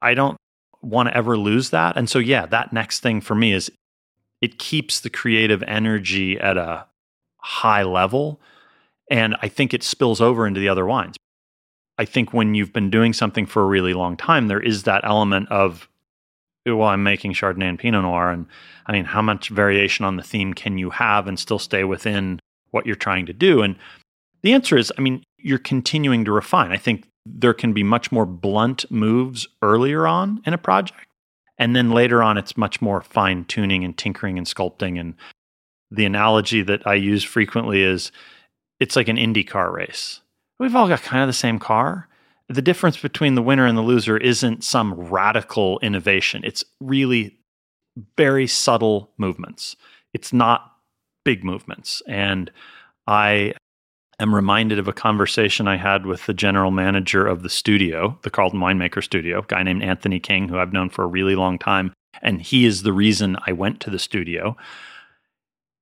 [0.00, 0.38] I don't
[0.80, 1.96] want to ever lose that.
[1.96, 3.70] And so, yeah, that next thing for me is
[4.42, 6.84] it keeps the creative energy at a
[7.38, 8.40] high level.
[9.10, 11.16] And I think it spills over into the other wines.
[11.96, 15.04] I think when you've been doing something for a really long time, there is that
[15.04, 15.88] element of,
[16.66, 18.30] well, I'm making Chardonnay and Pinot Noir.
[18.30, 18.46] And
[18.86, 22.40] I mean, how much variation on the theme can you have and still stay within
[22.70, 23.62] what you're trying to do?
[23.62, 23.76] And
[24.42, 26.72] the answer is, I mean, you're continuing to refine.
[26.72, 31.06] I think there can be much more blunt moves earlier on in a project.
[31.62, 34.98] And then later on, it's much more fine tuning and tinkering and sculpting.
[34.98, 35.14] And
[35.92, 38.10] the analogy that I use frequently is
[38.80, 40.22] it's like an Indy car race.
[40.58, 42.08] We've all got kind of the same car.
[42.48, 46.42] The difference between the winner and the loser isn't some radical innovation.
[46.44, 47.38] It's really
[48.16, 49.76] very subtle movements.
[50.12, 50.72] It's not
[51.24, 52.02] big movements.
[52.08, 52.50] And
[53.06, 53.54] I
[54.20, 58.30] am reminded of a conversation I had with the general manager of the studio, the
[58.30, 61.58] Carlton Winemaker Studio, a guy named Anthony King, who I've known for a really long
[61.58, 61.92] time.
[62.20, 64.56] And he is the reason I went to the studio.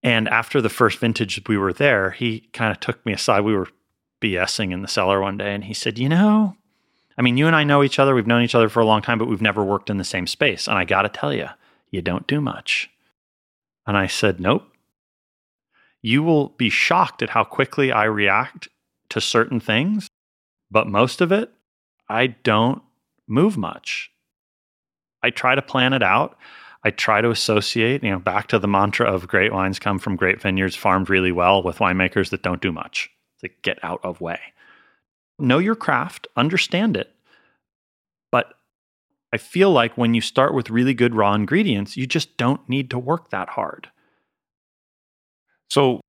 [0.03, 3.43] And after the first vintage we were there, he kind of took me aside.
[3.43, 3.69] We were
[4.21, 6.57] BSing in the cellar one day and he said, You know,
[7.19, 8.15] I mean, you and I know each other.
[8.15, 10.27] We've known each other for a long time, but we've never worked in the same
[10.27, 10.67] space.
[10.67, 11.49] And I got to tell you,
[11.91, 12.91] you don't do much.
[13.87, 14.70] And I said, Nope.
[16.03, 18.69] You will be shocked at how quickly I react
[19.11, 20.09] to certain things,
[20.71, 21.53] but most of it,
[22.09, 22.83] I don't
[23.27, 24.11] move much.
[25.23, 26.37] I try to plan it out.
[26.83, 30.17] I try to associate, you know, back to the mantra of great wines come from
[30.17, 33.11] great vineyards farmed really well with winemakers that don't do much.
[33.35, 34.41] It's like get out of way.
[35.39, 37.15] Know your craft, understand it.
[38.33, 38.55] But
[39.33, 42.91] I feel like when you start with really good raw ingredients, you just don't need
[42.91, 43.91] to work that hard.
[45.71, 46.01] So,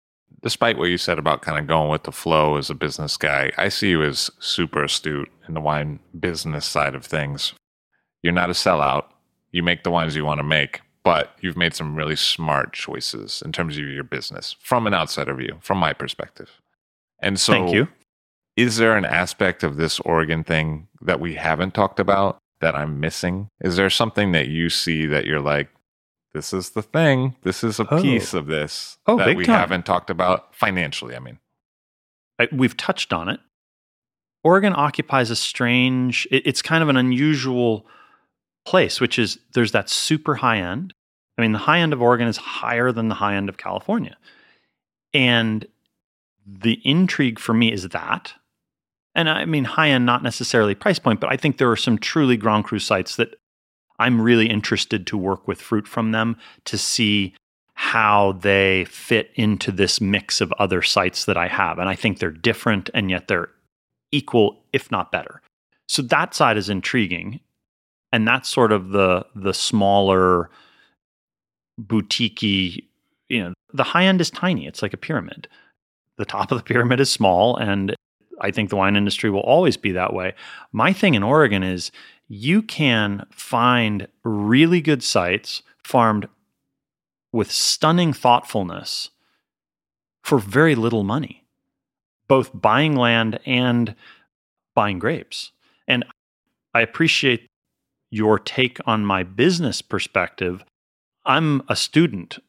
[0.42, 3.52] despite what you said about kind of going with the flow as a business guy,
[3.58, 7.54] I see you as super astute in the wine business side of things.
[8.24, 9.06] You're not a sellout
[9.52, 13.42] you make the wines you want to make, but you've made some really smart choices
[13.46, 16.50] in terms of your business from an outsider view, from my perspective.
[17.20, 17.88] And so, thank you.
[18.58, 23.00] Is there an aspect of this Oregon thing that we haven't talked about that I'm
[23.00, 23.48] missing?
[23.62, 25.70] Is there something that you see that you're like,
[26.34, 28.02] this is the thing, this is a oh.
[28.02, 29.60] piece of this oh, that we time.
[29.60, 31.16] haven't talked about financially?
[31.16, 31.40] I mean,
[32.40, 33.40] I, we've touched on it.
[34.44, 37.86] Oregon occupies a strange, it, it's kind of an unusual
[38.66, 40.94] place, which is there's that super high end.
[41.38, 44.18] I mean, the high end of Oregon is higher than the high end of California.
[45.14, 45.66] And
[46.46, 48.34] the intrigue for me is that.
[49.14, 51.98] And I mean, high end, not necessarily price point, but I think there are some
[51.98, 53.36] truly Grand Cru sites that
[54.02, 57.34] I'm really interested to work with fruit from them to see
[57.74, 61.80] how they fit into this mix of other sites that I have.
[61.80, 63.50] And I think they're different and yet they're
[64.12, 65.42] equal, if not better.
[65.88, 67.40] So that side is intriguing
[68.12, 70.50] and that's sort of the the smaller
[71.82, 72.86] boutiquey
[73.30, 75.48] you know the high end is tiny it's like a pyramid
[76.18, 77.96] the top of the pyramid is small and
[78.42, 80.34] i think the wine industry will always be that way.
[80.72, 81.92] My thing in oregon is
[82.28, 86.28] you can find really good sites farmed
[87.32, 89.10] with stunning thoughtfulness
[90.24, 91.42] for very little money
[92.32, 93.94] both buying land and
[94.74, 95.52] buying grapes.
[95.86, 96.06] And
[96.74, 97.50] i appreciate
[98.10, 100.64] your take on my business perspective,
[101.26, 102.40] I'm a student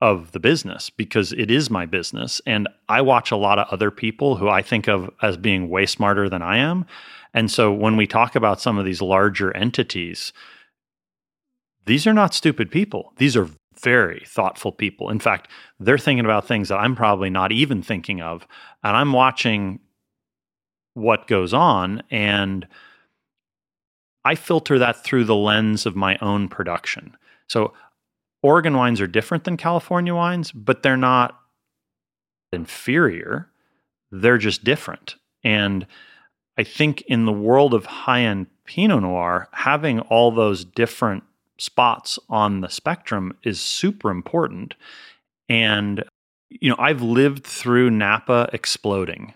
[0.00, 2.40] of the business because it is my business.
[2.46, 5.86] And I watch a lot of other people who I think of as being way
[5.86, 6.86] smarter than I am.
[7.34, 10.32] And so when we talk about some of these larger entities,
[11.86, 13.12] these are not stupid people.
[13.18, 13.48] These are
[13.82, 15.10] very thoughtful people.
[15.10, 15.48] In fact,
[15.78, 18.46] they're thinking about things that I'm probably not even thinking of.
[18.82, 19.80] And I'm watching
[20.94, 22.02] what goes on.
[22.10, 22.66] And
[24.24, 27.16] I filter that through the lens of my own production.
[27.48, 27.72] So
[28.42, 31.38] Oregon wines are different than California wines, but they're not
[32.52, 33.48] inferior.
[34.10, 35.16] They're just different.
[35.44, 35.86] And
[36.58, 41.24] I think in the world of high end Pinot Noir, having all those different
[41.58, 44.74] spots on the spectrum is super important.
[45.48, 46.04] And,
[46.48, 49.34] you know, I've lived through Napa exploding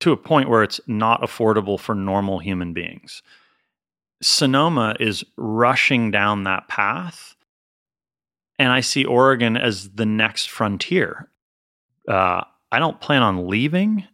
[0.00, 3.22] to a point where it's not affordable for normal human beings.
[4.22, 7.34] Sonoma is rushing down that path.
[8.58, 11.28] And I see Oregon as the next frontier.
[12.08, 14.06] Uh, I don't plan on leaving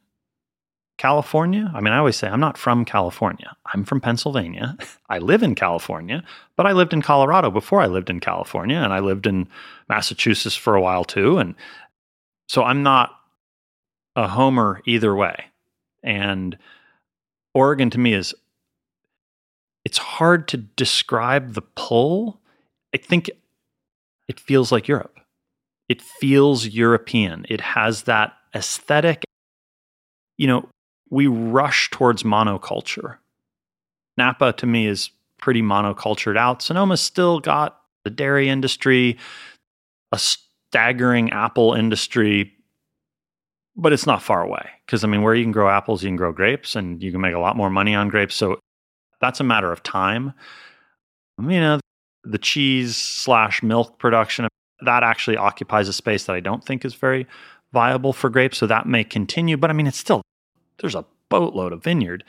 [1.01, 1.71] California.
[1.75, 3.57] I mean, I always say I'm not from California.
[3.73, 4.77] I'm from Pennsylvania.
[5.09, 6.23] I live in California,
[6.57, 9.49] but I lived in Colorado before I lived in California, and I lived in
[9.89, 11.39] Massachusetts for a while too.
[11.39, 11.55] And
[12.49, 13.13] so I'm not
[14.15, 15.47] a homer either way.
[16.03, 16.59] And
[17.55, 18.35] Oregon to me is
[19.87, 22.41] it's hard to describe the pull.
[22.95, 23.31] I think
[24.31, 25.19] it feels like Europe.
[25.89, 27.45] It feels European.
[27.49, 29.25] It has that aesthetic.
[30.39, 30.69] You know,
[31.11, 33.17] we rush towards monoculture.
[34.17, 36.61] Napa to me is pretty monocultured out.
[36.61, 39.19] Sonoma's still got the dairy industry,
[40.13, 42.53] a staggering apple industry,
[43.75, 44.71] but it's not far away.
[44.87, 47.21] Because I mean, where you can grow apples, you can grow grapes, and you can
[47.21, 48.37] make a lot more money on grapes.
[48.37, 48.61] So
[49.21, 50.35] that's a matter of time.
[51.41, 51.80] You know,
[52.25, 54.49] the cheese slash milk production
[54.83, 57.27] that actually occupies a space that I don't think is very
[57.73, 58.59] viable for grapes.
[58.59, 60.23] So that may continue, but I mean, it's still
[60.79, 62.25] there's a boatload of vineyard.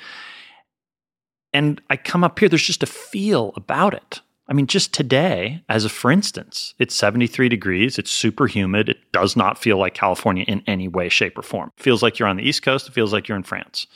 [1.53, 4.21] And I come up here, there's just a feel about it.
[4.47, 9.11] I mean, just today, as a for instance, it's 73 degrees, it's super humid, it
[9.13, 11.71] does not feel like California in any way, shape, or form.
[11.77, 13.87] It feels like you're on the East Coast, it feels like you're in France.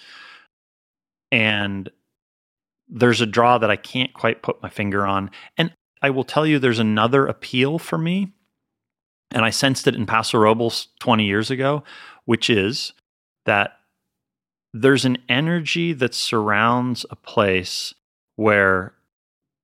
[1.32, 1.90] And
[2.88, 5.32] there's a draw that I can't quite put my finger on.
[5.58, 8.34] And I will tell you there's another appeal for me.
[9.32, 11.84] And I sensed it in Paso Robles 20 years ago,
[12.26, 12.94] which is
[13.46, 13.80] that
[14.74, 17.94] there's an energy that surrounds a place
[18.36, 18.94] where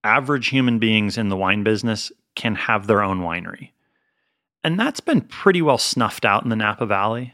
[0.03, 3.72] average human beings in the wine business can have their own winery.
[4.64, 7.34] And that's been pretty well snuffed out in the Napa Valley.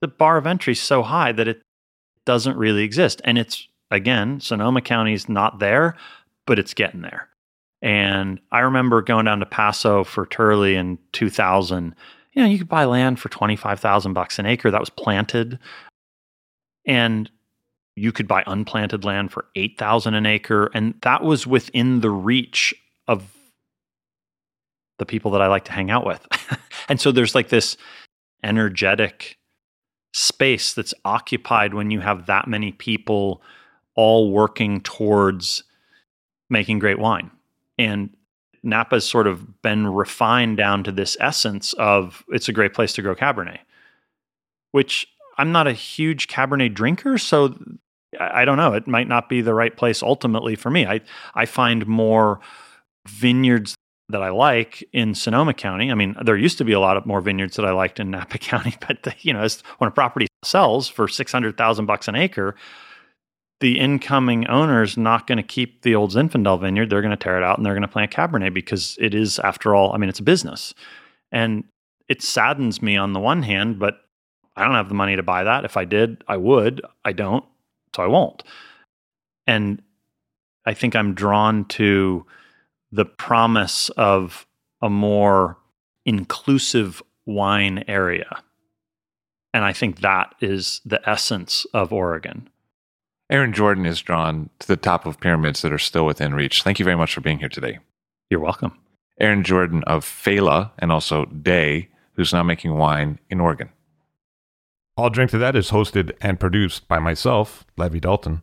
[0.00, 1.62] The bar of entry is so high that it
[2.26, 3.20] doesn't really exist.
[3.24, 5.96] And it's, again, Sonoma County's not there,
[6.46, 7.29] but it's getting there.
[7.82, 11.94] And I remember going down to Paso for Turley in 2000.
[12.32, 15.58] You know, you could buy land for 25,000 bucks an acre that was planted.
[16.86, 17.30] And
[17.96, 22.74] you could buy unplanted land for 8,000 an acre and that was within the reach
[23.08, 23.34] of
[24.98, 26.26] the people that I like to hang out with.
[26.88, 27.76] and so there's like this
[28.42, 29.38] energetic
[30.12, 33.42] space that's occupied when you have that many people
[33.94, 35.64] all working towards
[36.48, 37.30] making great wine.
[37.80, 38.10] And
[38.62, 43.02] Napa's sort of been refined down to this essence of it's a great place to
[43.02, 43.60] grow Cabernet,
[44.72, 45.06] which
[45.38, 47.58] I'm not a huge Cabernet drinker, so
[48.18, 48.74] I don't know.
[48.74, 50.84] It might not be the right place ultimately for me.
[50.86, 51.00] I
[51.34, 52.40] I find more
[53.08, 53.74] vineyards
[54.10, 55.90] that I like in Sonoma County.
[55.90, 58.10] I mean, there used to be a lot of more vineyards that I liked in
[58.10, 59.46] Napa County, but you know,
[59.78, 62.56] when a property sells for six hundred thousand bucks an acre,
[63.60, 66.90] the incoming owner is not going to keep the old Zinfandel vineyard.
[66.90, 69.38] They're going to tear it out and they're going to plant Cabernet because it is,
[69.38, 70.74] after all, I mean, it's a business,
[71.30, 71.64] and
[72.08, 74.00] it saddens me on the one hand, but
[74.56, 75.64] I don't have the money to buy that.
[75.64, 76.82] If I did, I would.
[77.04, 77.44] I don't,
[77.94, 78.42] so I won't.
[79.46, 79.80] And
[80.66, 82.26] I think I'm drawn to
[82.90, 84.46] the promise of
[84.82, 85.56] a more
[86.04, 88.42] inclusive wine area.
[89.54, 92.48] And I think that is the essence of Oregon.
[93.30, 96.62] Ehren Jordan is drawn to the top of pyramids that are still within reach.
[96.62, 97.78] Thank you very much for being here today.
[98.28, 98.76] You're welcome.
[99.20, 103.70] Ehren Jordan of Failla and also Day, who's now making wine in Oregon.
[104.96, 108.42] I'll Drink to That is hosted and produced by myself, Levi Dalton.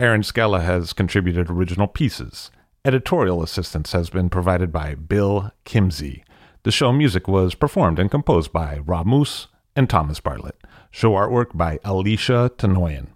[0.00, 2.50] Erin Scala has contributed original pieces.
[2.84, 6.22] Editorial assistance has been provided by Bill Kimsey.
[6.64, 9.46] The show music was performed and composed by Rob Moose
[9.76, 10.56] and Thomas Bartlett.
[10.90, 13.15] Show artwork by Alicia Tenoyan.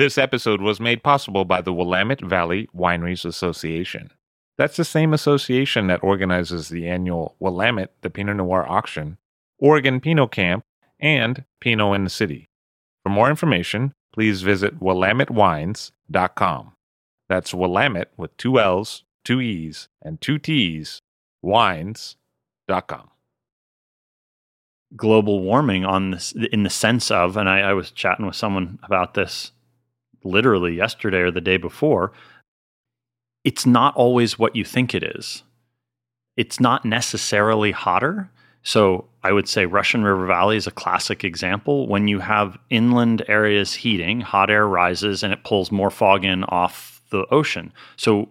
[0.00, 4.10] This episode was made possible by the Willamette Valley Wineries Association.
[4.56, 9.18] That's the same association that organizes the annual Willamette the Pinot Noir auction,
[9.58, 10.64] Oregon Pinot Camp,
[10.98, 12.48] and Pinot in the City.
[13.02, 16.72] For more information, please visit willamettewines.com.
[17.28, 21.02] That's Willamette with two L's, two E's, and two T's,
[21.42, 23.10] wines.com.
[24.96, 28.78] Global warming on this in the sense of, and I, I was chatting with someone
[28.82, 29.52] about this
[30.24, 32.12] literally yesterday or the day before,
[33.44, 35.42] it's not always what you think it is.
[36.36, 38.30] It's not necessarily hotter.
[38.62, 41.86] So I would say Russian River Valley is a classic example.
[41.86, 46.44] When you have inland areas heating, hot air rises and it pulls more fog in
[46.44, 47.72] off the ocean.
[47.96, 48.28] So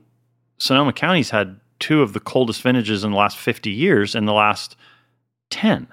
[0.57, 4.33] Sonoma County's had two of the coldest vintages in the last 50 years in the
[4.33, 4.75] last
[5.49, 5.87] 10.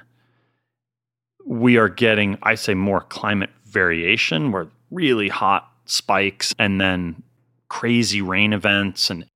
[1.47, 7.23] We are getting, I say, more climate variation where really hot spikes and then
[7.69, 9.11] crazy rain events.
[9.11, 9.27] And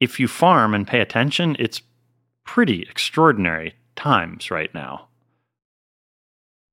[0.00, 1.82] if you farm and pay attention, it's
[2.44, 5.08] pretty extraordinary times right now.